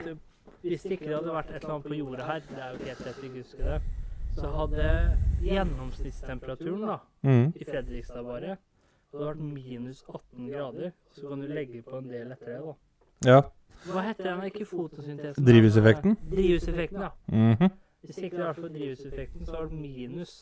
hvis 0.64 0.82
det 0.84 0.92
ikke 0.98 1.14
hadde 1.14 1.30
vært 1.36 1.50
et 1.56 1.64
eller 1.64 1.74
annet 1.76 1.86
på 1.86 1.98
jorda 2.00 2.24
her, 2.26 2.40
det 2.50 2.58
er 2.60 2.72
jo 2.74 2.86
helt 2.86 3.06
rett 3.06 3.22
jeg 3.24 3.32
husker 3.36 3.64
det, 3.64 3.82
så 4.36 4.48
hadde 4.56 5.18
gjennomsnittstemperaturen 5.44 6.82
da, 6.88 6.98
Mm. 7.24 7.54
i 7.56 7.64
Fredrikstad 7.66 8.24
bare 8.24 8.40
det 8.42 8.58
hadde 9.14 9.26
vært 9.26 9.40
minus 9.40 10.04
18 10.10 10.50
grader. 10.52 10.92
Så 11.16 11.30
kan 11.30 11.42
du 11.42 11.48
legge 11.48 11.82
på 11.84 11.98
en 11.98 12.08
del 12.10 12.32
etter 12.32 12.46
det, 12.46 12.62
da. 12.66 12.74
Ja. 13.26 13.42
Hva 13.88 14.02
heter 14.08 14.24
den? 14.24 14.42
Ikke 14.52 14.66
fotosyntesen. 14.66 15.46
Drivhuseffekten? 15.46 16.18
Drivhuseffekten, 16.32 17.02
ja. 17.02 17.10
Mhm. 17.32 17.72
Hvis 18.06 18.16
det 18.16 18.30
ikke 18.30 18.38
hadde 18.38 18.48
vært 18.48 18.62
for 18.64 18.74
drivhuseffekten, 18.78 19.46
så 19.46 19.58
har 19.58 19.68
det 19.68 19.80
minus 19.80 20.34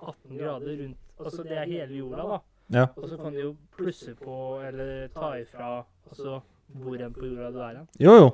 18 0.00 0.38
grader 0.38 0.78
rundt 0.82 1.00
Altså 1.14 1.44
det 1.46 1.58
er 1.60 1.68
hele 1.70 2.00
jorda, 2.00 2.24
da. 2.26 2.38
Ja. 2.74 2.86
Og 2.96 3.06
så 3.06 3.18
kan 3.20 3.34
du 3.34 3.38
jo 3.38 3.52
plusse 3.76 4.16
på 4.18 4.38
eller 4.66 5.06
ta 5.14 5.34
ifra 5.38 5.84
altså 6.08 6.40
hvor 6.74 6.96
enn 6.98 7.12
på 7.14 7.28
jorda 7.28 7.50
du 7.52 7.60
er 7.60 7.76
hen. 7.76 7.86
Jo, 8.00 8.14
jo. 8.16 8.30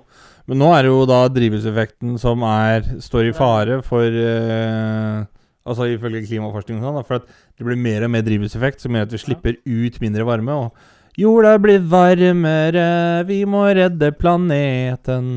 Men 0.49 0.63
nå 0.63 0.71
er 0.73 0.87
det 0.87 0.93
jo 0.93 1.03
da 1.11 1.19
drivhuseffekten 1.35 2.15
som 2.23 2.45
er 2.47 2.87
står 3.03 3.29
i 3.29 3.37
fare 3.37 3.81
for 3.85 4.07
eh, 4.07 5.27
Altså 5.71 5.91
ifølge 5.93 6.23
klimaforskning 6.25 6.79
og 6.81 6.87
sånn, 6.87 6.97
da, 6.97 7.03
for 7.05 7.21
at 7.21 7.27
det 7.61 7.67
blir 7.67 7.77
mer 7.79 8.07
og 8.07 8.11
mer 8.15 8.23
drivhuseffekt, 8.25 8.81
som 8.81 8.97
gjør 8.97 9.05
at 9.05 9.13
vi 9.13 9.21
slipper 9.21 9.59
ut 9.61 9.99
mindre 10.01 10.25
varme. 10.27 10.57
Og 10.57 11.21
jorda 11.21 11.53
blir 11.61 11.85
varmere, 11.85 12.87
vi 13.29 13.43
må 13.45 13.67
redde 13.77 14.09
planeten. 14.17 15.29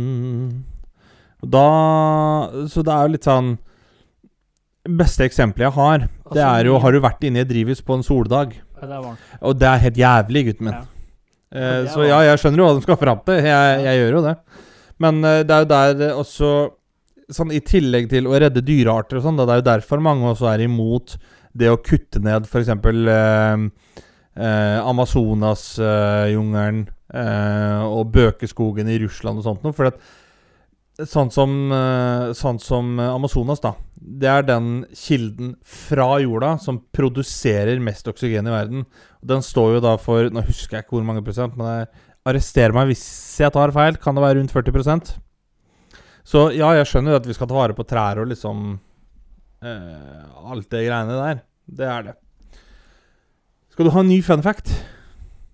Og 1.44 1.52
da 1.52 1.68
Så 2.72 2.84
det 2.86 2.94
er 2.94 3.08
jo 3.08 3.14
litt 3.18 3.28
sånn 3.28 3.54
Beste 4.84 5.28
eksempelet 5.28 5.70
jeg 5.70 5.76
har, 5.78 6.06
det 6.08 6.10
Altså, 6.28 6.48
er 6.48 6.70
jo 6.70 6.80
Har 6.84 6.96
du 6.96 7.00
vært 7.04 7.24
inne 7.28 7.40
i 7.40 7.46
et 7.46 7.52
drivhus 7.52 7.84
på 7.86 7.96
en 7.98 8.04
soldag? 8.04 8.58
Ja, 8.82 8.88
det 8.88 8.98
er 8.98 9.04
varmt. 9.06 9.28
Og 9.40 9.56
det 9.56 9.68
er 9.70 9.84
helt 9.86 10.00
jævlig, 10.02 10.42
gutten 10.50 10.68
min. 10.68 10.76
Ja. 10.76 10.84
Eh, 11.54 11.84
så 11.94 12.04
ja, 12.04 12.18
jeg 12.28 12.42
skjønner 12.42 12.60
jo 12.60 12.66
hva 12.68 12.76
de 12.76 12.84
skal 12.84 12.98
fram 13.00 13.22
til. 13.24 13.38
Jeg, 13.48 13.78
jeg 13.86 14.00
gjør 14.02 14.18
jo 14.18 14.24
det. 14.26 14.34
Men 15.06 15.22
eh, 15.30 15.44
det 15.48 15.56
er 15.56 15.64
jo 15.64 15.70
der 15.72 16.02
eh, 16.10 16.18
også 16.20 16.50
Sånn 17.34 17.54
I 17.56 17.62
tillegg 17.64 18.10
til 18.12 18.28
å 18.28 18.36
redde 18.36 18.62
dyrearter 18.68 19.18
og 19.18 19.24
sånn, 19.24 19.38
det 19.40 19.46
er 19.48 19.62
jo 19.62 19.66
derfor 19.70 20.02
mange 20.04 20.28
også 20.28 20.50
er 20.52 20.66
imot 20.66 21.16
det 21.56 21.70
å 21.72 21.80
kutte 21.80 22.20
ned 22.22 22.50
f.eks. 22.50 22.68
Eh, 22.74 23.64
eh, 24.36 24.80
Amazonasjungelen 24.84 26.82
eh, 27.16 27.82
og 27.88 28.12
bøkeskogen 28.14 28.92
i 28.92 29.00
Russland 29.06 29.40
og 29.40 29.48
sånt 29.48 29.64
noe. 29.64 29.74
For 29.78 29.88
at 29.90 30.04
sånn 31.00 31.32
som, 31.34 31.72
eh, 31.72 32.32
sånn 32.38 32.60
som 32.62 33.00
Amazonas, 33.00 33.62
da. 33.64 33.74
Det 33.98 34.30
er 34.30 34.44
den 34.44 34.86
kilden 34.94 35.56
fra 35.64 36.20
jorda 36.22 36.60
som 36.60 36.82
produserer 36.94 37.80
mest 37.80 38.08
oksygen 38.08 38.48
i 38.48 38.54
verden. 38.54 38.86
Den 39.26 39.42
står 39.42 39.78
jo 39.78 39.84
da 39.84 39.96
for 39.98 40.30
Nå 40.30 40.44
husker 40.46 40.78
jeg 40.78 40.86
ikke 40.86 40.98
hvor 40.98 41.06
mange 41.08 41.24
prosent, 41.24 41.56
men 41.58 41.68
jeg 41.68 41.88
arrester 42.26 42.74
meg 42.76 42.92
hvis 42.92 43.06
jeg 43.40 43.54
tar 43.56 43.72
feil. 43.72 43.98
Kan 43.98 44.16
det 44.16 44.24
være 44.24 44.40
rundt 44.40 44.54
40% 44.54 45.16
Så 46.24 46.52
ja, 46.56 46.72
jeg 46.78 46.88
skjønner 46.88 47.16
jo 47.16 47.22
at 47.22 47.28
vi 47.28 47.36
skal 47.36 47.48
ta 47.48 47.56
vare 47.58 47.76
på 47.76 47.88
trær 47.88 48.22
og 48.22 48.30
liksom 48.32 48.80
eh, 49.64 50.52
Alt 50.52 50.70
det 50.70 50.86
greiene 50.86 51.18
der. 51.18 51.42
Det 51.68 51.88
er 51.88 52.04
det. 52.04 52.16
Skal 53.74 53.88
du 53.88 53.92
ha 53.96 54.04
en 54.04 54.12
ny 54.12 54.22
fun 54.22 54.44
fact? 54.44 54.70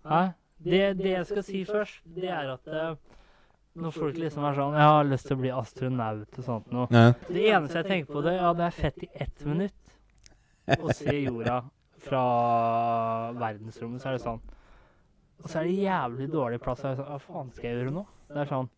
Nei, 0.09 0.25
det, 0.65 0.97
det 0.99 1.13
jeg 1.13 1.25
skal 1.29 1.45
si 1.45 1.61
først, 1.63 2.01
det 2.17 2.27
er 2.33 2.49
at 2.51 2.67
eh, 2.73 2.95
når 3.75 3.93
folk 3.93 4.17
liksom 4.17 4.43
er 4.43 4.55
sånn 4.57 4.73
'Jeg 4.73 4.87
har 4.89 5.03
lyst 5.05 5.27
til 5.27 5.37
å 5.37 5.41
bli 5.41 5.51
astronaut' 5.53 6.39
og 6.39 6.43
sånt 6.45 6.71
noe. 6.71 6.87
Ja. 6.91 7.13
Det 7.27 7.43
eneste 7.49 7.83
jeg 7.83 7.85
tenker 7.85 8.13
på 8.13 8.23
det, 8.23 8.33
ja, 8.35 8.53
det 8.53 8.65
er 8.65 8.71
fett 8.71 9.03
i 9.03 9.09
ett 9.15 9.45
minutt 9.45 9.73
å 10.79 10.93
se 10.93 11.15
jorda 11.23 11.63
fra 11.99 13.31
verdensrommet, 13.37 14.01
så 14.01 14.09
er 14.09 14.17
det 14.17 14.23
sånn. 14.23 14.41
Og 15.43 15.49
så 15.49 15.61
er 15.61 15.63
det 15.69 15.77
jævlig 15.79 16.27
dårlig 16.31 16.59
plass. 16.61 16.81
Så 16.81 16.89
er 16.89 16.95
det 16.95 16.99
sånn, 16.99 17.11
Hva 17.13 17.19
faen 17.19 17.51
skal 17.53 17.69
jeg 17.69 17.77
gjøre 17.79 17.93
nå? 17.95 18.05
Det 18.29 18.43
er 18.43 18.45
sånn. 18.45 18.69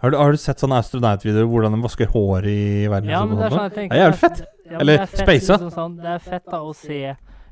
Har, 0.00 0.10
du, 0.10 0.16
har 0.16 0.32
du 0.34 0.36
sett 0.36 0.58
sånne 0.58 0.78
astronautvideoer 0.82 1.46
hvordan 1.46 1.76
de 1.76 1.82
vasker 1.84 2.10
håret 2.10 2.50
i 2.50 2.88
verdensrommet? 2.90 3.12
Ja, 3.14 3.24
men 3.26 3.38
det 3.38 3.44
er 3.46 3.54
sånn 3.54 3.66
jeg 3.68 3.74
tenker. 3.76 3.94
Det 3.94 4.00
er 4.00 4.06
jævlig 4.06 4.20
fett. 4.22 4.40
Ja, 4.68 4.78
Eller 4.82 5.02
er 5.04 5.10
spacet. 5.12 5.52
Liksom 5.54 5.70
sånn, 5.76 5.96
det 6.02 6.14
er 6.14 6.24
fett 6.24 6.48
da 6.50 6.60
å 6.64 6.72
se 6.76 7.00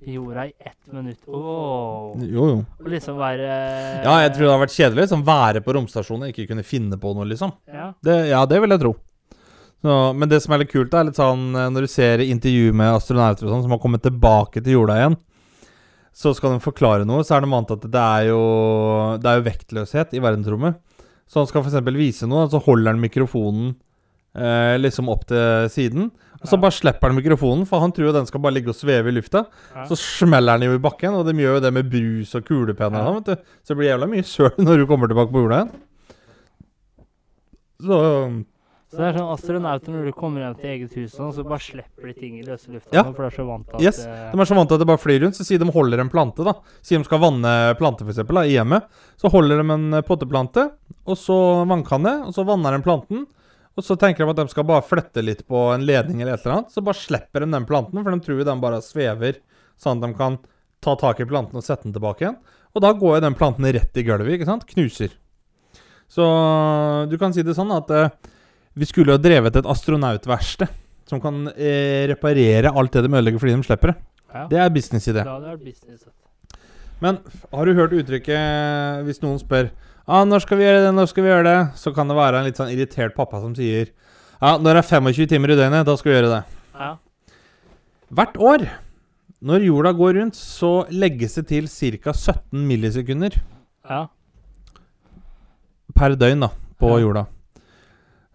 jorda 0.05 0.47
i 0.47 0.53
ett 0.59 0.93
minutt. 0.93 1.23
Oh. 1.27 2.15
Jo, 2.21 2.47
jo. 2.51 2.59
Og 2.83 2.89
liksom 2.93 3.19
være 3.21 3.47
Ja, 4.05 4.15
jeg 4.25 4.35
tror 4.35 4.45
det 4.45 4.51
hadde 4.53 4.65
vært 4.65 4.77
kjedelig 4.77 5.05
liksom 5.07 5.25
være 5.27 5.63
på 5.65 5.77
romstasjonen 5.77 6.27
og 6.27 6.33
ikke 6.33 6.49
kunne 6.53 6.67
finne 6.67 6.99
på 7.01 7.15
noe, 7.17 7.29
liksom. 7.29 7.55
Ja. 7.71 7.91
Det, 8.05 8.17
ja, 8.31 8.43
det 8.49 8.61
vil 8.63 8.77
jeg 8.77 8.83
tro. 8.85 8.95
Så, 9.83 9.95
men 10.17 10.31
det 10.31 10.41
som 10.43 10.55
er 10.55 10.63
litt 10.65 10.73
kult, 10.73 10.95
er 10.95 11.09
litt 11.09 11.19
sånn 11.21 11.49
eh, 11.55 11.71
når 11.73 11.87
du 11.87 11.91
ser 11.93 12.25
intervju 12.25 12.75
med 12.77 12.97
astronauter 12.97 13.47
og 13.47 13.55
sånn 13.55 13.65
som 13.67 13.75
har 13.77 13.83
kommet 13.83 14.05
tilbake 14.07 14.63
til 14.63 14.79
jorda 14.79 14.99
igjen, 15.01 15.19
så 16.17 16.33
skal 16.35 16.55
de 16.57 16.65
forklare 16.65 17.05
noe, 17.09 17.25
så 17.27 17.37
er 17.37 17.45
det 17.45 17.51
noe 17.51 17.61
annet 17.61 17.75
at 17.75 17.91
det 17.93 18.03
er 18.03 18.29
jo 18.31 18.43
Det 19.21 19.29
er 19.29 19.37
jo 19.37 19.49
vektløshet 19.51 20.15
i 20.17 20.23
verdensrommet. 20.25 20.79
Så 21.29 21.43
han 21.43 21.49
skal 21.51 21.65
f.eks. 21.65 21.83
vise 21.99 22.29
noe, 22.31 22.47
så 22.49 22.61
holder 22.63 22.95
han 22.95 23.03
mikrofonen 23.03 23.75
eh, 24.37 24.77
liksom 24.79 25.09
opp 25.13 25.25
til 25.27 25.69
siden. 25.73 26.11
Og 26.37 26.47
så 26.51 26.59
bare 26.61 26.71
slipper 26.77 27.09
han 27.11 27.17
mikrofonen, 27.17 27.65
for 27.67 27.81
han 27.81 27.91
tror 27.97 28.11
jo 28.11 28.13
den 28.13 28.27
skal 28.29 28.41
bare 28.45 28.53
ligge 28.55 28.69
og 28.71 28.77
sveve 28.77 29.09
i 29.09 29.15
lufta. 29.17 29.47
Ja. 29.75 29.87
Så 29.89 29.97
smeller 29.99 30.59
den 30.61 30.69
jo 30.71 30.77
i 30.77 30.83
bakken, 30.85 31.15
og 31.17 31.25
de 31.27 31.33
gjør 31.41 31.57
jo 31.57 31.63
det 31.65 31.73
med 31.73 31.89
brus 31.91 32.35
og 32.37 32.45
kulepenner. 32.45 33.01
og 33.01 33.07
Ja. 33.07 33.07
sånn, 33.09 33.25
vet 33.25 33.31
du. 33.33 33.55
Så 33.65 33.73
det 33.73 33.77
blir 33.81 33.91
jævla 33.91 34.11
mye 34.13 34.27
søl 34.29 34.53
når 34.59 34.77
du 34.83 34.87
kommer 34.87 35.09
tilbake 35.09 35.33
på 35.33 35.43
jorda 35.43 35.63
igjen. 35.65 35.73
Så 37.83 37.97
Så 38.87 39.01
det 39.03 39.07
er 39.09 39.17
sånn 39.19 39.33
astronauter 39.35 39.91
når 39.93 40.05
du 40.07 40.13
kommer 40.15 40.45
hjem 40.45 40.55
til 40.61 40.71
eget 40.71 40.93
hus, 40.95 41.17
sånn, 41.17 41.33
så 41.35 41.43
bare 41.45 41.59
slipper 41.61 42.07
de 42.07 42.13
ting 42.15 42.37
i 42.39 42.45
løse 42.47 42.71
lufta. 42.71 42.93
Ja. 42.95 43.03
sånn, 43.03 43.17
For 43.17 43.27
de 43.27 43.33
er 43.33 43.37
så 43.37 43.47
vant 43.49 43.67
til 43.67 43.75
at 43.77 43.83
Yes, 43.83 43.99
eh, 44.07 44.31
De 44.33 44.39
er 44.41 44.45
så 44.47 44.55
vant 44.57 44.69
til 44.71 44.75
at 44.77 44.81
det 44.85 44.87
bare 44.87 45.03
flyr 45.03 45.21
rundt, 45.25 45.35
så 45.37 45.45
sier 45.45 45.59
de 45.59 45.67
holder 45.75 46.01
en 46.01 46.09
plante, 46.13 46.45
da. 46.47 46.53
Sier 46.87 46.99
de 47.03 47.05
skal 47.09 47.19
vanne 47.19 47.53
plante, 47.77 48.05
for 48.07 48.13
eksempel, 48.15 48.39
da, 48.39 48.45
i 48.47 48.55
hjemmet. 48.55 48.87
Så 49.19 49.29
holder 49.33 49.59
de 49.61 49.71
en 49.75 50.03
potteplante, 50.07 50.71
og 51.05 51.17
så 51.19 51.67
vannkanne, 51.67 52.15
og 52.29 52.33
så 52.33 52.47
vanner 52.47 52.77
de 52.79 52.83
planten. 52.87 53.27
Og 53.77 53.85
så 53.85 53.97
tenker 54.01 54.25
de 54.25 54.33
at 54.33 54.39
de 54.41 54.49
skal 54.53 54.65
bare 54.69 54.85
flette 54.87 55.23
litt 55.25 55.43
på 55.49 55.67
en 55.75 55.85
ledning 55.85 56.23
eller 56.23 56.39
et 56.39 56.47
eller 56.47 56.59
annet. 56.59 56.73
Så 56.73 56.83
bare 56.85 56.97
slipper 56.97 57.45
de 57.45 57.51
den 57.53 57.67
planten, 57.69 58.01
for 58.01 58.15
de 58.15 58.25
tror 58.25 58.45
den 58.49 58.63
bare 58.63 58.81
svever, 58.85 59.41
sånn 59.81 60.01
at 60.01 60.07
de 60.09 60.17
kan 60.17 60.39
ta 60.85 60.95
tak 61.01 61.21
i 61.21 61.29
planten 61.29 61.59
og 61.61 61.65
sette 61.67 61.85
den 61.85 61.97
tilbake 61.97 62.25
igjen. 62.25 62.39
Og 62.77 62.85
da 62.85 62.95
går 62.97 63.19
jo 63.19 63.25
den 63.27 63.37
planten 63.37 63.69
rett 63.77 64.01
i 64.01 64.05
gulvet, 64.07 64.37
ikke 64.37 64.49
sant? 64.49 64.65
Knuser. 64.69 65.13
Så 66.09 66.25
du 67.11 67.17
kan 67.21 67.35
si 67.35 67.45
det 67.45 67.57
sånn 67.57 67.73
at 67.75 67.91
eh, 67.93 68.13
vi 68.79 68.89
skulle 68.89 69.17
jo 69.17 69.21
drevet 69.23 69.57
et 69.59 69.69
astronautverksted 69.69 70.73
som 71.09 71.21
kan 71.23 71.47
eh, 71.55 72.05
reparere 72.11 72.73
alt 72.73 72.95
det 72.95 73.05
de 73.07 73.13
ødelegger 73.13 73.43
fordi 73.43 73.57
de 73.57 73.67
slipper 73.67 73.93
det. 73.93 73.97
ja. 74.35 74.47
Det 74.51 74.61
er 74.63 74.73
businessidé. 74.75 75.25
Ja, 75.27 75.37
det 75.43 75.53
er 75.53 75.61
business. 75.63 76.07
Men 77.03 77.21
har 77.53 77.69
du 77.69 77.77
hørt 77.77 77.93
uttrykket 77.93 79.05
hvis 79.07 79.21
noen 79.25 79.41
spør 79.43 79.69
ah, 80.07 80.25
'Når 80.25 80.41
skal 80.43 80.59
vi 80.59 80.65
gjøre 80.65 80.83
det? 80.87 80.95
Når 80.95 81.07
skal 81.11 81.23
vi 81.25 81.31
gjøre 81.31 81.45
det?' 81.45 81.77
Så 81.77 81.95
kan 81.95 82.09
det 82.09 82.17
være 82.17 82.39
en 82.39 82.45
litt 82.45 82.57
sånn 82.57 82.71
irritert 82.73 83.15
pappa 83.17 83.41
som 83.41 83.55
sier 83.55 83.91
'Ja, 84.41 84.59
når 84.59 84.75
det 84.75 84.85
er 84.85 85.01
25 85.01 85.27
timer 85.27 85.51
i 85.51 85.57
døgnet, 85.57 85.87
da 85.87 85.97
skal 85.97 86.13
vi 86.13 86.19
gjøre 86.19 86.33
det'. 86.35 86.45
Ja. 86.79 86.97
Hvert 88.13 88.37
år, 88.39 88.69
når 89.43 89.67
jorda 89.67 89.93
går 89.93 90.15
rundt, 90.21 90.35
så 90.35 90.87
legges 90.91 91.35
det 91.35 91.49
til 91.49 91.67
ca. 91.67 92.13
17 92.13 92.67
millisekunder 92.67 93.35
ja. 93.89 94.07
per 95.95 96.15
døgn 96.17 96.41
da, 96.41 96.51
på 96.79 96.91
Ja. 96.99 97.03
jorda. 97.03 97.27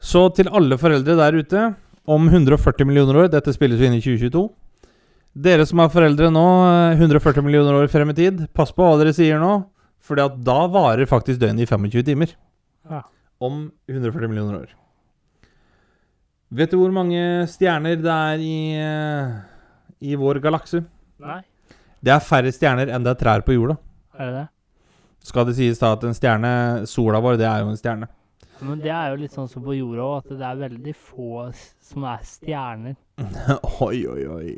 Så 0.02 0.34
til 0.36 0.50
alle 0.50 0.78
foreldre 0.78 1.16
der 1.16 1.38
ute, 1.38 1.76
om 2.08 2.28
140 2.28 2.86
millioner 2.86 3.16
år 3.16 3.30
Dette 3.30 3.54
spilles 3.54 3.80
jo 3.80 3.86
inn 3.86 3.94
i 3.94 4.02
2022. 4.02 4.50
Dere 5.38 5.66
som 5.66 5.80
er 5.80 5.88
foreldre 5.90 6.32
nå, 6.34 6.92
eh, 6.92 6.98
140 6.98 7.42
millioner 7.46 7.74
år 7.74 7.88
frem 7.88 8.10
i 8.10 8.14
tid, 8.14 8.48
pass 8.54 8.72
på 8.72 8.84
hva 8.84 8.98
dere 9.00 9.14
sier 9.14 9.40
nå. 9.40 9.64
At 10.22 10.44
da 10.44 10.68
varer 10.68 11.08
faktisk 11.08 11.40
døgnet 11.40 11.64
i 11.64 11.70
25 11.70 12.04
timer. 12.04 12.34
Ja. 12.90 13.04
Om 13.42 13.72
140 13.88 14.28
millioner 14.28 14.62
år. 14.64 14.74
Vet 16.52 16.72
du 16.74 16.78
hvor 16.82 16.92
mange 16.92 17.22
stjerner 17.48 17.96
det 18.02 18.12
er 18.12 18.42
i, 18.44 18.56
eh, 18.76 19.38
i 20.04 20.16
vår 20.20 20.42
galakse? 20.44 20.84
Nei, 21.22 21.42
Det 22.04 22.12
er 22.12 22.20
færre 22.20 22.52
stjerner 22.52 22.90
enn 22.90 23.04
det 23.06 23.12
er 23.14 23.20
trær 23.22 23.42
på 23.46 23.54
jorda. 23.54 23.78
er 24.20 24.26
det 24.26 24.34
det? 24.36 24.48
Skal 25.24 25.46
det 25.46 25.56
sies 25.56 25.80
da 25.80 25.94
at 25.94 26.04
en 26.04 26.14
stjerne, 26.18 26.88
sola 26.90 27.22
vår, 27.22 27.38
det 27.38 27.46
er 27.46 27.62
jo 27.62 27.70
en 27.70 27.78
stjerne. 27.78 28.08
Men 28.62 28.80
det 28.82 28.90
er 28.92 29.12
jo 29.12 29.22
litt 29.22 29.32
sånn 29.34 29.48
som 29.50 29.64
på 29.64 29.78
jorda 29.78 30.02
òg, 30.02 30.18
at 30.26 30.38
det 30.38 30.48
er 30.50 30.60
veldig 30.70 30.96
få 30.98 31.54
som 31.80 32.04
er 32.10 32.20
stjerner. 32.26 32.96
oi, 33.86 34.02
oi, 34.10 34.26
oi. 34.28 34.56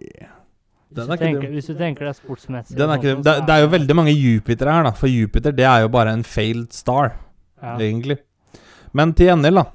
Hvis, 0.94 1.08
du 1.08 1.14
er 1.16 1.22
tenker, 1.22 1.54
hvis 1.54 1.70
du 1.70 1.74
tenker 1.78 2.06
det 2.06 2.12
er 2.12 2.18
sportsmessig 2.18 2.78
Den 2.78 2.92
er 2.94 3.00
ikke, 3.02 3.16
det, 3.26 3.34
det 3.48 3.54
er 3.56 3.64
jo 3.64 3.70
veldig 3.74 3.96
mange 3.98 4.14
Jupiter 4.14 4.70
her, 4.70 4.84
da. 4.88 4.92
For 4.98 5.10
Jupiter 5.12 5.56
det 5.56 5.66
er 5.70 5.86
jo 5.86 5.94
bare 5.94 6.14
en 6.14 6.26
failed 6.28 6.70
star, 6.76 7.16
ja. 7.62 7.78
egentlig. 7.78 8.20
Men 8.94 9.16
til 9.18 9.32
gjengjeld, 9.32 9.62
da. 9.62 9.66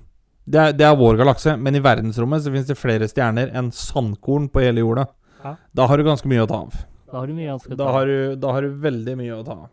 Det 0.48 0.60
er, 0.62 0.76
det 0.78 0.84
er 0.86 0.94
vår 0.96 1.18
galakse, 1.20 1.56
men 1.60 1.76
i 1.76 1.82
verdensrommet 1.84 2.44
så 2.44 2.52
finnes 2.52 2.68
det 2.70 2.78
flere 2.80 3.08
stjerner 3.10 3.50
enn 3.58 3.72
sandkorn 3.74 4.46
på 4.52 4.62
hele 4.64 4.80
jorda. 4.84 5.04
Ja. 5.42 5.56
Da 5.76 5.88
har 5.90 6.00
du 6.00 6.06
ganske 6.06 6.30
mye 6.30 6.46
å 6.46 6.48
ta 6.48 6.62
av. 6.64 6.78
Da 7.08 7.18
har 7.20 7.28
du 7.28 7.34
mye 7.36 7.50
ganske 7.50 7.76
Da 7.76 7.90
har 7.92 8.08
du, 8.08 8.16
da 8.40 8.54
har 8.56 8.64
du 8.64 8.78
veldig 8.86 9.16
mye 9.18 9.36
å 9.36 9.42
ta 9.44 9.58
av. 9.58 9.66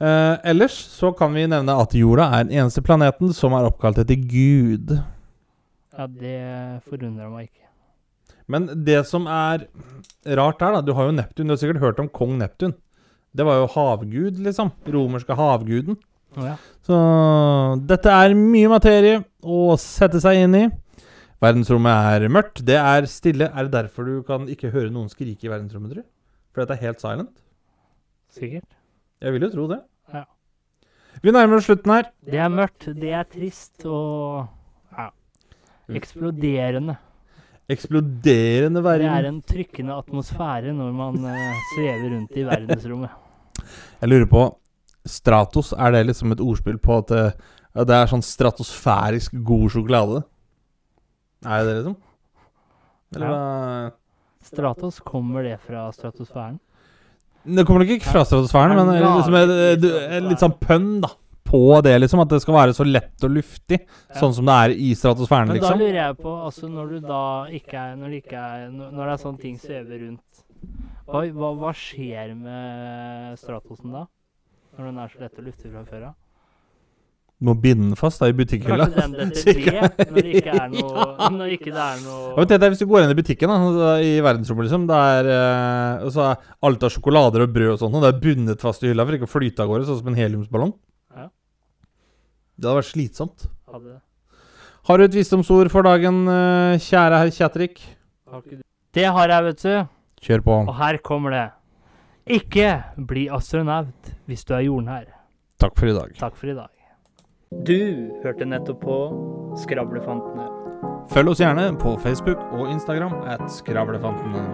Eh, 0.00 0.36
ellers 0.52 0.76
så 0.88 1.12
kan 1.12 1.32
vi 1.36 1.46
nevne 1.48 1.76
at 1.76 1.94
jorda 1.96 2.30
er 2.32 2.46
den 2.48 2.54
eneste 2.56 2.80
planeten 2.84 3.34
som 3.36 3.56
er 3.56 3.68
oppkalt 3.68 4.00
etter 4.00 4.16
Gud. 4.16 4.94
Ja, 5.96 6.06
det 6.06 6.38
forundrer 6.88 7.28
meg 7.32 7.50
ikke. 7.50 7.66
Men 8.50 8.68
det 8.86 9.02
som 9.08 9.28
er 9.30 9.66
rart 10.38 10.62
her, 10.62 10.76
da 10.76 10.84
Du 10.84 10.94
har 10.96 11.08
jo 11.08 11.16
Neptun. 11.16 11.46
Du 11.46 11.54
har 11.54 11.60
sikkert 11.60 11.82
hørt 11.84 12.00
om 12.02 12.10
kong 12.10 12.36
Neptun. 12.40 12.74
Det 13.36 13.46
var 13.46 13.60
jo 13.60 13.70
havgud, 13.70 14.40
liksom. 14.42 14.72
Romerske 14.90 15.36
havguden. 15.38 15.98
Oh, 16.36 16.46
ja. 16.46 16.56
Så 16.86 16.96
dette 17.90 18.10
er 18.10 18.36
mye 18.38 18.70
materie 18.70 19.20
å 19.42 19.74
sette 19.78 20.20
seg 20.22 20.44
inn 20.44 20.56
i. 20.58 20.64
Verdensrommet 21.40 22.10
er 22.14 22.32
mørkt. 22.32 22.62
Det 22.66 22.76
er 22.76 23.06
stille. 23.10 23.48
Er 23.54 23.68
det 23.68 23.74
derfor 23.76 24.06
du 24.06 24.16
kan 24.26 24.48
ikke 24.50 24.72
høre 24.74 24.90
noen 24.92 25.08
skrike 25.10 25.46
i 25.46 25.52
verdensrommet, 25.52 25.94
tror 25.94 26.04
du? 26.04 26.08
Fordi 26.52 26.66
det 26.68 26.76
er 26.76 26.86
helt 26.88 27.02
silent? 27.02 27.32
Sikkert. 28.34 28.68
Jeg 29.20 29.34
vil 29.34 29.46
jo 29.46 29.52
tro 29.54 29.66
det. 29.70 29.80
Ja. 30.12 30.24
Vi 31.22 31.34
nærmer 31.34 31.60
oss 31.60 31.68
slutten 31.68 31.94
her. 31.94 32.10
Det 32.26 32.38
er 32.40 32.50
mørkt, 32.52 32.90
det 32.98 33.14
er 33.14 33.26
trist 33.30 33.86
og 33.86 34.46
ja. 34.96 35.08
eksploderende. 35.96 36.98
Eksploderende 37.70 38.82
verden. 38.82 39.06
Det 39.06 39.18
er 39.20 39.28
en 39.28 39.42
trykkende 39.46 39.98
atmosfære 40.00 40.74
når 40.74 40.90
man 40.96 41.20
eh, 41.30 41.60
svever 41.74 42.08
rundt 42.16 42.38
i 42.38 42.46
verdensrommet. 42.48 43.14
Jeg 44.00 44.10
lurer 44.10 44.26
på 44.30 44.44
Stratos, 45.06 45.72
er 45.72 45.94
det 45.94 46.02
liksom 46.10 46.34
et 46.34 46.42
ordspill 46.44 46.76
på 46.82 46.98
at 47.00 47.12
det, 47.12 47.24
at 47.72 47.88
det 47.88 47.96
er 47.96 48.10
sånn 48.10 48.24
stratosfærisk 48.26 49.38
god 49.46 49.68
sjokolade? 49.72 50.22
Er 51.46 51.62
det 51.62 51.68
det, 51.68 51.76
liksom? 51.78 51.96
Eller 53.16 53.30
Ja. 53.30 53.90
Stratos, 54.40 55.00
kommer 55.04 55.44
det 55.44 55.58
fra 55.60 55.90
stratosfæren? 55.92 56.58
Det 57.44 57.66
kommer 57.66 57.84
nok 57.84 57.90
ikke 57.96 58.08
fra 58.08 58.24
stratosfæren, 58.24 58.76
men 58.76 58.94
liksom 59.00 59.34
et, 59.36 59.50
et, 59.50 59.84
et, 59.84 60.24
litt 60.24 60.40
sånn 60.40 60.56
pønn 60.60 60.88
da 61.04 61.10
på 61.50 61.60
det, 61.84 61.96
liksom. 62.04 62.22
At 62.22 62.30
det 62.32 62.40
skal 62.44 62.56
være 62.56 62.76
så 62.76 62.86
lett 62.86 63.26
og 63.26 63.34
luftig, 63.34 63.80
Ja. 63.82 64.20
sånn 64.20 64.34
som 64.36 64.46
det 64.46 64.54
er 64.62 64.74
i 64.76 64.92
stratosfæren, 64.94 65.48
Men 65.50 65.56
da 65.56 65.60
liksom. 65.60 65.82
lurer 65.82 66.00
jeg 66.00 66.16
på, 66.22 66.36
altså 66.46 66.70
når 66.70 66.88
du 66.94 67.00
da 67.08 67.24
ikke 67.60 67.74
er 67.82 67.96
Når 67.98 68.08
det 68.14 68.22
ikke 68.24 68.38
er 68.38 68.70
Når 68.70 69.04
det 69.04 69.12
er 69.12 69.22
sånne 69.26 69.40
ting 69.40 69.58
svever 69.58 70.06
rundt, 70.06 70.42
hva, 71.10 71.26
hva, 71.34 71.52
hva 71.58 71.72
skjer 71.74 72.34
med 72.38 73.38
stratosen 73.40 73.92
da? 73.92 74.06
Når 74.78 74.86
den 74.92 74.98
er 75.02 75.08
så 75.10 75.20
lett 75.24 75.38
og 75.40 75.44
luftig 75.50 75.72
fra 75.72 75.84
før 75.90 76.04
av? 76.12 76.18
Du 77.40 77.46
må 77.48 77.54
binde 77.56 77.86
den 77.88 77.96
fast 77.96 78.20
da 78.20 78.28
i 78.28 78.34
butikkhylla. 78.36 78.84
Kanskje 78.92 79.00
den 79.00 79.30
detter 79.32 79.78
når 79.96 80.18
det 80.20 80.34
ikke 80.36 80.56
er 80.60 80.68
noe 80.74 81.30
Når 81.40 81.54
ikke 81.56 81.72
det 81.72 81.80
er 81.86 81.96
Ja, 81.96 82.04
noe 82.04 82.34
men 82.36 82.50
deg 82.52 82.66
Hvis 82.74 82.82
du 82.82 82.86
går 82.90 83.06
inn 83.06 83.14
i 83.14 83.16
butikken 83.16 83.48
da, 83.48 83.56
da, 83.78 83.94
i 84.04 84.10
verdensrommet, 84.20 84.66
liksom 84.68 84.84
Det 84.90 84.98
er 85.14 85.30
eh, 85.32 86.04
og 86.04 86.12
så 86.12 86.26
er 86.28 86.44
alt 86.68 86.84
av 86.84 86.92
sjokolader 86.92 87.46
og 87.46 87.54
brød 87.56 87.72
og 87.72 87.80
sånt, 87.80 87.96
og 87.96 88.04
det 88.04 88.10
er 88.12 88.20
bundet 88.26 88.60
fast 88.60 88.84
i 88.84 88.90
hylla 88.92 89.06
for 89.08 89.16
ikke 89.16 89.28
å 89.30 89.32
flyte 89.32 89.64
av 89.64 89.72
gårde, 89.72 89.88
sånn 89.88 89.98
som 90.02 90.12
en 90.12 90.20
heliumsballong. 90.20 90.74
Det 92.60 92.68
hadde 92.68 92.80
vært 92.82 92.90
slitsomt. 92.92 93.46
hadde 93.72 93.84
det. 93.94 94.00
Har 94.88 94.98
du 94.98 95.04
et 95.04 95.14
visdomsord 95.14 95.70
for 95.70 95.82
dagen, 95.86 96.26
eh, 96.28 96.76
kjære 96.78 97.18
herr 97.20 97.30
Kjatrik? 97.30 97.80
Har 98.30 98.42
ikke 98.42 98.58
du- 98.58 98.62
Det 98.92 99.04
har 99.06 99.28
jeg, 99.28 99.44
vet 99.44 99.62
du. 99.62 99.88
Kjør 100.20 100.40
på. 100.44 100.68
Og 100.68 100.74
her 100.74 100.98
kommer 100.98 101.30
det. 101.30 101.52
Ikke 102.26 102.84
bli 103.06 103.28
astronaut 103.28 104.12
hvis 104.28 104.44
du 104.44 104.54
er 104.54 104.60
jordnær. 104.66 105.06
Takk 105.58 105.76
for 105.76 105.86
i 105.86 105.92
dag. 105.92 106.14
Takk 106.18 106.36
for 106.36 106.46
i 106.48 106.54
dag. 106.54 106.68
Du 107.64 108.10
hørte 108.22 108.44
nettopp 108.46 108.80
på 108.80 109.56
Skravlefantene. 109.58 110.46
Følg 111.10 111.28
oss 111.30 111.40
gjerne 111.40 111.76
på 111.78 111.96
Facebook 112.00 112.38
og 112.52 112.68
Instagram 112.70 113.22
at 113.26 113.40
Skravlefantene. 113.50 114.44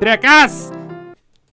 Prekas! 0.00 0.70